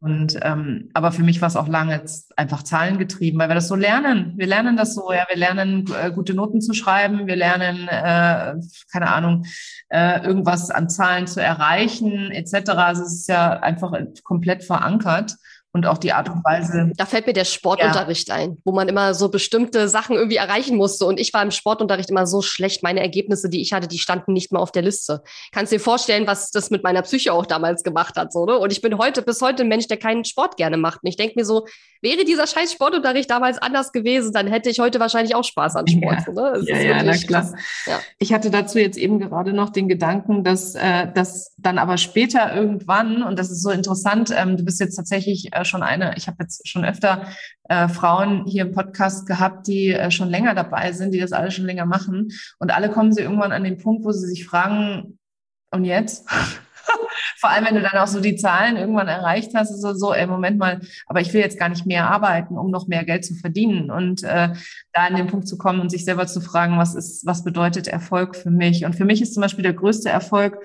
Und 0.00 0.38
ähm, 0.42 0.90
aber 0.92 1.12
für 1.12 1.22
mich 1.22 1.40
war 1.40 1.48
es 1.48 1.56
auch 1.56 1.66
lange 1.66 2.02
einfach 2.36 2.62
zahlengetrieben, 2.62 3.40
weil 3.40 3.48
wir 3.48 3.54
das 3.54 3.68
so 3.68 3.74
lernen. 3.74 4.34
Wir 4.36 4.46
lernen 4.46 4.76
das 4.76 4.94
so, 4.94 5.10
ja, 5.12 5.24
wir 5.28 5.36
lernen 5.36 5.86
äh, 6.00 6.12
gute 6.12 6.34
Noten 6.34 6.60
zu 6.60 6.74
schreiben, 6.74 7.26
wir 7.26 7.34
lernen, 7.34 7.88
äh, 7.88 8.54
keine 8.92 9.10
Ahnung, 9.12 9.46
äh, 9.88 10.22
irgendwas 10.24 10.70
an 10.70 10.90
Zahlen 10.90 11.26
zu 11.26 11.42
erreichen, 11.42 12.30
etc. 12.30 12.70
Also 12.72 13.02
es 13.02 13.14
ist 13.14 13.28
ja 13.28 13.58
einfach 13.60 13.92
komplett 14.22 14.62
verankert 14.62 15.36
und 15.72 15.86
auch 15.86 15.98
die 15.98 16.12
Art 16.12 16.28
und 16.28 16.44
Weise. 16.44 16.90
Da 16.96 17.04
fällt 17.04 17.26
mir 17.26 17.34
der 17.34 17.44
Sportunterricht 17.44 18.28
ja. 18.28 18.36
ein, 18.36 18.58
wo 18.64 18.72
man 18.72 18.88
immer 18.88 19.14
so 19.14 19.28
bestimmte 19.28 19.88
Sachen 19.88 20.16
irgendwie 20.16 20.36
erreichen 20.36 20.76
musste. 20.76 21.04
Und 21.04 21.20
ich 21.20 21.32
war 21.34 21.42
im 21.42 21.50
Sportunterricht 21.50 22.10
immer 22.10 22.26
so 22.26 22.40
schlecht. 22.40 22.82
Meine 22.82 23.00
Ergebnisse, 23.00 23.48
die 23.50 23.60
ich 23.60 23.72
hatte, 23.72 23.86
die 23.86 23.98
standen 23.98 24.32
nicht 24.32 24.50
mehr 24.50 24.62
auf 24.62 24.72
der 24.72 24.82
Liste. 24.82 25.22
Kannst 25.52 25.72
dir 25.72 25.80
vorstellen, 25.80 26.26
was 26.26 26.50
das 26.50 26.70
mit 26.70 26.82
meiner 26.82 27.02
Psyche 27.02 27.32
auch 27.32 27.46
damals 27.46 27.82
gemacht 27.82 28.16
hat, 28.16 28.32
so, 28.32 28.46
ne? 28.46 28.58
Und 28.58 28.72
ich 28.72 28.80
bin 28.80 28.96
heute 28.98 29.22
bis 29.22 29.42
heute 29.42 29.62
ein 29.62 29.68
Mensch, 29.68 29.86
der 29.88 29.98
keinen 29.98 30.24
Sport 30.24 30.56
gerne 30.56 30.78
macht. 30.78 31.02
Und 31.02 31.08
ich 31.08 31.16
denke 31.16 31.34
mir 31.36 31.44
so, 31.44 31.66
wäre 32.00 32.24
dieser 32.24 32.46
scheiß 32.46 32.72
Sportunterricht 32.72 33.30
damals 33.30 33.58
anders 33.58 33.92
gewesen, 33.92 34.32
dann 34.32 34.46
hätte 34.46 34.70
ich 34.70 34.78
heute 34.78 35.00
wahrscheinlich 35.00 35.34
auch 35.34 35.44
Spaß 35.44 35.76
an 35.76 35.86
Sport. 35.86 36.18
Ja, 36.18 36.24
so, 36.24 36.32
ne? 36.32 36.62
ja, 36.66 36.78
ja 36.78 37.02
na 37.02 37.16
klar. 37.16 37.52
Ja. 37.86 38.00
Ich 38.18 38.32
hatte 38.32 38.50
dazu 38.50 38.78
jetzt 38.78 38.96
eben 38.96 39.18
gerade 39.18 39.52
noch 39.52 39.70
den 39.70 39.88
Gedanken, 39.88 40.44
dass, 40.44 40.74
äh, 40.74 41.12
dass 41.12 41.54
dann 41.58 41.78
aber 41.78 41.98
später 41.98 42.54
irgendwann, 42.54 43.22
und 43.22 43.38
das 43.38 43.50
ist 43.50 43.62
so 43.62 43.70
interessant, 43.70 44.32
ähm, 44.36 44.56
du 44.56 44.64
bist 44.64 44.80
jetzt 44.80 44.96
tatsächlich 44.96 45.50
äh, 45.58 45.64
schon 45.64 45.82
eine, 45.82 46.14
ich 46.16 46.26
habe 46.26 46.38
jetzt 46.40 46.66
schon 46.68 46.84
öfter 46.84 47.26
äh, 47.68 47.88
Frauen 47.88 48.44
hier 48.46 48.62
im 48.62 48.72
Podcast 48.72 49.26
gehabt, 49.26 49.66
die 49.66 49.92
äh, 49.92 50.10
schon 50.10 50.28
länger 50.28 50.54
dabei 50.54 50.92
sind, 50.92 51.12
die 51.12 51.20
das 51.20 51.32
alle 51.32 51.50
schon 51.50 51.66
länger 51.66 51.86
machen. 51.86 52.28
Und 52.58 52.74
alle 52.74 52.90
kommen 52.90 53.12
sie 53.12 53.22
irgendwann 53.22 53.52
an 53.52 53.64
den 53.64 53.78
Punkt, 53.78 54.04
wo 54.04 54.12
sie 54.12 54.26
sich 54.26 54.46
fragen, 54.46 55.18
und 55.70 55.84
jetzt? 55.84 56.28
Vor 57.38 57.50
allem, 57.50 57.66
wenn 57.66 57.74
du 57.74 57.82
dann 57.82 58.00
auch 58.00 58.06
so 58.06 58.20
die 58.20 58.36
Zahlen 58.36 58.76
irgendwann 58.76 59.06
erreicht 59.06 59.52
hast, 59.54 59.70
ist 59.70 59.84
es 59.84 60.00
so, 60.00 60.12
ey, 60.12 60.26
Moment 60.26 60.58
mal, 60.58 60.80
aber 61.06 61.20
ich 61.20 61.32
will 61.32 61.40
jetzt 61.40 61.58
gar 61.58 61.68
nicht 61.68 61.86
mehr 61.86 62.10
arbeiten, 62.10 62.58
um 62.58 62.70
noch 62.70 62.88
mehr 62.88 63.04
Geld 63.04 63.24
zu 63.24 63.34
verdienen. 63.34 63.90
Und 63.90 64.24
äh, 64.24 64.54
da 64.92 65.06
an 65.06 65.14
den 65.14 65.28
Punkt 65.28 65.46
zu 65.46 65.56
kommen 65.56 65.80
und 65.80 65.90
sich 65.90 66.04
selber 66.04 66.26
zu 66.26 66.40
fragen, 66.40 66.78
was 66.78 66.94
ist, 66.94 67.26
was 67.26 67.44
bedeutet 67.44 67.86
Erfolg 67.86 68.34
für 68.34 68.50
mich? 68.50 68.84
Und 68.84 68.96
für 68.96 69.04
mich 69.04 69.22
ist 69.22 69.34
zum 69.34 69.42
Beispiel 69.42 69.62
der 69.62 69.74
größte 69.74 70.08
Erfolg, 70.08 70.58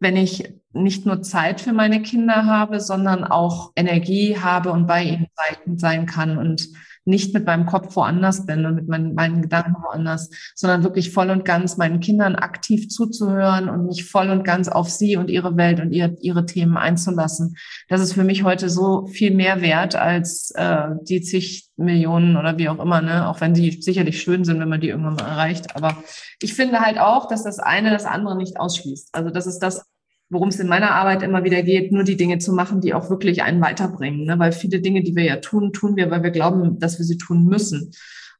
wenn 0.00 0.16
ich 0.16 0.54
nicht 0.72 1.06
nur 1.06 1.22
Zeit 1.22 1.60
für 1.60 1.72
meine 1.72 2.02
Kinder 2.02 2.46
habe, 2.46 2.80
sondern 2.80 3.24
auch 3.24 3.72
Energie 3.76 4.38
habe 4.38 4.72
und 4.72 4.86
bei 4.86 5.02
ihnen 5.02 5.78
sein 5.78 6.06
kann 6.06 6.38
und 6.38 6.70
nicht 7.04 7.34
mit 7.34 7.46
meinem 7.46 7.66
Kopf 7.66 7.96
woanders 7.96 8.46
bin 8.46 8.66
und 8.66 8.74
mit 8.74 8.88
meinen, 8.88 9.14
meinen 9.14 9.42
Gedanken 9.42 9.82
woanders, 9.82 10.30
sondern 10.54 10.84
wirklich 10.84 11.10
voll 11.10 11.30
und 11.30 11.44
ganz 11.44 11.76
meinen 11.76 12.00
Kindern 12.00 12.36
aktiv 12.36 12.88
zuzuhören 12.88 13.68
und 13.68 13.86
mich 13.86 14.04
voll 14.04 14.30
und 14.30 14.44
ganz 14.44 14.68
auf 14.68 14.90
sie 14.90 15.16
und 15.16 15.30
ihre 15.30 15.56
Welt 15.56 15.80
und 15.80 15.92
ihr, 15.92 16.16
ihre 16.20 16.46
Themen 16.46 16.76
einzulassen. 16.76 17.56
Das 17.88 18.00
ist 18.00 18.12
für 18.12 18.24
mich 18.24 18.44
heute 18.44 18.68
so 18.68 19.06
viel 19.06 19.34
mehr 19.34 19.60
wert 19.62 19.96
als 19.96 20.52
äh, 20.54 20.88
die 21.02 21.22
zig 21.22 21.70
Millionen 21.76 22.36
oder 22.36 22.58
wie 22.58 22.68
auch 22.68 22.78
immer, 22.78 23.00
ne? 23.00 23.26
auch 23.26 23.40
wenn 23.40 23.54
die 23.54 23.80
sicherlich 23.80 24.20
schön 24.20 24.44
sind, 24.44 24.60
wenn 24.60 24.68
man 24.68 24.82
die 24.82 24.90
irgendwann 24.90 25.14
mal 25.14 25.26
erreicht. 25.28 25.74
Aber 25.76 25.96
ich 26.40 26.54
finde 26.54 26.80
halt 26.80 26.98
auch, 26.98 27.26
dass 27.26 27.42
das 27.42 27.58
eine 27.58 27.90
das 27.90 28.04
andere 28.04 28.36
nicht 28.36 28.60
ausschließt. 28.60 29.08
Also 29.12 29.30
das 29.30 29.46
ist 29.46 29.60
das, 29.60 29.89
worum 30.30 30.48
es 30.48 30.60
in 30.60 30.68
meiner 30.68 30.92
Arbeit 30.92 31.22
immer 31.22 31.44
wieder 31.44 31.62
geht, 31.62 31.92
nur 31.92 32.04
die 32.04 32.16
Dinge 32.16 32.38
zu 32.38 32.52
machen, 32.52 32.80
die 32.80 32.94
auch 32.94 33.10
wirklich 33.10 33.42
einen 33.42 33.60
weiterbringen. 33.60 34.24
Ne? 34.24 34.38
Weil 34.38 34.52
viele 34.52 34.80
Dinge, 34.80 35.02
die 35.02 35.14
wir 35.14 35.24
ja 35.24 35.36
tun, 35.36 35.72
tun 35.72 35.96
wir, 35.96 36.10
weil 36.10 36.22
wir 36.22 36.30
glauben, 36.30 36.78
dass 36.78 36.98
wir 36.98 37.04
sie 37.04 37.18
tun 37.18 37.44
müssen. 37.44 37.90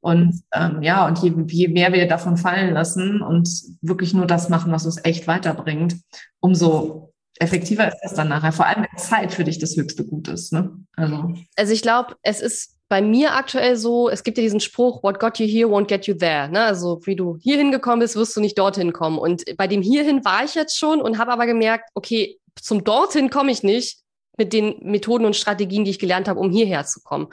Und 0.00 0.40
ähm, 0.54 0.82
ja, 0.82 1.06
und 1.06 1.18
je, 1.18 1.34
je 1.48 1.68
mehr 1.68 1.92
wir 1.92 2.08
davon 2.08 2.36
fallen 2.36 2.72
lassen 2.72 3.20
und 3.20 3.50
wirklich 3.82 4.14
nur 4.14 4.26
das 4.26 4.48
machen, 4.48 4.72
was 4.72 4.86
uns 4.86 5.04
echt 5.04 5.26
weiterbringt, 5.26 5.96
umso 6.38 7.12
effektiver 7.38 7.88
ist 7.88 8.00
es 8.02 8.14
dann 8.14 8.28
nachher. 8.28 8.52
Vor 8.52 8.66
allem, 8.66 8.82
wenn 8.82 8.98
Zeit 8.98 9.34
für 9.34 9.44
dich 9.44 9.58
das 9.58 9.76
höchste 9.76 10.06
Gut 10.06 10.28
ist. 10.28 10.52
Ne? 10.52 10.72
Also. 10.96 11.34
also 11.56 11.72
ich 11.72 11.82
glaube, 11.82 12.16
es 12.22 12.40
ist 12.40 12.79
bei 12.90 13.00
mir 13.00 13.36
aktuell 13.36 13.76
so, 13.76 14.10
es 14.10 14.24
gibt 14.24 14.36
ja 14.36 14.42
diesen 14.42 14.58
Spruch, 14.58 15.04
what 15.04 15.20
got 15.20 15.38
you 15.38 15.46
here 15.46 15.68
won't 15.68 15.86
get 15.86 16.06
you 16.06 16.14
there. 16.14 16.48
Ne? 16.48 16.64
Also 16.64 17.00
wie 17.06 17.14
du 17.14 17.38
hier 17.40 17.56
hingekommen 17.56 18.00
bist, 18.00 18.16
wirst 18.16 18.36
du 18.36 18.40
nicht 18.40 18.58
dorthin 18.58 18.92
kommen. 18.92 19.16
Und 19.16 19.44
bei 19.56 19.68
dem 19.68 19.80
hierhin 19.80 20.24
war 20.24 20.44
ich 20.44 20.56
jetzt 20.56 20.76
schon 20.76 21.00
und 21.00 21.16
habe 21.16 21.32
aber 21.32 21.46
gemerkt, 21.46 21.88
okay, 21.94 22.40
zum 22.60 22.82
dorthin 22.82 23.30
komme 23.30 23.52
ich 23.52 23.62
nicht 23.62 24.00
mit 24.36 24.52
den 24.52 24.76
Methoden 24.82 25.24
und 25.24 25.36
Strategien, 25.36 25.84
die 25.84 25.92
ich 25.92 26.00
gelernt 26.00 26.28
habe, 26.28 26.40
um 26.40 26.50
hierher 26.50 26.84
zu 26.84 27.00
kommen. 27.00 27.28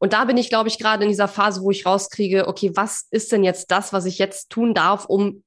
Und 0.00 0.12
da 0.12 0.24
bin 0.24 0.36
ich, 0.36 0.48
glaube 0.48 0.68
ich, 0.68 0.78
gerade 0.78 1.04
in 1.04 1.08
dieser 1.08 1.28
Phase, 1.28 1.62
wo 1.62 1.70
ich 1.70 1.86
rauskriege, 1.86 2.48
okay, 2.48 2.72
was 2.74 3.06
ist 3.10 3.30
denn 3.30 3.44
jetzt 3.44 3.70
das, 3.70 3.92
was 3.92 4.06
ich 4.06 4.18
jetzt 4.18 4.50
tun 4.50 4.74
darf, 4.74 5.06
um 5.06 5.44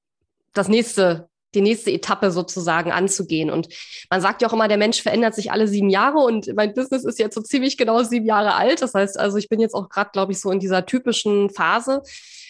das 0.54 0.70
nächste 0.70 1.29
die 1.56 1.62
nächste 1.62 1.92
Etappe 1.92 2.32
sozusagen 2.32 2.92
anzugehen. 2.92 3.50
Und 3.50 3.70
man 4.10 4.22
sagt 4.22 4.42
ja 4.42 4.48
auch 4.48 4.54
immer, 4.54 4.68
der 4.68 4.78
Mensch 4.78 5.02
verändert 5.02 5.36
sich 5.36 5.52
alle 5.52 5.68
sieben 5.68 5.90
Jahre 5.90 6.20
und 6.20 6.54
mein 6.56 6.74
Business 6.74 7.04
ist 7.04 7.20
jetzt 7.20 7.36
so 7.36 7.42
ziemlich 7.42 7.78
genau 7.78 8.04
sieben 8.04 8.26
Jahre 8.26 8.56
alt. 8.56 8.82
Das 8.82 8.94
heißt 8.94 9.20
also, 9.20 9.38
ich 9.38 9.50
bin 9.50 9.60
jetzt 9.60 9.74
auch 9.74 9.90
gerade, 9.90 10.12
glaube 10.12 10.32
ich, 10.32 10.40
so 10.40 10.52
in 10.52 10.60
dieser 10.60 10.86
typischen 10.86 11.50
Phase. 11.50 12.02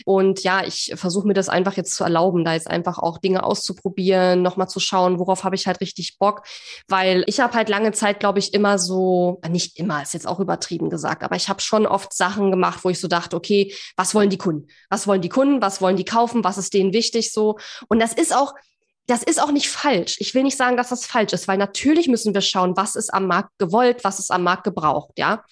Und 0.06 0.44
ja, 0.44 0.64
ich 0.66 0.94
versuche 0.96 1.28
mir 1.28 1.34
das 1.34 1.50
einfach 1.50 1.74
jetzt 1.74 1.96
zu 1.96 2.04
erlauben, 2.04 2.46
da 2.46 2.54
jetzt 2.54 2.70
einfach 2.70 3.00
auch 3.00 3.18
Dinge 3.18 3.44
auszuprobieren, 3.44 4.42
nochmal 4.42 4.70
zu 4.70 4.80
schauen, 4.80 5.20
worauf 5.20 5.44
habe 5.44 5.56
ich 5.56 5.68
halt 5.68 5.82
richtig 5.82 6.18
Bock. 6.18 6.44
Weil 6.88 7.24
ich 7.28 7.40
habe 7.40 7.54
halt 7.54 7.70
lange 7.70 7.92
Zeit, 7.92 8.20
glaube 8.20 8.40
ich, 8.40 8.54
immer 8.54 8.80
so, 8.80 9.42
nicht 9.50 9.78
immer, 9.78 10.02
ist 10.02 10.14
jetzt 10.14 10.28
auch 10.28 10.40
übertrieben 10.40 10.90
gesagt, 10.90 11.24
aber 11.24 11.36
ich 11.36 11.50
habe 11.50 11.62
schon 11.62 11.86
oft 11.86 12.14
Sachen 12.14 12.52
gemacht, 12.52 12.80
wo 12.84 12.90
ich 12.90 13.00
so 13.00 13.08
dachte, 13.08 13.36
okay, 13.36 13.74
was 13.96 14.16
wollen 14.16 14.30
die 14.30 14.38
Kunden? 14.38 14.68
Was 14.90 15.08
wollen 15.08 15.22
die 15.22 15.30
Kunden? 15.30 15.62
Was 15.62 15.82
wollen 15.82 15.98
die 15.98 16.06
kaufen? 16.06 16.44
Was 16.44 16.58
ist 16.58 16.74
denen 16.74 16.94
wichtig 16.94 17.32
so? 17.34 17.58
Und 17.88 18.00
das 18.00 18.14
ist 18.14 18.34
auch, 18.36 18.54
das 19.10 19.24
ist 19.24 19.42
auch 19.42 19.52
nicht 19.52 19.70
falsch. 19.70 20.18
Ich 20.20 20.36
will 20.36 20.44
nicht 20.44 20.56
sagen, 20.56 20.78
dass 20.78 20.90
das 20.90 21.08
falsch 21.08 21.34
ist, 21.34 21.48
weil 21.48 21.58
natürlich 21.58 22.08
müssen 22.08 22.36
wir 22.36 22.42
schauen, 22.42 22.78
was 22.78 22.96
ist 22.96 23.12
am 23.12 23.26
Markt 23.26 23.58
gewollt, 23.58 24.04
was 24.04 24.20
ist 24.20 24.30
am 24.30 24.44
Markt 24.44 24.64
gebraucht, 24.64 25.14
ja. 25.18 25.44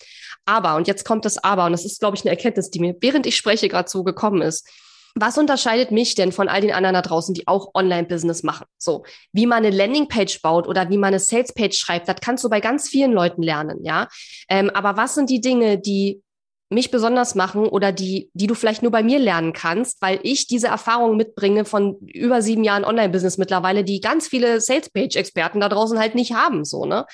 Aber, 0.45 0.76
und 0.76 0.88
jetzt 0.88 1.05
kommt 1.05 1.26
das 1.26 1.43
Aber, 1.43 1.66
und 1.66 1.72
das 1.72 1.84
ist, 1.84 1.99
glaube 1.99 2.16
ich, 2.16 2.22
eine 2.24 2.30
Erkenntnis, 2.30 2.70
die 2.70 2.80
mir, 2.80 2.95
während 3.01 3.26
ich 3.26 3.36
spreche, 3.36 3.68
gerade 3.68 3.89
so 3.89 4.03
gekommen 4.03 4.43
ist. 4.43 4.70
Was 5.16 5.39
unterscheidet 5.39 5.89
mich 5.89 6.14
denn 6.14 6.32
von 6.32 6.47
all 6.47 6.62
den 6.62 6.72
anderen 6.72 6.93
da 6.93 7.01
draußen, 7.01 7.34
die 7.34 7.47
auch 7.47 7.74
Online-Business 7.74 8.43
machen? 8.43 8.68
So, 8.78 9.03
wie 9.34 9.47
man 9.47 9.66
eine 9.66 9.76
Landingpage 9.76 10.39
baut 10.43 10.68
oder 10.68 10.91
wie 10.91 10.97
man 10.97 11.08
eine 11.08 11.20
Salespage 11.20 11.74
schreibt, 11.74 12.08
das 12.08 12.18
kannst 12.22 12.43
du 12.43 12.49
bei 12.49 12.60
ganz 12.60 12.88
vielen 12.88 13.14
Leuten 13.14 13.41
lernen, 13.41 13.84
ja. 13.84 14.08
Ähm, 14.49 14.70
aber 14.70 14.97
was 14.97 15.16
sind 15.16 15.32
die 15.32 15.41
Dinge, 15.41 15.80
die 15.80 16.22
mich 16.70 16.91
besonders 16.91 17.36
machen 17.36 17.65
oder 17.65 17.91
die, 17.91 18.30
die 18.34 18.47
du 18.47 18.53
vielleicht 18.53 18.82
nur 18.82 18.91
bei 18.91 19.01
mir 19.01 19.20
lernen 19.20 19.53
kannst, 19.53 20.01
weil 20.01 20.20
ich 20.24 20.47
diese 20.47 20.68
Erfahrung 20.68 21.15
mitbringe 21.15 21.63
von 21.63 21.97
über 22.01 22.41
sieben 22.41 22.63
Jahren 22.63 22.84
Online-Business 22.84 23.38
mittlerweile, 23.38 23.84
die 23.84 24.01
ganz 24.01 24.28
viele 24.28 24.59
Sales-Page-Experten 24.59 25.61
da 25.61 25.70
draußen 25.70 25.97
halt 25.97 26.15
nicht 26.15 26.34
haben, 26.34 26.65
so, 26.65 26.86
ne? 26.86 27.05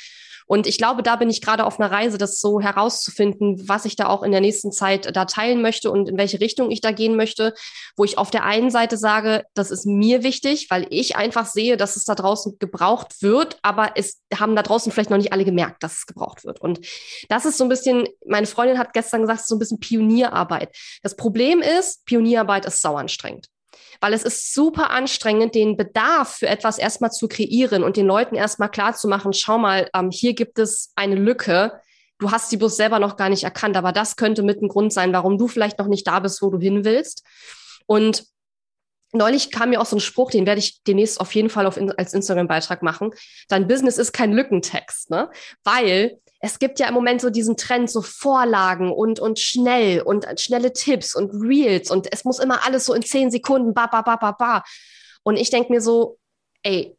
Und 0.48 0.68
ich 0.68 0.78
glaube, 0.78 1.04
da 1.04 1.16
bin 1.16 1.30
ich 1.30 1.41
gerade 1.41 1.66
auf 1.66 1.80
einer 1.80 1.91
Reise, 1.91 2.18
das 2.18 2.39
so 2.39 2.60
herauszufinden, 2.60 3.68
was 3.68 3.86
ich 3.86 3.96
da 3.96 4.08
auch 4.08 4.24
in 4.24 4.32
der 4.32 4.41
nächsten 4.41 4.72
Zeit 4.72 5.16
da 5.16 5.26
teilen 5.26 5.62
möchte 5.62 5.91
und 5.91 6.10
in 6.10 6.18
welche 6.18 6.39
Richtung 6.39 6.72
ich 6.72 6.82
da 6.82 6.91
gehen 6.91 7.16
möchte, 7.16 7.54
wo 7.96 8.04
ich 8.04 8.18
auf 8.18 8.32
der 8.32 8.44
einen 8.44 8.72
Seite 8.72 8.98
sage, 8.98 9.46
das 9.54 9.72
ist 9.72 9.86
mir 9.86 10.24
wichtig, 10.24 10.68
weil 10.70 10.88
ich 10.89 11.16
einfach 11.16 11.46
sehe, 11.46 11.78
dass 11.78 11.96
es 11.96 12.06
da 12.06 12.16
draußen 12.16 12.58
gebraucht 12.60 13.22
wird, 13.22 13.58
aber 13.62 13.91
es 13.96 14.22
haben 14.38 14.56
da 14.56 14.64
draußen 14.64 14.91
vielleicht 14.91 15.10
noch 15.10 15.18
nicht 15.18 15.34
alle 15.34 15.46
gemerkt, 15.46 15.84
dass 15.84 16.00
es 16.00 16.06
gebraucht 16.06 16.46
wird. 16.46 16.62
Und 16.62 16.80
das 17.30 17.46
ist 17.46 17.58
so 17.58 17.64
ein 17.66 17.70
bisschen, 17.70 18.08
meine 18.26 18.48
Freundin 18.48 18.78
hat 18.78 18.94
gestern 18.94 19.22
gesagt, 19.22 19.48
so 19.48 19.56
ein 19.56 19.60
bisschen 19.60 19.80
Pionierarbeit. 19.80 20.76
Das 21.02 21.16
Problem 21.16 21.62
ist, 21.62 22.06
Pionierarbeit 22.06 22.66
ist 22.66 22.82
sauanstrengend 22.82 23.53
weil 24.01 24.13
es 24.13 24.24
ist 24.24 24.53
super 24.53 24.89
anstrengend, 24.89 25.55
den 25.55 25.78
Bedarf 25.78 26.36
für 26.36 26.47
etwas 26.47 26.78
erstmal 26.78 27.11
zu 27.11 27.28
kreieren 27.28 27.84
und 27.84 27.97
den 27.97 28.05
Leuten 28.05 28.36
erstmal 28.36 28.69
klar 28.69 28.93
zu 28.95 29.07
machen, 29.07 29.34
schau 29.34 29.57
mal, 29.57 29.89
ähm, 29.93 30.11
hier 30.11 30.34
gibt 30.34 30.59
es 30.59 30.91
eine 30.95 31.15
Lücke. 31.15 31.80
Du 32.19 32.32
hast 32.32 32.51
die 32.51 32.57
bloß 32.57 32.76
selber 32.76 32.99
noch 32.99 33.17
gar 33.17 33.30
nicht 33.30 33.43
erkannt, 33.43 33.76
aber 33.78 33.91
das 33.91 34.15
könnte 34.15 34.43
mit 34.43 34.61
ein 34.61 34.67
Grund 34.67 34.93
sein, 34.93 35.13
warum 35.13 35.38
du 35.38 35.47
vielleicht 35.47 35.80
noch 35.80 35.88
nicht 35.88 36.07
da 36.07 36.19
bist, 36.19 36.41
wo 36.41 36.49
du 36.49 36.59
hin 36.59 36.86
willst. 36.86 37.24
Und 37.86 38.26
neulich 39.13 39.51
kam 39.51 39.69
mir 39.69 39.80
auch 39.80 39.86
so 39.86 39.95
ein 39.95 40.01
Spruch, 40.01 40.32
den 40.32 40.45
werde 40.45 40.59
ich 40.59 40.84
demnächst 40.84 41.19
auf 41.19 41.34
jeden 41.34 41.49
Fall 41.49 41.65
auf, 41.65 41.78
als 41.97 42.13
Instagram-Beitrag 42.13 42.82
machen. 42.82 43.11
Dein 43.47 43.67
Business 43.67 43.97
ist 43.97 44.11
kein 44.11 44.34
Lückentext, 44.34 45.09
ne? 45.09 45.30
Weil 45.63 46.19
es 46.44 46.60
gibt 46.60 46.78
ja 46.80 46.89
im 46.89 46.94
Moment 46.94 47.22
so 47.22 47.30
diesen 47.30 47.56
Trend, 47.56 47.89
so 47.89 48.02
Vorlagen 48.02 48.91
und, 48.91 49.22
und 49.22 49.39
schnell 49.39 50.02
und 50.02 50.28
schnelle 50.38 50.74
Tipps 50.74 51.16
und 51.16 51.32
Reels 51.32 51.89
und 51.89 52.12
es 52.12 52.26
muss 52.26 52.39
immer 52.39 52.66
alles 52.66 52.84
so 52.84 52.94
in 52.94 53.02
zehn 53.02 53.32
Sekunden, 53.32 53.74
ba, 53.74 53.88
ba, 53.88 54.02
ba, 54.02 54.18
ba, 54.18 54.34
ba. 54.34 54.64
Und 55.24 55.38
ich 55.38 55.52
denke 55.52 55.72
mir 55.72 55.80
so, 55.80 56.18
ey, 56.64 56.98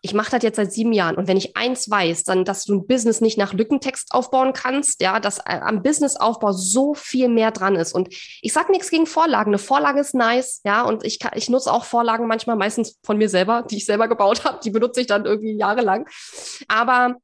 ich 0.00 0.14
mache 0.14 0.30
das 0.30 0.44
jetzt 0.44 0.56
seit 0.56 0.72
sieben 0.72 0.92
Jahren 0.92 1.16
und 1.16 1.26
wenn 1.26 1.36
ich 1.36 1.56
eins 1.56 1.90
weiß, 1.90 2.22
dann, 2.22 2.44
dass 2.44 2.64
du 2.64 2.74
ein 2.74 2.86
Business 2.86 3.20
nicht 3.20 3.36
nach 3.36 3.52
Lückentext 3.52 4.14
aufbauen 4.14 4.52
kannst, 4.52 5.02
ja, 5.02 5.18
dass 5.18 5.38
äh, 5.38 5.58
am 5.60 5.82
Businessaufbau 5.82 6.52
so 6.52 6.94
viel 6.94 7.28
mehr 7.28 7.50
dran 7.50 7.74
ist. 7.74 7.92
Und 7.92 8.14
ich 8.42 8.52
sag 8.52 8.70
nichts 8.70 8.90
gegen 8.90 9.06
Vorlagen. 9.06 9.50
Eine 9.50 9.58
Vorlage 9.58 9.98
ist 9.98 10.14
nice, 10.14 10.60
ja, 10.64 10.82
und 10.82 11.04
ich, 11.04 11.18
ich 11.34 11.48
nutze 11.48 11.72
auch 11.72 11.84
Vorlagen 11.84 12.28
manchmal, 12.28 12.54
meistens 12.54 12.96
von 13.02 13.18
mir 13.18 13.28
selber, 13.28 13.64
die 13.68 13.78
ich 13.78 13.86
selber 13.86 14.06
gebaut 14.06 14.44
habe. 14.44 14.60
Die 14.62 14.70
benutze 14.70 15.00
ich 15.00 15.08
dann 15.08 15.26
irgendwie 15.26 15.56
jahrelang. 15.56 16.08
Aber 16.68 17.16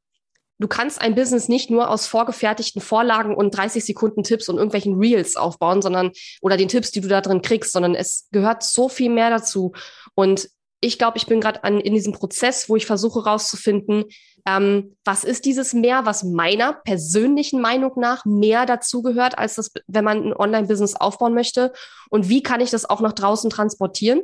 du 0.58 0.68
kannst 0.68 1.00
ein 1.00 1.14
Business 1.14 1.48
nicht 1.48 1.70
nur 1.70 1.90
aus 1.90 2.06
vorgefertigten 2.06 2.80
Vorlagen 2.80 3.34
und 3.34 3.56
30 3.56 3.84
Sekunden 3.84 4.22
Tipps 4.22 4.48
und 4.48 4.56
irgendwelchen 4.56 4.98
Reels 4.98 5.36
aufbauen, 5.36 5.82
sondern 5.82 6.12
oder 6.40 6.56
den 6.56 6.68
Tipps, 6.68 6.90
die 6.90 7.00
du 7.00 7.08
da 7.08 7.20
drin 7.20 7.42
kriegst, 7.42 7.72
sondern 7.72 7.94
es 7.94 8.28
gehört 8.32 8.62
so 8.62 8.88
viel 8.88 9.10
mehr 9.10 9.30
dazu. 9.30 9.72
Und 10.14 10.48
ich 10.80 10.98
glaube, 10.98 11.18
ich 11.18 11.26
bin 11.26 11.40
gerade 11.40 11.60
in 11.68 11.94
diesem 11.94 12.12
Prozess, 12.12 12.68
wo 12.68 12.76
ich 12.76 12.86
versuche 12.86 13.24
herauszufinden, 13.24 14.04
ähm, 14.46 14.96
was 15.04 15.24
ist 15.24 15.44
dieses 15.44 15.74
mehr, 15.74 16.06
was 16.06 16.22
meiner 16.22 16.72
persönlichen 16.72 17.60
Meinung 17.60 17.92
nach 17.96 18.24
mehr 18.24 18.64
dazugehört, 18.66 19.36
als 19.38 19.56
das, 19.56 19.72
wenn 19.88 20.04
man 20.04 20.28
ein 20.28 20.36
Online-Business 20.36 20.94
aufbauen 20.94 21.34
möchte 21.34 21.72
und 22.10 22.28
wie 22.28 22.42
kann 22.42 22.60
ich 22.60 22.70
das 22.70 22.88
auch 22.88 23.00
nach 23.00 23.12
draußen 23.12 23.50
transportieren. 23.50 24.22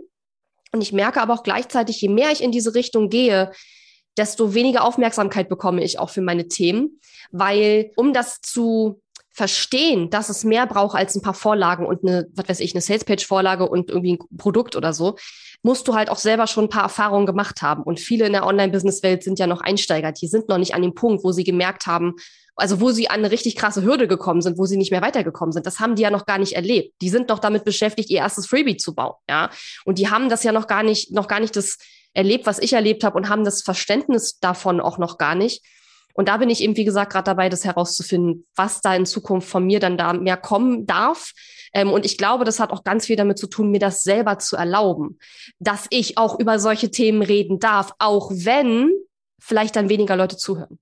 Und 0.73 0.81
ich 0.81 0.93
merke 0.93 1.21
aber 1.21 1.35
auch 1.35 1.43
gleichzeitig, 1.43 2.01
je 2.01 2.09
mehr 2.09 2.31
ich 2.31 2.43
in 2.43 2.53
diese 2.53 2.75
Richtung 2.75 3.09
gehe, 3.09 3.51
desto 4.17 4.55
weniger 4.55 4.85
Aufmerksamkeit 4.85 5.49
bekomme 5.49 5.83
ich 5.83 5.99
auch 5.99 6.11
für 6.11 6.21
meine 6.21 6.49
Themen, 6.49 7.01
weil 7.31 7.91
um 7.97 8.13
das 8.13 8.41
zu 8.41 9.01
verstehen, 9.35 10.11
dass 10.11 10.29
es 10.29 10.45
mehr 10.45 10.67
braucht 10.67 10.97
als 10.97 11.15
ein 11.15 11.23
paar 11.23 11.35
Vorlagen 11.35 11.87
und 11.87 12.07
eine, 12.07 12.29
was 12.35 12.49
weiß 12.51 12.61
ich, 12.61 12.75
eine 12.75 12.83
Salespage-Vorlage 12.83 13.67
und 13.67 13.89
irgendwie 13.89 14.19
ein 14.19 14.37
Produkt 14.37 14.77
oder 14.77 14.93
so, 14.93 15.17
musst 15.63 15.89
du 15.89 15.95
halt 15.95 16.11
auch 16.11 16.19
selber 16.19 16.47
schon 16.47 16.65
ein 16.65 16.69
paar 16.69 16.83
Erfahrungen 16.83 17.25
gemacht 17.25 17.63
haben. 17.63 17.83
Und 17.83 17.99
viele 17.99 18.27
in 18.27 18.33
der 18.33 18.47
Online-Business-Welt 18.47 19.23
sind 19.23 19.39
ja 19.39 19.47
noch 19.47 19.63
Einsteiger. 19.63 20.13
Die 20.13 20.27
sind 20.27 20.49
noch 20.51 20.59
nicht 20.59 20.75
an 20.75 20.83
dem 20.83 20.95
Punkt, 20.95 21.25
wo 21.25 21.33
sie 21.33 21.45
gemerkt 21.45 21.87
haben, 21.87 22.17
also 22.57 22.83
wo 22.83 22.91
sie 22.91 23.09
an 23.09 23.21
eine 23.21 23.31
richtig 23.31 23.57
krasse 23.57 23.83
Hürde 23.83 24.07
gekommen 24.07 24.43
sind, 24.43 24.59
wo 24.59 24.67
sie 24.67 24.77
nicht 24.77 24.91
mehr 24.91 25.01
weitergekommen 25.01 25.53
sind. 25.53 25.67
Das 25.67 25.81
haben 25.81 25.95
die 25.95 26.03
ja 26.03 26.11
noch 26.11 26.27
gar 26.27 26.39
nicht 26.39 26.53
erlebt. 26.53 26.95
Die 27.01 27.09
sind 27.09 27.31
noch 27.31 27.39
damit 27.39 27.65
beschäftigt, 27.65 28.11
ihr 28.11 28.19
erstes 28.19 28.47
Freebie 28.47 28.77
zu 28.77 28.95
bauen, 28.95 29.15
ja. 29.31 29.49
Und 29.87 29.99
die 29.99 30.11
haben 30.11 30.29
das 30.29 30.43
ja 30.43 30.53
noch 30.53 30.67
gar 30.67 30.83
nicht, 30.83 31.13
noch 31.13 31.29
gar 31.29 31.41
nicht 31.41 31.57
das 31.57 31.79
erlebt, 32.15 32.47
was 32.47 32.59
ich 32.59 32.73
erlebt 32.73 33.05
habe 33.05 33.17
und 33.17 33.29
haben 33.29 33.45
das 33.45 33.63
Verständnis 33.63 34.39
davon 34.39 34.81
auch 34.81 34.99
noch 34.99 35.19
gar 35.19 35.35
nicht. 35.35 35.65
Und 36.15 36.29
da 36.29 36.37
bin 36.37 36.51
ich 36.51 36.61
eben, 36.63 36.77
wie 36.77 36.85
gesagt, 36.85 37.13
gerade 37.13 37.25
dabei, 37.25 37.49
das 37.49 37.65
herauszufinden, 37.65 38.47
was 38.55 38.81
da 38.81 38.95
in 38.95 39.07
Zukunft 39.07 39.49
von 39.49 39.65
mir 39.65 39.81
dann 39.81 39.97
da 39.97 40.13
mehr 40.13 40.37
kommen 40.37 40.87
darf. 40.87 41.33
Ähm, 41.73 41.91
und 41.91 42.05
ich 42.05 42.19
glaube, 42.19 42.45
das 42.45 42.61
hat 42.61 42.71
auch 42.71 42.85
ganz 42.85 43.07
viel 43.07 43.17
damit 43.17 43.39
zu 43.39 43.47
tun, 43.47 43.71
mir 43.71 43.81
das 43.81 44.03
selber 44.03 44.39
zu 44.39 44.57
erlauben, 44.57 45.19
dass 45.59 45.87
ich 45.91 46.19
auch 46.19 46.39
über 46.39 46.59
solche 46.59 46.91
Themen 46.91 47.23
reden 47.23 47.59
darf, 47.61 47.93
auch 47.99 48.31
wenn 48.33 48.93
vielleicht 49.41 49.77
dann 49.77 49.89
weniger 49.89 50.17
Leute 50.17 50.37
zuhören. 50.37 50.79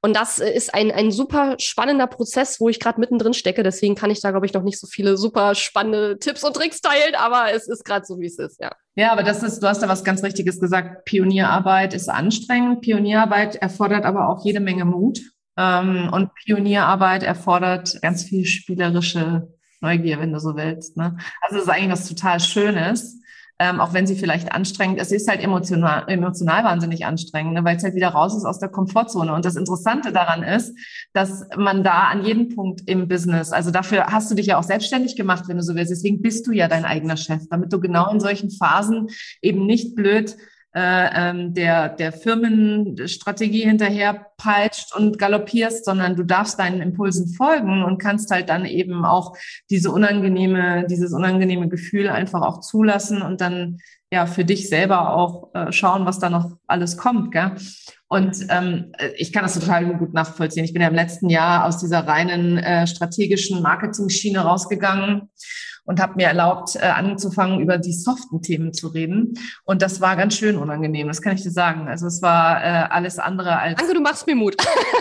Und 0.00 0.14
das 0.14 0.38
ist 0.38 0.74
ein, 0.74 0.90
ein 0.90 1.10
super 1.10 1.56
spannender 1.58 2.06
Prozess, 2.06 2.60
wo 2.60 2.68
ich 2.68 2.80
gerade 2.80 3.00
mittendrin 3.00 3.34
stecke. 3.34 3.62
Deswegen 3.62 3.94
kann 3.94 4.10
ich 4.10 4.20
da, 4.20 4.30
glaube 4.30 4.46
ich, 4.46 4.52
noch 4.52 4.62
nicht 4.62 4.78
so 4.78 4.86
viele 4.86 5.16
super 5.16 5.54
spannende 5.54 6.18
Tipps 6.18 6.44
und 6.44 6.54
Tricks 6.54 6.80
teilen, 6.80 7.14
aber 7.16 7.52
es 7.52 7.68
ist 7.68 7.84
gerade 7.84 8.04
so, 8.04 8.18
wie 8.18 8.26
es 8.26 8.38
ist, 8.38 8.60
ja. 8.60 8.72
Ja, 8.94 9.12
aber 9.12 9.22
das 9.22 9.42
ist, 9.42 9.60
du 9.60 9.68
hast 9.68 9.82
da 9.82 9.88
was 9.88 10.04
ganz 10.04 10.22
Richtiges 10.22 10.60
gesagt. 10.60 11.04
Pionierarbeit 11.04 11.94
ist 11.94 12.08
anstrengend. 12.08 12.82
Pionierarbeit 12.82 13.56
erfordert 13.56 14.04
aber 14.04 14.28
auch 14.28 14.44
jede 14.44 14.60
Menge 14.60 14.84
Mut. 14.84 15.20
Ähm, 15.56 16.10
und 16.12 16.34
Pionierarbeit 16.34 17.22
erfordert 17.22 18.00
ganz 18.02 18.24
viel 18.24 18.44
spielerische 18.44 19.48
Neugier, 19.80 20.20
wenn 20.20 20.32
du 20.32 20.40
so 20.40 20.56
willst. 20.56 20.96
Ne? 20.96 21.16
Also 21.40 21.56
es 21.56 21.62
ist 21.62 21.68
eigentlich 21.68 21.92
was 21.92 22.08
total 22.08 22.40
Schönes 22.40 23.19
ähm, 23.60 23.78
auch 23.78 23.92
wenn 23.92 24.06
sie 24.06 24.16
vielleicht 24.16 24.52
anstrengend 24.52 24.98
ist, 24.98 25.12
ist 25.12 25.28
halt 25.28 25.42
emotional, 25.42 26.04
emotional 26.08 26.64
wahnsinnig 26.64 27.04
anstrengend, 27.04 27.52
ne, 27.52 27.62
weil 27.62 27.76
es 27.76 27.84
halt 27.84 27.94
wieder 27.94 28.08
raus 28.08 28.34
ist 28.34 28.46
aus 28.46 28.58
der 28.58 28.70
Komfortzone. 28.70 29.34
Und 29.34 29.44
das 29.44 29.54
Interessante 29.54 30.12
daran 30.12 30.42
ist, 30.42 30.74
dass 31.12 31.46
man 31.58 31.84
da 31.84 32.04
an 32.04 32.24
jedem 32.24 32.48
Punkt 32.48 32.88
im 32.88 33.06
Business, 33.06 33.52
also 33.52 33.70
dafür 33.70 34.06
hast 34.06 34.30
du 34.30 34.34
dich 34.34 34.46
ja 34.46 34.58
auch 34.58 34.62
selbstständig 34.62 35.14
gemacht, 35.14 35.44
wenn 35.46 35.58
du 35.58 35.62
so 35.62 35.74
willst. 35.74 35.92
Deswegen 35.92 36.22
bist 36.22 36.46
du 36.46 36.52
ja 36.52 36.68
dein 36.68 36.86
eigener 36.86 37.18
Chef, 37.18 37.42
damit 37.50 37.70
du 37.70 37.80
genau 37.80 38.10
in 38.10 38.18
solchen 38.18 38.50
Phasen 38.50 39.08
eben 39.42 39.66
nicht 39.66 39.94
blöd 39.94 40.38
äh, 40.72 41.30
ähm, 41.30 41.52
der, 41.54 41.88
der 41.88 42.12
Firmenstrategie 42.12 43.64
hinterher 43.64 44.26
peitscht 44.36 44.94
und 44.94 45.18
galoppierst, 45.18 45.84
sondern 45.84 46.14
du 46.14 46.22
darfst 46.22 46.60
deinen 46.60 46.80
Impulsen 46.80 47.34
folgen 47.34 47.82
und 47.82 47.98
kannst 47.98 48.30
halt 48.30 48.48
dann 48.48 48.64
eben 48.64 49.04
auch 49.04 49.36
diese 49.68 49.90
unangenehme, 49.90 50.86
dieses 50.88 51.12
unangenehme 51.12 51.68
Gefühl 51.68 52.08
einfach 52.08 52.42
auch 52.42 52.60
zulassen 52.60 53.20
und 53.20 53.40
dann 53.40 53.78
ja 54.12 54.26
für 54.26 54.44
dich 54.44 54.68
selber 54.68 55.14
auch 55.14 55.54
äh, 55.54 55.72
schauen, 55.72 56.06
was 56.06 56.18
da 56.18 56.30
noch 56.30 56.56
alles 56.66 56.96
kommt. 56.96 57.32
Gell? 57.32 57.52
Und 58.08 58.46
ähm, 58.48 58.92
ich 59.16 59.32
kann 59.32 59.42
das 59.42 59.58
total 59.58 59.86
gut 59.96 60.14
nachvollziehen. 60.14 60.64
Ich 60.64 60.72
bin 60.72 60.82
ja 60.82 60.88
im 60.88 60.94
letzten 60.94 61.30
Jahr 61.30 61.64
aus 61.64 61.78
dieser 61.78 62.06
reinen 62.06 62.58
äh, 62.58 62.86
strategischen 62.86 63.62
Marketing-Schiene 63.62 64.40
rausgegangen 64.40 65.30
und 65.90 66.00
habe 66.00 66.14
mir 66.14 66.28
erlaubt, 66.28 66.76
äh, 66.76 66.86
anzufangen, 66.86 67.58
über 67.58 67.76
die 67.76 67.92
soften 67.92 68.42
Themen 68.42 68.72
zu 68.72 68.86
reden. 68.86 69.34
Und 69.64 69.82
das 69.82 70.00
war 70.00 70.14
ganz 70.14 70.36
schön 70.36 70.56
unangenehm, 70.56 71.08
das 71.08 71.20
kann 71.20 71.34
ich 71.34 71.42
dir 71.42 71.50
sagen. 71.50 71.88
Also 71.88 72.06
es 72.06 72.22
war 72.22 72.62
äh, 72.62 72.86
alles 72.90 73.18
andere 73.18 73.58
als. 73.58 73.76
Danke, 73.76 73.94
du 73.94 74.00
machst 74.00 74.24
mir 74.28 74.36
Mut. 74.36 74.54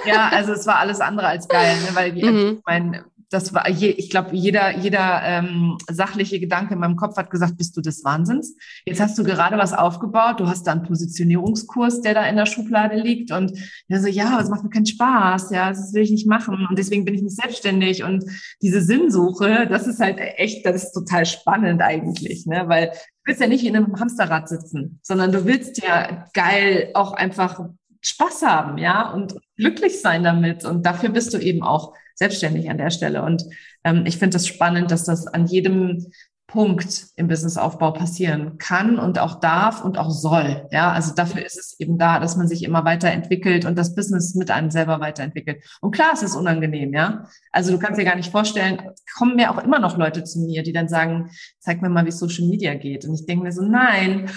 ja, 0.07 0.29
also 0.33 0.51
es 0.53 0.65
war 0.65 0.77
alles 0.77 0.99
andere 0.99 1.27
als 1.27 1.47
geil, 1.47 1.75
ne? 1.75 1.89
weil 1.93 2.11
mhm. 2.13 2.57
ich 2.57 2.63
meine, 2.65 3.05
das 3.29 3.53
war, 3.53 3.69
je, 3.69 3.89
ich 3.89 4.09
glaube, 4.09 4.35
jeder, 4.35 4.77
jeder 4.77 5.21
ähm, 5.23 5.77
sachliche 5.87 6.39
Gedanke 6.39 6.73
in 6.73 6.79
meinem 6.79 6.95
Kopf 6.95 7.15
hat 7.15 7.29
gesagt, 7.29 7.57
bist 7.57 7.77
du 7.77 7.81
des 7.81 8.03
Wahnsinns? 8.03 8.55
Jetzt 8.85 8.99
hast 8.99 9.17
du 9.19 9.23
gerade 9.23 9.57
was 9.57 9.73
aufgebaut, 9.73 10.39
du 10.39 10.47
hast 10.47 10.65
da 10.65 10.71
einen 10.71 10.83
Positionierungskurs, 10.83 12.01
der 12.01 12.15
da 12.15 12.27
in 12.27 12.37
der 12.37 12.47
Schublade 12.47 12.95
liegt 12.95 13.31
und 13.31 13.53
ja 13.87 13.99
so, 13.99 14.07
ja, 14.07 14.37
das 14.37 14.49
macht 14.49 14.63
mir 14.63 14.71
keinen 14.71 14.87
Spaß, 14.87 15.51
ja, 15.51 15.69
das 15.69 15.93
will 15.93 16.01
ich 16.01 16.11
nicht 16.11 16.27
machen 16.27 16.65
und 16.67 16.77
deswegen 16.79 17.05
bin 17.05 17.13
ich 17.13 17.21
nicht 17.21 17.35
selbstständig 17.35 18.03
und 18.03 18.25
diese 18.63 18.81
Sinnsuche, 18.81 19.67
das 19.69 19.85
ist 19.85 19.99
halt 19.99 20.17
echt, 20.17 20.65
das 20.65 20.85
ist 20.85 20.93
total 20.93 21.25
spannend 21.25 21.81
eigentlich, 21.81 22.47
ne, 22.47 22.63
weil 22.67 22.87
du 22.87 22.93
willst 23.25 23.41
ja 23.41 23.47
nicht 23.47 23.63
in 23.63 23.75
einem 23.75 23.99
Hamsterrad 23.99 24.49
sitzen, 24.49 24.99
sondern 25.03 25.31
du 25.31 25.45
willst 25.45 25.83
ja 25.83 26.25
geil 26.33 26.89
auch 26.95 27.13
einfach 27.13 27.61
Spaß 28.01 28.41
haben, 28.43 28.77
ja, 28.79 29.11
und 29.11 29.35
glücklich 29.55 30.01
sein 30.01 30.23
damit 30.23 30.65
und 30.65 30.83
dafür 30.85 31.09
bist 31.09 31.33
du 31.33 31.37
eben 31.37 31.61
auch 31.61 31.93
selbstständig 32.19 32.69
an 32.69 32.77
der 32.77 32.91
Stelle. 32.91 33.23
Und 33.23 33.45
ähm, 33.83 34.03
ich 34.05 34.17
finde 34.17 34.37
es 34.37 34.43
das 34.43 34.47
spannend, 34.47 34.91
dass 34.91 35.05
das 35.05 35.25
an 35.25 35.47
jedem 35.47 36.11
Punkt 36.49 37.09
im 37.15 37.27
Businessaufbau 37.27 37.91
passieren 37.91 38.57
kann 38.57 38.97
und 38.97 39.19
auch 39.19 39.39
darf 39.39 39.83
und 39.83 39.99
auch 39.99 40.09
soll. 40.09 40.67
Ja, 40.71 40.91
also 40.91 41.13
dafür 41.13 41.45
ist 41.45 41.59
es 41.59 41.79
eben 41.79 41.99
da, 41.99 42.19
dass 42.19 42.37
man 42.37 42.47
sich 42.47 42.63
immer 42.63 42.85
weiterentwickelt 42.85 43.65
und 43.65 43.77
das 43.77 43.93
Business 43.93 44.33
mit 44.33 44.49
einem 44.49 44.71
selber 44.71 44.99
weiterentwickelt. 44.99 45.63
Und 45.79 45.91
klar, 45.91 46.09
es 46.13 46.23
ist 46.23 46.35
unangenehm, 46.35 46.91
ja. 46.93 47.25
Also 47.51 47.71
du 47.71 47.77
kannst 47.77 47.99
dir 47.99 48.05
gar 48.05 48.15
nicht 48.15 48.31
vorstellen, 48.31 48.81
kommen 49.15 49.35
mir 49.35 49.51
auch 49.51 49.63
immer 49.63 49.79
noch 49.79 49.97
Leute 49.97 50.23
zu 50.23 50.39
mir, 50.39 50.63
die 50.63 50.73
dann 50.73 50.89
sagen, 50.89 51.29
zeig 51.59 51.83
mir 51.83 51.89
mal, 51.89 52.05
wie 52.05 52.11
Social 52.11 52.47
Media 52.47 52.73
geht. 52.73 53.05
Und 53.05 53.13
ich 53.13 53.27
denke 53.27 53.43
mir 53.43 53.51
so, 53.51 53.61
nein. 53.61 54.27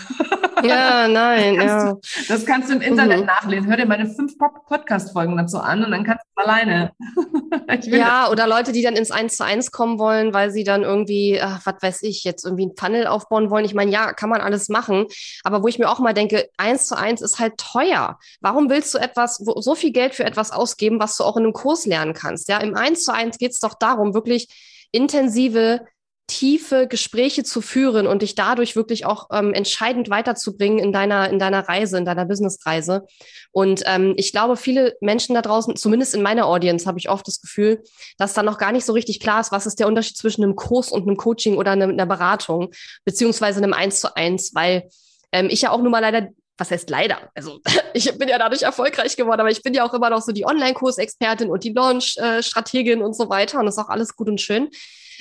Ja, 0.62 1.08
nein, 1.08 1.56
das 1.56 1.64
ja. 1.64 1.92
Du, 1.92 2.00
das 2.28 2.44
kannst 2.44 2.68
du 2.68 2.74
im 2.74 2.82
Internet 2.82 3.20
mhm. 3.20 3.26
nachlesen. 3.26 3.68
Hör 3.68 3.76
dir 3.78 3.86
meine 3.86 4.06
fünf 4.06 4.34
Podcast-Folgen 4.36 5.36
dazu 5.38 5.58
an 5.58 5.82
und 5.82 5.90
dann 5.90 6.04
kannst 6.04 6.24
du 6.36 6.42
alleine. 6.42 6.92
ja, 7.82 8.30
oder 8.30 8.46
Leute, 8.46 8.72
die 8.72 8.82
dann 8.82 8.96
ins 8.96 9.10
Eins 9.10 9.36
zu 9.36 9.44
eins 9.44 9.70
kommen 9.70 9.98
wollen, 9.98 10.34
weil 10.34 10.50
sie 10.50 10.64
dann 10.64 10.82
irgendwie, 10.82 11.40
ach, 11.40 11.62
was 11.64 11.76
weiß 11.80 12.01
ich, 12.02 12.24
jetzt 12.24 12.44
irgendwie 12.44 12.66
ein 12.66 12.76
Funnel 12.76 13.06
aufbauen 13.06 13.50
wollen. 13.50 13.64
Ich 13.64 13.74
meine, 13.74 13.90
ja, 13.90 14.12
kann 14.12 14.30
man 14.30 14.40
alles 14.40 14.68
machen. 14.68 15.06
Aber 15.44 15.62
wo 15.62 15.68
ich 15.68 15.78
mir 15.78 15.90
auch 15.90 15.98
mal 15.98 16.14
denke, 16.14 16.48
eins 16.56 16.86
zu 16.86 16.96
eins 16.96 17.22
ist 17.22 17.38
halt 17.38 17.58
teuer. 17.58 18.18
Warum 18.40 18.70
willst 18.70 18.92
du 18.94 18.98
etwas, 18.98 19.36
so 19.36 19.74
viel 19.74 19.92
Geld 19.92 20.14
für 20.14 20.24
etwas 20.24 20.50
ausgeben, 20.50 21.00
was 21.00 21.16
du 21.16 21.24
auch 21.24 21.36
in 21.36 21.44
einem 21.44 21.52
Kurs 21.52 21.86
lernen 21.86 22.14
kannst? 22.14 22.48
Ja, 22.48 22.58
im 22.58 22.74
eins 22.74 23.04
zu 23.04 23.12
eins 23.12 23.38
geht 23.38 23.52
es 23.52 23.60
doch 23.60 23.74
darum, 23.74 24.14
wirklich 24.14 24.48
intensive 24.92 25.86
tiefe 26.26 26.86
Gespräche 26.86 27.44
zu 27.44 27.60
führen 27.60 28.06
und 28.06 28.22
dich 28.22 28.34
dadurch 28.34 28.76
wirklich 28.76 29.04
auch 29.04 29.28
ähm, 29.32 29.52
entscheidend 29.52 30.08
weiterzubringen 30.08 30.78
in 30.78 30.92
deiner, 30.92 31.28
in 31.30 31.38
deiner 31.38 31.68
Reise, 31.68 31.98
in 31.98 32.04
deiner 32.04 32.24
Businessreise. 32.24 33.04
Und 33.50 33.82
ähm, 33.86 34.14
ich 34.16 34.32
glaube, 34.32 34.56
viele 34.56 34.96
Menschen 35.00 35.34
da 35.34 35.42
draußen, 35.42 35.76
zumindest 35.76 36.14
in 36.14 36.22
meiner 36.22 36.46
Audience, 36.46 36.86
habe 36.86 36.98
ich 36.98 37.10
oft 37.10 37.26
das 37.26 37.40
Gefühl, 37.40 37.82
dass 38.18 38.34
da 38.34 38.42
noch 38.42 38.58
gar 38.58 38.72
nicht 38.72 38.86
so 38.86 38.92
richtig 38.92 39.20
klar 39.20 39.40
ist, 39.40 39.52
was 39.52 39.66
ist 39.66 39.80
der 39.80 39.88
Unterschied 39.88 40.16
zwischen 40.16 40.42
einem 40.42 40.56
Kurs 40.56 40.90
und 40.90 41.02
einem 41.02 41.16
Coaching 41.16 41.56
oder 41.56 41.72
einer, 41.72 41.88
einer 41.88 42.06
Beratung, 42.06 42.70
beziehungsweise 43.04 43.58
einem 43.58 43.72
Eins 43.72 44.00
zu 44.00 44.16
eins, 44.16 44.54
weil 44.54 44.88
ähm, 45.32 45.48
ich 45.50 45.62
ja 45.62 45.70
auch 45.70 45.82
nun 45.82 45.90
mal 45.90 46.00
leider 46.00 46.28
was 46.58 46.70
heißt 46.70 46.90
leider? 46.90 47.30
Also 47.34 47.60
ich 47.94 48.16
bin 48.18 48.28
ja 48.28 48.38
dadurch 48.38 48.62
erfolgreich 48.62 49.16
geworden, 49.16 49.40
aber 49.40 49.50
ich 49.50 49.62
bin 49.62 49.74
ja 49.74 49.84
auch 49.84 49.94
immer 49.94 50.10
noch 50.10 50.22
so 50.22 50.32
die 50.32 50.46
Online-Kursexpertin 50.46 51.50
und 51.50 51.64
die 51.64 51.72
Launch-Strategin 51.72 53.02
und 53.02 53.14
so 53.14 53.28
weiter. 53.28 53.58
Und 53.58 53.66
das 53.66 53.76
ist 53.76 53.84
auch 53.84 53.88
alles 53.88 54.16
gut 54.16 54.28
und 54.28 54.40
schön. 54.40 54.70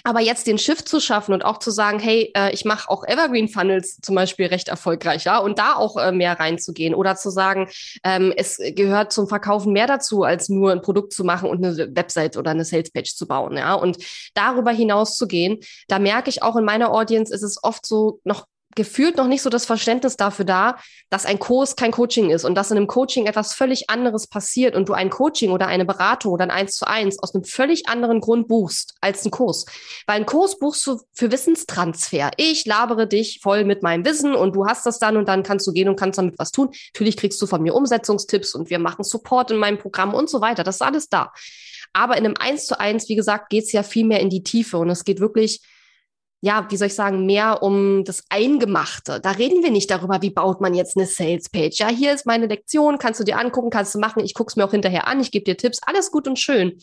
Aber 0.03 0.19
jetzt 0.19 0.47
den 0.47 0.57
Shift 0.57 0.87
zu 0.87 0.99
schaffen 0.99 1.33
und 1.33 1.45
auch 1.45 1.59
zu 1.59 1.71
sagen, 1.71 1.99
hey, 1.99 2.31
äh, 2.35 2.51
ich 2.53 2.65
mache 2.65 2.89
auch 2.89 3.03
Evergreen 3.03 3.47
Funnels 3.47 3.99
zum 4.01 4.15
Beispiel 4.15 4.47
recht 4.47 4.67
erfolgreich, 4.67 5.25
ja, 5.25 5.37
und 5.37 5.59
da 5.59 5.75
auch 5.75 5.97
äh, 5.97 6.11
mehr 6.11 6.39
reinzugehen 6.39 6.95
oder 6.95 7.15
zu 7.15 7.29
sagen, 7.29 7.69
ähm, 8.03 8.33
es 8.35 8.57
gehört 8.75 9.11
zum 9.11 9.27
Verkaufen 9.27 9.73
mehr 9.73 9.87
dazu, 9.87 10.23
als 10.23 10.49
nur 10.49 10.71
ein 10.71 10.81
Produkt 10.81 11.13
zu 11.13 11.23
machen 11.23 11.49
und 11.49 11.63
eine 11.63 11.95
Website 11.95 12.37
oder 12.37 12.51
eine 12.51 12.65
Salespage 12.65 13.13
zu 13.15 13.27
bauen, 13.27 13.57
ja, 13.57 13.73
und 13.73 13.97
darüber 14.33 14.71
hinaus 14.71 15.17
zu 15.17 15.27
gehen, 15.27 15.59
da 15.87 15.99
merke 15.99 16.29
ich 16.29 16.41
auch 16.41 16.55
in 16.55 16.65
meiner 16.65 16.91
Audience 16.91 17.33
ist 17.33 17.43
es 17.43 17.63
oft 17.63 17.85
so 17.85 18.19
noch 18.23 18.45
gefühlt 18.75 19.17
noch 19.17 19.27
nicht 19.27 19.41
so 19.41 19.49
das 19.49 19.65
Verständnis 19.65 20.17
dafür 20.17 20.45
da, 20.45 20.77
dass 21.09 21.25
ein 21.25 21.39
Kurs 21.39 21.75
kein 21.75 21.91
Coaching 21.91 22.29
ist 22.29 22.45
und 22.45 22.55
dass 22.55 22.71
in 22.71 22.77
einem 22.77 22.87
Coaching 22.87 23.25
etwas 23.25 23.53
völlig 23.53 23.89
anderes 23.89 24.27
passiert 24.27 24.75
und 24.75 24.89
du 24.89 24.93
ein 24.93 25.09
Coaching 25.09 25.51
oder 25.51 25.67
eine 25.67 25.85
Beratung 25.85 26.33
oder 26.33 26.43
ein 26.43 26.51
Eins 26.51 26.75
zu 26.75 26.87
eins 26.87 27.19
aus 27.19 27.33
einem 27.33 27.43
völlig 27.43 27.87
anderen 27.87 28.21
Grund 28.21 28.47
buchst 28.47 28.95
als 29.01 29.25
ein 29.25 29.31
Kurs. 29.31 29.65
Weil 30.07 30.17
ein 30.17 30.25
Kurs 30.25 30.59
buchst 30.59 30.85
du 30.87 30.99
für 31.13 31.31
Wissenstransfer. 31.31 32.31
Ich 32.37 32.65
labere 32.65 33.07
dich 33.07 33.39
voll 33.41 33.63
mit 33.63 33.83
meinem 33.83 34.05
Wissen 34.05 34.35
und 34.35 34.55
du 34.55 34.65
hast 34.65 34.85
das 34.85 34.99
dann 34.99 35.17
und 35.17 35.27
dann 35.27 35.43
kannst 35.43 35.67
du 35.67 35.71
gehen 35.71 35.89
und 35.89 35.99
kannst 35.99 36.17
damit 36.17 36.37
was 36.37 36.51
tun. 36.51 36.69
Natürlich 36.93 37.17
kriegst 37.17 37.41
du 37.41 37.47
von 37.47 37.61
mir 37.61 37.75
Umsetzungstipps 37.75 38.55
und 38.55 38.69
wir 38.69 38.79
machen 38.79 39.03
Support 39.03 39.51
in 39.51 39.57
meinem 39.57 39.77
Programm 39.77 40.13
und 40.13 40.29
so 40.29 40.41
weiter. 40.41 40.63
Das 40.63 40.75
ist 40.75 40.81
alles 40.81 41.09
da. 41.09 41.31
Aber 41.93 42.17
in 42.17 42.25
einem 42.25 42.35
Eins 42.39 42.67
zu 42.67 42.79
eins, 42.79 43.09
wie 43.09 43.15
gesagt, 43.15 43.49
geht's 43.49 43.71
ja 43.71 43.83
viel 43.83 44.05
mehr 44.05 44.21
in 44.21 44.29
die 44.29 44.43
Tiefe 44.43 44.77
und 44.77 44.89
es 44.89 45.03
geht 45.03 45.19
wirklich 45.19 45.61
ja, 46.41 46.65
wie 46.69 46.77
soll 46.77 46.87
ich 46.87 46.95
sagen, 46.95 47.25
mehr 47.27 47.61
um 47.61 48.03
das 48.03 48.23
Eingemachte. 48.29 49.19
Da 49.21 49.31
reden 49.31 49.63
wir 49.63 49.69
nicht 49.69 49.91
darüber, 49.91 50.21
wie 50.23 50.31
baut 50.31 50.59
man 50.59 50.73
jetzt 50.73 50.97
eine 50.97 51.05
Salespage. 51.05 51.75
Ja, 51.75 51.87
hier 51.87 52.13
ist 52.13 52.25
meine 52.25 52.47
Lektion, 52.47 52.97
kannst 52.97 53.19
du 53.19 53.23
dir 53.23 53.37
angucken, 53.37 53.69
kannst 53.69 53.93
du 53.93 53.99
machen. 53.99 54.25
Ich 54.25 54.33
guck's 54.33 54.55
mir 54.55 54.65
auch 54.65 54.71
hinterher 54.71 55.07
an, 55.07 55.21
ich 55.21 55.31
gebe 55.31 55.45
dir 55.45 55.55
Tipps, 55.55 55.79
alles 55.85 56.09
gut 56.09 56.27
und 56.27 56.39
schön. 56.39 56.79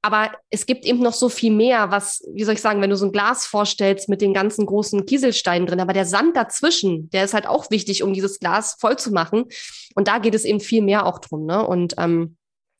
Aber 0.00 0.30
es 0.50 0.66
gibt 0.66 0.84
eben 0.84 1.00
noch 1.00 1.12
so 1.12 1.28
viel 1.28 1.52
mehr, 1.52 1.90
was, 1.90 2.22
wie 2.32 2.44
soll 2.44 2.54
ich 2.54 2.60
sagen, 2.60 2.80
wenn 2.80 2.90
du 2.90 2.96
so 2.96 3.06
ein 3.06 3.12
Glas 3.12 3.46
vorstellst 3.46 4.08
mit 4.08 4.20
den 4.20 4.32
ganzen 4.32 4.64
großen 4.64 5.04
Kieselsteinen 5.04 5.66
drin, 5.66 5.80
aber 5.80 5.92
der 5.92 6.04
Sand 6.06 6.36
dazwischen, 6.36 7.10
der 7.10 7.24
ist 7.24 7.34
halt 7.34 7.46
auch 7.46 7.70
wichtig, 7.70 8.02
um 8.02 8.14
dieses 8.14 8.38
Glas 8.38 8.76
voll 8.78 8.96
zu 8.96 9.10
machen. 9.10 9.46
Und 9.94 10.08
da 10.08 10.18
geht 10.18 10.34
es 10.34 10.44
eben 10.44 10.60
viel 10.60 10.82
mehr 10.82 11.06
auch 11.06 11.18
drum. 11.18 11.44
Ne? 11.44 11.66
Und 11.66 11.94
ähm, 11.98 12.36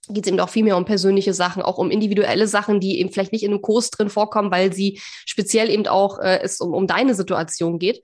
geht 0.09 0.27
es 0.27 0.33
eben 0.33 0.41
auch 0.41 0.49
viel 0.49 0.65
mehr 0.65 0.77
um 0.77 0.85
persönliche 0.85 1.35
Sachen, 1.35 1.63
auch 1.63 1.79
um 1.79 1.91
individuelle 1.91 2.47
Sachen, 2.47 2.81
die 2.81 3.01
eben 3.01 3.11
vielleicht 3.11 3.33
nicht 3.33 3.45
in 3.45 3.53
einem 3.53 3.63
Kurs 3.63 3.91
drin 3.91 4.09
vorkommen, 4.09 4.51
weil 4.51 4.73
sie 4.73 5.01
speziell 5.27 5.71
eben 5.71 5.87
auch 5.87 6.19
äh, 6.19 6.41
es 6.43 6.61
um, 6.61 6.75
um 6.75 6.87
deine 6.87 7.15
Situation 7.15 7.79
geht. 7.79 8.03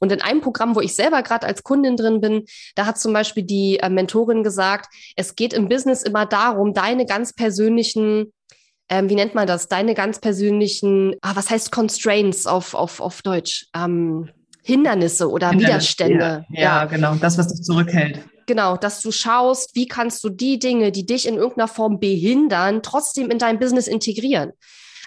Und 0.00 0.10
in 0.12 0.22
einem 0.22 0.40
Programm, 0.40 0.74
wo 0.74 0.80
ich 0.80 0.94
selber 0.94 1.22
gerade 1.22 1.46
als 1.46 1.62
Kundin 1.62 1.96
drin 1.96 2.20
bin, 2.20 2.44
da 2.74 2.86
hat 2.86 2.98
zum 2.98 3.12
Beispiel 3.12 3.42
die 3.42 3.78
äh, 3.78 3.90
Mentorin 3.90 4.42
gesagt, 4.42 4.92
es 5.14 5.36
geht 5.36 5.52
im 5.52 5.68
Business 5.68 6.02
immer 6.02 6.24
darum, 6.26 6.72
deine 6.72 7.04
ganz 7.04 7.34
persönlichen, 7.34 8.32
ähm, 8.88 9.10
wie 9.10 9.14
nennt 9.14 9.34
man 9.34 9.46
das, 9.46 9.68
deine 9.68 9.94
ganz 9.94 10.18
persönlichen, 10.18 11.16
ah, 11.20 11.32
was 11.34 11.50
heißt 11.50 11.70
Constraints 11.70 12.46
auf, 12.46 12.74
auf, 12.74 13.00
auf 13.00 13.20
Deutsch? 13.22 13.66
Ähm, 13.76 14.30
Hindernisse 14.62 15.30
oder 15.30 15.50
Hindernisse, 15.50 15.72
Widerstände. 15.72 16.46
Ja, 16.50 16.60
ja, 16.60 16.60
ja, 16.60 16.84
genau, 16.86 17.14
das, 17.16 17.36
was 17.36 17.48
dich 17.48 17.62
zurückhält. 17.62 18.20
Genau, 18.50 18.76
dass 18.76 19.00
du 19.00 19.12
schaust, 19.12 19.76
wie 19.76 19.86
kannst 19.86 20.24
du 20.24 20.28
die 20.28 20.58
Dinge, 20.58 20.90
die 20.90 21.06
dich 21.06 21.28
in 21.28 21.36
irgendeiner 21.36 21.68
Form 21.68 22.00
behindern, 22.00 22.82
trotzdem 22.82 23.30
in 23.30 23.38
dein 23.38 23.60
Business 23.60 23.86
integrieren. 23.86 24.50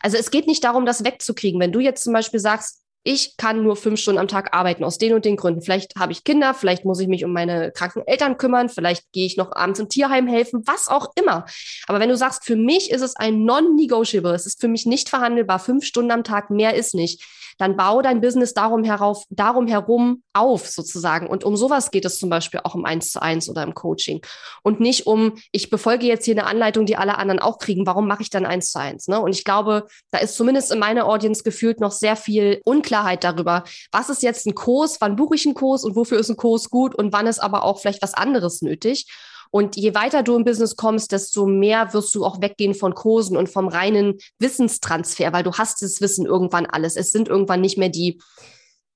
Also 0.02 0.16
es 0.16 0.32
geht 0.32 0.48
nicht 0.48 0.64
darum, 0.64 0.86
das 0.86 1.04
wegzukriegen. 1.04 1.60
Wenn 1.60 1.74
du 1.74 1.82
jetzt 1.82 2.06
zum 2.06 2.14
Beispiel 2.14 2.40
sagst, 2.40 2.83
ich 3.04 3.36
kann 3.38 3.64
nur 3.64 3.76
fünf 3.76 4.00
Stunden 4.00 4.20
am 4.20 4.28
Tag 4.28 4.54
arbeiten, 4.54 4.84
aus 4.84 4.98
den 4.98 5.14
und 5.14 5.26
den 5.26 5.36
Gründen. 5.36 5.62
Vielleicht 5.62 5.96
habe 5.98 6.12
ich 6.12 6.24
Kinder, 6.24 6.54
vielleicht 6.54 6.86
muss 6.86 7.00
ich 7.00 7.08
mich 7.08 7.26
um 7.26 7.34
meine 7.34 7.72
kranken 7.72 8.04
Eltern 8.06 8.38
kümmern, 8.38 8.70
vielleicht 8.70 9.12
gehe 9.12 9.26
ich 9.26 9.38
noch 9.38 9.52
abends 9.54 9.80
im 9.80 9.90
Tierheim 9.90 10.28
helfen, 10.28 10.64
was 10.66 10.88
auch 10.88 11.12
immer. 11.16 11.46
Aber 11.88 12.00
wenn 12.00 12.10
du 12.10 12.18
sagst, 12.18 12.46
für 12.46 12.56
mich 12.56 12.92
ist 12.92 13.02
es 13.02 13.16
ein 13.16 13.44
non-negotiable, 13.44 14.34
es 14.34 14.46
ist 14.46 14.62
für 14.62 14.68
mich 14.68 14.86
nicht 14.86 15.10
verhandelbar, 15.10 15.60
fünf 15.60 15.86
Stunden 15.86 16.12
am 16.12 16.24
Tag, 16.24 16.50
mehr 16.50 16.76
ist 16.76 16.96
nicht, 16.96 17.24
dann 17.58 17.78
bau 17.78 18.02
dein 18.02 18.22
Business 18.22 18.54
darum, 18.54 18.84
herauf, 18.84 19.24
darum 19.30 19.68
herum 19.68 20.24
auf, 20.34 20.68
sozusagen. 20.68 21.28
Und 21.28 21.44
um 21.44 21.56
sowas 21.56 21.92
geht 21.92 22.06
es 22.06 22.20
zum 22.20 22.30
Beispiel 22.30 22.62
auch 22.64 22.76
im 22.76 22.86
Eins 22.86 23.12
zu 23.12 23.22
eins 23.22 23.50
oder 23.50 23.64
im 23.64 23.74
Coaching. 23.74 24.22
Und 24.64 24.80
nicht 24.80 25.08
um, 25.08 25.36
ich 25.52 25.70
befolge 25.70 26.06
jetzt 26.06 26.26
hier 26.26 26.34
eine 26.34 26.46
Anleitung, 26.46 26.86
die 26.86 26.98
alle 26.98 27.18
anderen 27.18 27.40
auch 27.40 27.60
kriegen. 27.60 27.86
Warum 27.86 28.08
mache 28.08 28.24
ich 28.24 28.30
dann 28.30 28.46
eins 28.46 28.72
zu 28.72 28.80
eins? 28.80 29.08
Ne? 29.08 29.20
Und 29.20 29.34
ich 29.36 29.44
glaube, 29.44 29.88
da 30.12 30.20
ist 30.20 30.36
zumindest 30.36 30.72
in 30.72 30.80
meiner 30.80 31.06
Audience 31.06 31.44
gefühlt 31.44 31.80
noch 31.80 31.92
sehr 31.92 32.16
viel 32.16 32.62
Unklarheit 32.94 33.24
darüber, 33.24 33.64
was 33.92 34.10
ist 34.10 34.22
jetzt 34.22 34.46
ein 34.46 34.54
Kurs, 34.54 35.02
wann 35.02 35.16
buche 35.16 35.36
ich 35.36 35.46
einen 35.46 35.56
Kurs 35.56 35.84
und 35.84 35.96
wofür 35.96 36.20
ist 36.20 36.30
ein 36.30 36.38
Kurs 36.38 36.70
gut 36.70 36.94
und 36.94 37.12
wann 37.12 37.26
ist 37.26 37.40
aber 37.40 37.64
auch 37.64 37.80
vielleicht 37.80 38.04
was 38.04 38.14
anderes 38.14 38.62
nötig. 38.62 39.08
Und 39.50 39.76
je 39.76 39.94
weiter 39.96 40.24
du 40.24 40.36
im 40.36 40.46
Business 40.46 40.76
kommst, 40.76 41.12
desto 41.12 41.46
mehr 41.46 41.94
wirst 41.94 42.14
du 42.16 42.24
auch 42.26 42.42
weggehen 42.42 42.74
von 42.74 42.94
Kursen 42.94 43.36
und 43.38 43.50
vom 43.50 43.68
reinen 43.68 44.20
Wissenstransfer, 44.40 45.34
weil 45.34 45.44
du 45.44 45.54
hast 45.54 45.82
das 45.82 46.02
Wissen 46.02 46.26
irgendwann 46.26 46.66
alles. 46.66 46.96
Es 46.96 47.12
sind 47.12 47.30
irgendwann 47.30 47.62
nicht 47.62 47.78
mehr 47.78 47.90
die 47.90 48.20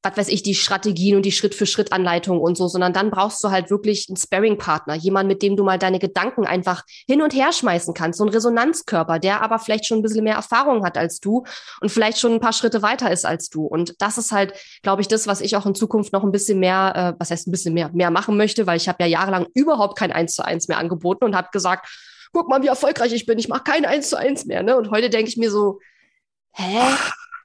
was 0.04 0.18
weiß 0.18 0.28
ich, 0.30 0.44
die 0.44 0.56
Strategien 0.56 1.16
und 1.16 1.26
die 1.26 1.32
Schritt-für-Schritt-Anleitung 1.32 2.40
und 2.40 2.56
so, 2.56 2.68
sondern 2.68 2.94
dann 2.94 3.10
brauchst 3.10 3.44
du 3.44 3.50
halt 3.50 3.70
wirklich 3.70 4.06
einen 4.10 4.18
Sparring-Partner, 4.18 4.96
jemand, 4.96 5.28
mit 5.28 5.42
dem 5.42 5.56
du 5.56 5.64
mal 5.64 5.80
deine 5.80 6.00
Gedanken 6.00 6.46
einfach 6.46 6.84
hin 7.08 7.22
und 7.22 7.34
her 7.34 7.52
schmeißen 7.52 7.94
kannst, 7.94 8.20
so 8.20 8.26
ein 8.26 8.30
Resonanzkörper, 8.30 9.20
der 9.20 9.42
aber 9.42 9.60
vielleicht 9.60 9.86
schon 9.86 10.00
ein 10.00 10.02
bisschen 10.04 10.24
mehr 10.24 10.36
Erfahrung 10.36 10.86
hat 10.86 10.98
als 10.98 11.20
du 11.20 11.44
und 11.82 11.90
vielleicht 11.90 12.20
schon 12.20 12.34
ein 12.34 12.40
paar 12.40 12.54
Schritte 12.54 12.82
weiter 12.82 13.12
ist 13.12 13.26
als 13.26 13.50
du. 13.50 13.66
Und 13.66 13.96
das 14.00 14.18
ist 14.18 14.32
halt, 14.32 14.54
glaube 14.84 15.02
ich, 15.02 15.08
das, 15.08 15.28
was 15.28 15.42
ich 15.42 15.56
auch 15.56 15.66
in 15.66 15.76
Zukunft 15.76 16.14
noch 16.14 16.24
ein 16.24 16.32
bisschen 16.32 16.60
mehr, 16.60 16.94
äh, 16.96 17.20
was 17.20 17.32
heißt 17.32 17.48
ein 17.48 17.52
bisschen 17.52 17.74
mehr, 17.74 17.90
mehr 17.94 18.12
machen 18.12 18.38
möchte, 18.38 18.68
weil 18.68 18.78
ich 18.78 18.88
habe 18.88 19.04
ja 19.04 19.10
jahrelang 19.10 19.48
überhaupt 19.54 19.98
kein 19.98 20.12
Eins 20.12 20.36
zu 20.36 20.46
eins 20.46 20.68
mehr 20.68 20.78
angeboten 20.78 21.26
und 21.26 21.36
habe 21.36 21.50
gesagt, 21.52 21.88
guck 22.34 22.50
mal, 22.50 22.62
wie 22.62 22.68
erfolgreich 22.68 23.14
ich 23.14 23.26
bin, 23.26 23.40
ich 23.40 23.48
mache 23.48 23.64
kein 23.64 23.86
Eins 23.86 24.10
zu 24.10 24.18
eins 24.18 24.46
mehr. 24.46 24.64
Ne? 24.64 24.78
Und 24.78 24.92
heute 24.92 25.10
denke 25.10 25.30
ich 25.30 25.38
mir 25.38 25.52
so, 25.52 25.80
hä? 26.52 26.82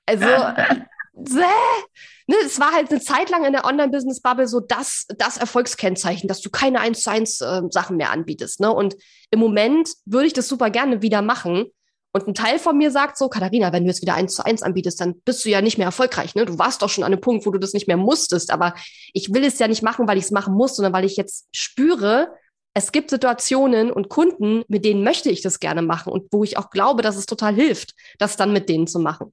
Also, 0.07 0.27
ne, 1.15 2.37
es 2.45 2.59
war 2.59 2.73
halt 2.73 2.91
eine 2.91 3.01
Zeit 3.01 3.31
lang 3.31 3.45
in 3.45 3.53
der 3.53 3.65
Online-Business-Bubble 3.65 4.47
so 4.47 4.61
das, 4.61 5.07
das 5.19 5.37
Erfolgskennzeichen, 5.37 6.29
dass 6.29 6.41
du 6.41 6.51
keine 6.51 6.81
1 6.81 7.03
zu 7.03 7.11
1 7.11 7.41
äh, 7.41 7.63
Sachen 7.71 7.97
mehr 7.97 8.11
anbietest. 8.11 8.61
Ne? 8.61 8.73
Und 8.73 8.97
im 9.31 9.41
Moment 9.41 9.91
würde 10.05 10.27
ich 10.27 10.33
das 10.33 10.49
super 10.49 10.71
gerne 10.71 11.03
wieder 11.03 11.23
machen. 11.23 11.67
Und 12.15 12.29
ein 12.29 12.35
Teil 12.35 12.59
von 12.59 12.77
mir 12.77 12.91
sagt 12.91 13.17
so, 13.17 13.29
Katharina, 13.29 13.73
wenn 13.73 13.85
du 13.85 13.89
jetzt 13.89 14.03
wieder 14.03 14.15
1 14.15 14.35
zu 14.35 14.45
1 14.45 14.63
anbietest, 14.63 15.01
dann 15.01 15.21
bist 15.25 15.45
du 15.45 15.49
ja 15.49 15.63
nicht 15.63 15.79
mehr 15.79 15.87
erfolgreich. 15.87 16.35
Ne? 16.35 16.45
Du 16.45 16.59
warst 16.59 16.83
doch 16.83 16.91
schon 16.91 17.05
an 17.05 17.13
einem 17.13 17.23
Punkt, 17.23 17.47
wo 17.47 17.51
du 17.51 17.59
das 17.59 17.73
nicht 17.73 17.89
mehr 17.89 17.97
musstest. 17.97 18.51
Aber 18.51 18.75
ich 19.15 19.33
will 19.33 19.45
es 19.45 19.59
ja 19.59 19.69
nicht 19.69 19.83
machen, 19.83 20.07
weil 20.07 20.19
ich 20.19 20.25
es 20.25 20.31
machen 20.31 20.55
muss, 20.55 20.77
sondern 20.77 20.93
weil 20.93 21.07
ich 21.07 21.17
jetzt 21.17 21.49
spüre, 21.53 22.29
es 22.75 22.93
gibt 22.93 23.11
Situationen 23.11 23.91
und 23.91 24.09
Kunden, 24.09 24.65
mit 24.69 24.85
denen 24.85 25.05
möchte 25.05 25.31
ich 25.31 25.43
das 25.43 25.61
gerne 25.61 25.83
machen 25.83 26.13
und 26.13 26.33
wo 26.33 26.43
ich 26.43 26.57
auch 26.57 26.71
glaube, 26.71 27.03
dass 27.03 27.17
es 27.17 27.27
total 27.27 27.55
hilft, 27.55 27.95
das 28.19 28.37
dann 28.37 28.53
mit 28.53 28.69
denen 28.69 28.87
zu 28.87 28.99
machen. 28.99 29.33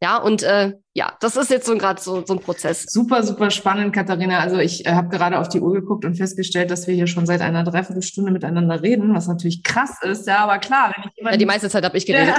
Ja, 0.00 0.16
und 0.16 0.42
äh, 0.42 0.72
ja, 0.94 1.16
das 1.20 1.36
ist 1.36 1.50
jetzt 1.50 1.64
so 1.64 1.76
gerade 1.76 2.00
so, 2.00 2.24
so 2.26 2.34
ein 2.34 2.40
Prozess. 2.40 2.84
Super, 2.88 3.22
super 3.22 3.50
spannend, 3.50 3.94
Katharina. 3.94 4.40
Also 4.40 4.58
ich 4.58 4.84
äh, 4.84 4.92
habe 4.92 5.08
gerade 5.08 5.38
auf 5.38 5.48
die 5.48 5.60
Uhr 5.60 5.72
geguckt 5.74 6.04
und 6.04 6.16
festgestellt, 6.16 6.70
dass 6.70 6.88
wir 6.88 6.94
hier 6.94 7.06
schon 7.06 7.24
seit 7.24 7.40
einer 7.40 7.62
Dreiviertelstunde 7.62 8.32
miteinander 8.32 8.82
reden, 8.82 9.14
was 9.14 9.28
natürlich 9.28 9.62
krass 9.62 10.02
ist. 10.02 10.26
Ja, 10.26 10.38
aber 10.38 10.58
klar, 10.58 10.92
wenn 10.96 11.04
ich 11.08 11.16
jemanden... 11.16 11.34
Ja, 11.34 11.38
die 11.38 11.46
meiste 11.46 11.70
Zeit 11.70 11.84
habe 11.84 11.96
ich 11.96 12.04
geredet. 12.04 12.34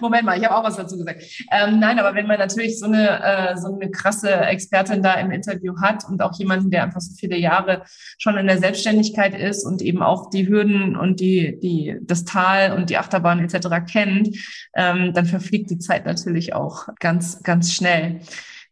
Moment 0.00 0.24
mal, 0.24 0.38
ich 0.38 0.44
habe 0.44 0.56
auch 0.56 0.64
was 0.64 0.76
dazu 0.76 0.96
gesagt. 0.96 1.22
Ähm, 1.50 1.78
nein, 1.78 1.98
aber 1.98 2.14
wenn 2.14 2.26
man 2.26 2.38
natürlich 2.38 2.78
so 2.78 2.86
eine, 2.86 3.22
äh, 3.22 3.56
so 3.56 3.74
eine 3.74 3.90
krasse 3.90 4.30
Expertin 4.30 5.02
da 5.02 5.14
im 5.14 5.30
Interview 5.30 5.74
hat 5.80 6.04
und 6.08 6.22
auch 6.22 6.38
jemanden, 6.38 6.70
der 6.70 6.84
einfach 6.84 7.00
so 7.00 7.14
viele 7.14 7.36
Jahre 7.36 7.82
schon 8.18 8.36
in 8.36 8.46
der 8.46 8.58
Selbstständigkeit 8.58 9.38
ist 9.38 9.64
und 9.64 9.82
eben 9.82 10.02
auch 10.02 10.30
die 10.30 10.48
Hürden 10.48 10.96
und 10.96 11.20
die, 11.20 11.58
die, 11.60 11.96
das 12.02 12.24
Tal 12.24 12.72
und 12.72 12.90
die 12.90 12.98
Achterbahn 12.98 13.40
etc. 13.40 13.68
kennt, 13.90 14.36
ähm, 14.74 15.12
dann 15.12 15.26
verfliegt 15.26 15.70
die 15.70 15.78
Zeit 15.78 16.06
natürlich 16.06 16.54
auch 16.54 16.88
ganz, 16.98 17.42
ganz 17.42 17.72
schnell. 17.72 18.20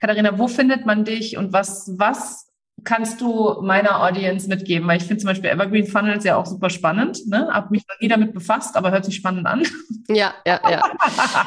Katharina, 0.01 0.39
wo 0.39 0.49
findet 0.49 0.87
man 0.87 1.05
dich 1.05 1.37
und 1.37 1.53
was, 1.53 1.93
was 1.97 2.48
kannst 2.85 3.21
du 3.21 3.61
meiner 3.63 4.03
Audience 4.03 4.49
mitgeben? 4.49 4.89
Weil 4.89 4.99
ich 4.99 5.05
finde 5.05 5.21
zum 5.21 5.29
Beispiel 5.29 5.51
Evergreen 5.51 5.87
Funnels 5.87 6.25
ja 6.25 6.37
auch 6.37 6.47
super 6.47 6.71
spannend. 6.71 7.27
Ne? 7.27 7.49
Hab 7.53 7.71
mich 7.71 7.85
noch 7.89 8.01
nie 8.01 8.09
damit 8.09 8.33
befasst, 8.33 8.77
aber 8.77 8.91
hört 8.91 9.05
sich 9.05 9.17
spannend 9.17 9.47
an. 9.47 9.63
Ja, 10.09 10.35
ja, 10.47 10.61
ja. 10.71 10.83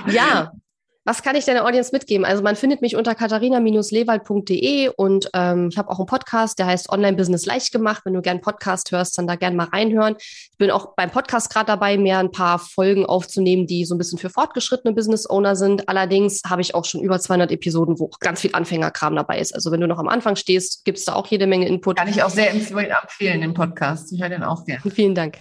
ja, 0.07 0.51
was 1.03 1.23
kann 1.23 1.35
ich 1.35 1.45
deiner 1.45 1.65
Audience 1.65 1.89
mitgeben? 1.91 2.25
Also 2.25 2.43
man 2.43 2.55
findet 2.55 2.81
mich 2.81 2.95
unter 2.95 3.15
katharina-lewald.de 3.15 4.89
und 4.95 5.29
ähm, 5.33 5.69
ich 5.71 5.77
habe 5.77 5.89
auch 5.89 5.97
einen 5.97 6.05
Podcast, 6.05 6.59
der 6.59 6.67
heißt 6.67 6.89
Online 6.89 7.17
Business 7.17 7.45
leicht 7.45 7.71
gemacht. 7.71 8.03
Wenn 8.05 8.13
du 8.13 8.21
gern 8.21 8.39
Podcast 8.39 8.91
hörst, 8.91 9.17
dann 9.17 9.25
da 9.25 9.35
gern 9.35 9.55
mal 9.55 9.67
reinhören. 9.67 10.15
Ich 10.19 10.57
bin 10.59 10.69
auch 10.69 10.93
beim 10.95 11.09
Podcast 11.09 11.51
gerade 11.51 11.65
dabei, 11.65 11.97
mehr 11.97 12.19
ein 12.19 12.31
paar 12.31 12.59
Folgen 12.59 13.05
aufzunehmen, 13.05 13.65
die 13.65 13.85
so 13.85 13.95
ein 13.95 13.97
bisschen 13.97 14.19
für 14.19 14.29
fortgeschrittene 14.29 14.93
Business 14.93 15.27
Owner 15.27 15.55
sind. 15.55 15.89
Allerdings 15.89 16.41
habe 16.47 16.61
ich 16.61 16.75
auch 16.75 16.85
schon 16.85 17.01
über 17.01 17.19
200 17.19 17.51
Episoden, 17.51 17.99
wo 17.99 18.11
ganz 18.19 18.41
viel 18.41 18.51
Anfängerkram 18.53 19.15
dabei 19.15 19.39
ist. 19.39 19.55
Also 19.55 19.71
wenn 19.71 19.81
du 19.81 19.87
noch 19.87 19.99
am 19.99 20.07
Anfang 20.07 20.35
stehst, 20.35 20.85
gibt 20.85 20.99
es 20.99 21.05
da 21.05 21.13
auch 21.13 21.25
jede 21.27 21.47
Menge 21.47 21.67
Input. 21.67 21.97
Kann 21.97 22.09
ich 22.09 22.21
auch 22.21 22.29
sehr 22.29 22.51
empfehlen, 22.51 23.41
den 23.41 23.53
Podcast. 23.55 24.11
Ich 24.11 24.21
höre 24.21 24.29
den 24.29 24.43
auch 24.43 24.65
gerne. 24.65 24.81
Vielen 24.91 25.15
Dank 25.15 25.37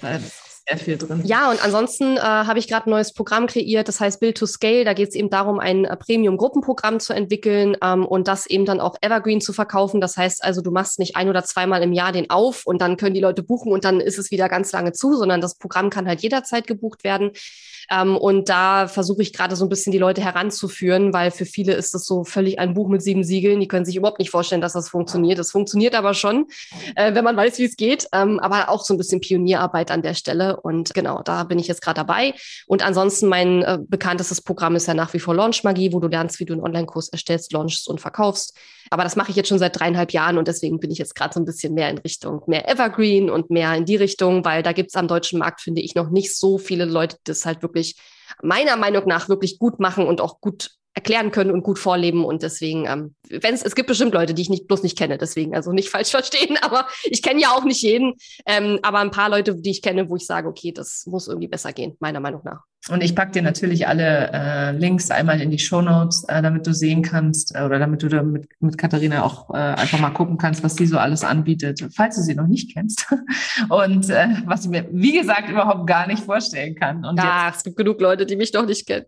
sehr 0.70 0.78
viel 0.78 0.96
drin. 0.96 1.22
Ja, 1.24 1.50
und 1.50 1.62
ansonsten 1.64 2.16
äh, 2.16 2.20
habe 2.20 2.58
ich 2.58 2.68
gerade 2.68 2.86
ein 2.86 2.90
neues 2.90 3.12
Programm 3.12 3.46
kreiert, 3.46 3.88
das 3.88 4.00
heißt 4.00 4.20
Build 4.20 4.38
to 4.38 4.46
Scale. 4.46 4.84
Da 4.84 4.92
geht 4.92 5.10
es 5.10 5.14
eben 5.14 5.30
darum, 5.30 5.58
ein 5.58 5.84
äh, 5.84 5.96
Premium-Gruppenprogramm 5.96 7.00
zu 7.00 7.12
entwickeln 7.12 7.76
ähm, 7.82 8.06
und 8.06 8.28
das 8.28 8.46
eben 8.46 8.64
dann 8.64 8.80
auch 8.80 8.96
Evergreen 9.00 9.40
zu 9.40 9.52
verkaufen. 9.52 10.00
Das 10.00 10.16
heißt 10.16 10.44
also, 10.44 10.62
du 10.62 10.70
machst 10.70 10.98
nicht 10.98 11.16
ein 11.16 11.28
oder 11.28 11.44
zweimal 11.44 11.82
im 11.82 11.92
Jahr 11.92 12.12
den 12.12 12.30
auf 12.30 12.66
und 12.66 12.80
dann 12.80 12.96
können 12.96 13.14
die 13.14 13.20
Leute 13.20 13.42
buchen 13.42 13.72
und 13.72 13.84
dann 13.84 14.00
ist 14.00 14.18
es 14.18 14.30
wieder 14.30 14.48
ganz 14.48 14.72
lange 14.72 14.92
zu, 14.92 15.16
sondern 15.16 15.40
das 15.40 15.56
Programm 15.56 15.90
kann 15.90 16.06
halt 16.06 16.20
jederzeit 16.20 16.66
gebucht 16.66 17.04
werden. 17.04 17.32
Ähm, 17.90 18.16
und 18.16 18.48
da 18.48 18.88
versuche 18.88 19.22
ich 19.22 19.32
gerade 19.32 19.56
so 19.56 19.64
ein 19.64 19.68
bisschen 19.68 19.92
die 19.92 19.98
Leute 19.98 20.22
heranzuführen, 20.22 21.12
weil 21.12 21.30
für 21.30 21.44
viele 21.44 21.74
ist 21.74 21.94
das 21.94 22.04
so 22.06 22.24
völlig 22.24 22.58
ein 22.58 22.74
Buch 22.74 22.88
mit 22.88 23.02
sieben 23.02 23.24
Siegeln. 23.24 23.60
Die 23.60 23.68
können 23.68 23.84
sich 23.84 23.96
überhaupt 23.96 24.18
nicht 24.18 24.30
vorstellen, 24.30 24.60
dass 24.60 24.72
das 24.74 24.88
funktioniert. 24.88 25.38
Das 25.38 25.50
funktioniert 25.50 25.94
aber 25.94 26.14
schon, 26.14 26.46
äh, 26.94 27.14
wenn 27.14 27.24
man 27.24 27.36
weiß, 27.36 27.58
wie 27.58 27.64
es 27.64 27.76
geht. 27.76 28.06
Ähm, 28.12 28.38
aber 28.40 28.68
auch 28.68 28.84
so 28.84 28.94
ein 28.94 28.98
bisschen 28.98 29.20
Pionierarbeit 29.20 29.90
an 29.90 30.02
der 30.02 30.14
Stelle. 30.14 30.60
Und 30.60 30.94
genau, 30.94 31.22
da 31.22 31.44
bin 31.44 31.58
ich 31.58 31.66
jetzt 31.66 31.82
gerade 31.82 31.96
dabei. 31.96 32.34
Und 32.66 32.84
ansonsten 32.84 33.26
mein 33.26 33.62
äh, 33.62 33.78
bekanntestes 33.80 34.40
Programm 34.40 34.76
ist 34.76 34.86
ja 34.86 34.94
nach 34.94 35.12
wie 35.12 35.20
vor 35.20 35.34
Launch 35.34 35.64
Magie, 35.64 35.92
wo 35.92 36.00
du 36.00 36.08
lernst, 36.08 36.40
wie 36.40 36.44
du 36.44 36.52
einen 36.52 36.62
Online-Kurs 36.62 37.08
erstellst, 37.08 37.52
launchst 37.52 37.88
und 37.88 38.00
verkaufst. 38.00 38.56
Aber 38.90 39.04
das 39.04 39.14
mache 39.14 39.30
ich 39.30 39.36
jetzt 39.36 39.48
schon 39.48 39.60
seit 39.60 39.78
dreieinhalb 39.78 40.12
Jahren 40.12 40.36
und 40.36 40.48
deswegen 40.48 40.80
bin 40.80 40.90
ich 40.90 40.98
jetzt 40.98 41.14
gerade 41.14 41.32
so 41.32 41.40
ein 41.40 41.44
bisschen 41.44 41.74
mehr 41.74 41.90
in 41.90 41.98
Richtung 41.98 42.42
mehr 42.46 42.68
Evergreen 42.68 43.30
und 43.30 43.48
mehr 43.48 43.74
in 43.74 43.84
die 43.84 43.96
Richtung, 43.96 44.44
weil 44.44 44.62
da 44.62 44.72
gibt 44.72 44.90
es 44.90 44.96
am 44.96 45.06
deutschen 45.06 45.38
Markt, 45.38 45.60
finde 45.60 45.80
ich, 45.80 45.94
noch 45.94 46.10
nicht 46.10 46.36
so 46.36 46.58
viele 46.58 46.84
Leute, 46.84 47.16
die 47.16 47.30
das 47.30 47.46
halt 47.46 47.62
wirklich 47.62 47.79
meiner 48.42 48.76
Meinung 48.76 49.06
nach 49.06 49.28
wirklich 49.28 49.58
gut 49.58 49.80
machen 49.80 50.06
und 50.06 50.20
auch 50.20 50.40
gut 50.40 50.70
erklären 50.94 51.30
können 51.30 51.50
und 51.50 51.62
gut 51.62 51.78
vorleben. 51.78 52.24
Und 52.24 52.42
deswegen, 52.42 52.86
ähm, 52.86 53.14
wenn 53.28 53.54
es, 53.54 53.62
es 53.62 53.74
gibt 53.74 53.88
bestimmt 53.88 54.12
Leute, 54.12 54.34
die 54.34 54.42
ich 54.42 54.50
nicht 54.50 54.66
bloß 54.66 54.82
nicht 54.82 54.98
kenne, 54.98 55.18
deswegen, 55.18 55.54
also 55.54 55.72
nicht 55.72 55.88
falsch 55.90 56.10
verstehen, 56.10 56.56
aber 56.62 56.86
ich 57.04 57.22
kenne 57.22 57.40
ja 57.40 57.50
auch 57.50 57.64
nicht 57.64 57.82
jeden. 57.82 58.14
Ähm, 58.46 58.78
aber 58.82 58.98
ein 58.98 59.10
paar 59.10 59.30
Leute, 59.30 59.54
die 59.54 59.70
ich 59.70 59.82
kenne, 59.82 60.08
wo 60.08 60.16
ich 60.16 60.26
sage, 60.26 60.48
okay, 60.48 60.72
das 60.72 61.04
muss 61.06 61.28
irgendwie 61.28 61.48
besser 61.48 61.72
gehen, 61.72 61.96
meiner 62.00 62.20
Meinung 62.20 62.42
nach. 62.44 62.62
Und 62.88 63.02
ich 63.02 63.14
packe 63.14 63.32
dir 63.32 63.42
natürlich 63.42 63.86
alle 63.86 64.30
äh, 64.32 64.70
Links 64.72 65.10
einmal 65.10 65.42
in 65.42 65.50
die 65.50 65.58
Show 65.58 65.82
Notes, 65.82 66.24
äh, 66.28 66.40
damit 66.40 66.66
du 66.66 66.72
sehen 66.72 67.02
kannst 67.02 67.54
äh, 67.54 67.62
oder 67.62 67.78
damit 67.78 68.02
du 68.02 68.08
da 68.08 68.22
mit, 68.22 68.48
mit 68.58 68.78
Katharina 68.78 69.22
auch 69.22 69.50
äh, 69.50 69.58
einfach 69.58 69.98
mal 70.00 70.10
gucken 70.10 70.38
kannst, 70.38 70.64
was 70.64 70.76
sie 70.76 70.86
so 70.86 70.96
alles 70.96 71.22
anbietet, 71.22 71.86
falls 71.94 72.16
du 72.16 72.22
sie 72.22 72.34
noch 72.34 72.46
nicht 72.46 72.72
kennst. 72.72 73.06
Und 73.68 74.08
äh, 74.08 74.28
was 74.46 74.64
ich 74.64 74.70
mir, 74.70 74.88
wie 74.90 75.12
gesagt, 75.12 75.50
überhaupt 75.50 75.86
gar 75.86 76.06
nicht 76.06 76.24
vorstellen 76.24 76.74
kann. 76.74 77.04
Und 77.04 77.18
ja, 77.18 77.48
jetzt, 77.48 77.58
es 77.58 77.64
gibt 77.64 77.76
genug 77.76 78.00
Leute, 78.00 78.24
die 78.24 78.36
mich 78.36 78.52
noch 78.54 78.64
nicht 78.64 78.86
kennen. 78.86 79.04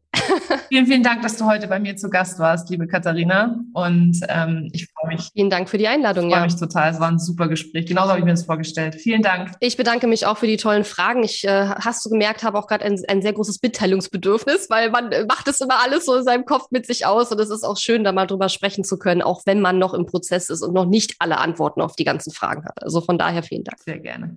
vielen, 0.69 0.87
vielen 0.87 1.03
Dank, 1.03 1.23
dass 1.23 1.39
du 1.39 1.47
heute 1.47 1.67
bei 1.73 1.81
mir 1.81 1.97
zu 1.97 2.11
Gast 2.11 2.39
warst, 2.39 2.69
liebe 2.69 2.87
Katharina. 2.87 3.57
Und 3.73 4.21
ähm, 4.29 4.69
ich 4.75 4.89
freue 4.89 5.15
mich. 5.15 5.31
Vielen 5.33 5.49
Dank 5.49 5.71
für 5.71 5.79
die 5.79 5.89
Einladung. 5.89 6.27
Ich 6.27 6.31
freue 6.31 6.41
ja. 6.41 6.45
mich 6.45 6.57
total. 6.57 6.91
Es 6.93 7.01
war 7.01 7.09
ein 7.09 7.19
super 7.19 7.49
Gespräch. 7.49 7.87
Genauso 7.87 8.11
habe 8.11 8.19
ich 8.19 8.27
mir 8.27 8.33
das 8.33 8.45
vorgestellt. 8.45 8.97
Vielen 8.97 9.23
Dank. 9.23 9.53
Ich 9.61 9.79
bedanke 9.79 10.07
mich 10.07 10.27
auch 10.27 10.37
für 10.37 10.47
die 10.47 10.59
tollen 10.59 10.85
Fragen. 10.85 11.23
Ich 11.23 11.45
äh, 11.45 11.69
hast 11.69 12.05
du 12.05 12.11
gemerkt, 12.11 12.43
habe 12.43 12.59
auch 12.59 12.67
gerade 12.67 12.85
ein, 12.85 13.01
ein 13.09 13.23
sehr 13.23 13.33
großes 13.33 13.63
Mitteilungsbedürfnis, 13.63 14.69
weil 14.69 14.91
man 14.91 15.09
macht 15.27 15.49
es 15.49 15.63
immer 15.63 15.83
alles 15.83 16.05
so 16.05 16.15
in 16.15 16.25
seinem 16.25 16.45
Kopf 16.45 16.67
mit 16.71 16.85
sich 16.85 17.07
aus 17.07 17.33
und 17.33 17.41
es 17.41 17.49
ist 17.49 17.65
auch 17.65 17.79
schön, 17.79 18.05
da 18.05 18.13
mal 18.13 18.27
drüber 18.27 18.51
sprechen 18.51 18.85
zu 18.85 18.99
können, 18.99 19.23
auch 19.23 19.41
wenn 19.47 19.63
man 19.63 19.79
noch 19.79 19.95
im 19.95 20.05
Prozess 20.05 20.51
ist 20.51 20.61
und 20.61 20.75
noch 20.75 20.85
nicht 20.85 21.15
alle 21.21 21.39
Antworten 21.39 21.81
auf 21.81 21.97
die 21.97 22.05
ganzen 22.05 22.35
Fragen 22.35 22.67
hat. 22.67 22.83
Also 22.83 23.01
von 23.01 23.17
daher 23.17 23.43
vielen 23.43 23.65
Dank. 23.65 23.79
Sehr 23.81 23.99
gerne. 23.99 24.37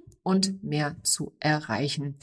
und 0.23 0.63
mehr 0.63 0.95
zu 1.01 1.33
erreichen. 1.39 2.15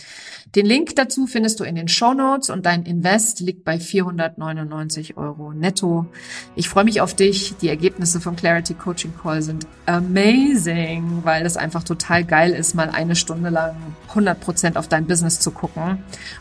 Den 0.55 0.67
Link 0.67 0.95
dazu 0.95 1.27
findest 1.27 1.59
du 1.59 1.65
in 1.65 1.75
den 1.75 1.89
Show 1.89 2.15
Notes 2.15 2.49
und 2.49 2.65
dein 2.65 2.85
Invest 2.85 3.41
liegt 3.41 3.65
bei 3.65 3.81
499 3.81 5.17
Euro 5.17 5.53
netto. 5.53 6.07
Ich 6.55 6.69
freue 6.69 6.85
mich 6.85 7.01
auf 7.01 7.15
dich. 7.15 7.57
Die 7.61 7.69
Ergebnisse 7.69 8.21
vom 8.21 8.37
Clarity 8.37 8.75
Coaching 8.75 9.13
Call 9.21 9.43
sind 9.43 9.67
amazing, 9.87 11.25
weil 11.25 11.45
es 11.45 11.57
einfach 11.57 11.83
total 11.83 12.25
geil 12.25 12.53
ist, 12.53 12.75
mal 12.75 12.91
eine 12.91 13.17
Stunde 13.17 13.51
lang 13.51 13.75
100 14.11 14.41
Prozent 14.41 14.77
auf 14.77 14.87
dein 14.87 15.07
Business 15.07 15.41
zu 15.41 15.51
gucken 15.51 15.99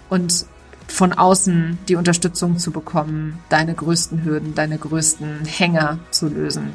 und 0.09 0.45
von 0.87 1.13
außen 1.13 1.77
die 1.87 1.95
Unterstützung 1.95 2.57
zu 2.57 2.71
bekommen, 2.71 3.39
deine 3.49 3.73
größten 3.73 4.23
Hürden, 4.23 4.55
deine 4.55 4.77
größten 4.77 5.45
Hänger 5.45 5.99
zu 6.11 6.27
lösen. 6.27 6.73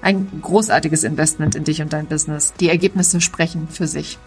Ein 0.00 0.28
großartiges 0.40 1.04
Investment 1.04 1.54
in 1.54 1.64
dich 1.64 1.82
und 1.82 1.92
dein 1.92 2.06
Business. 2.06 2.54
Die 2.54 2.68
Ergebnisse 2.68 3.20
sprechen 3.20 3.68
für 3.68 3.86
sich. 3.86 4.18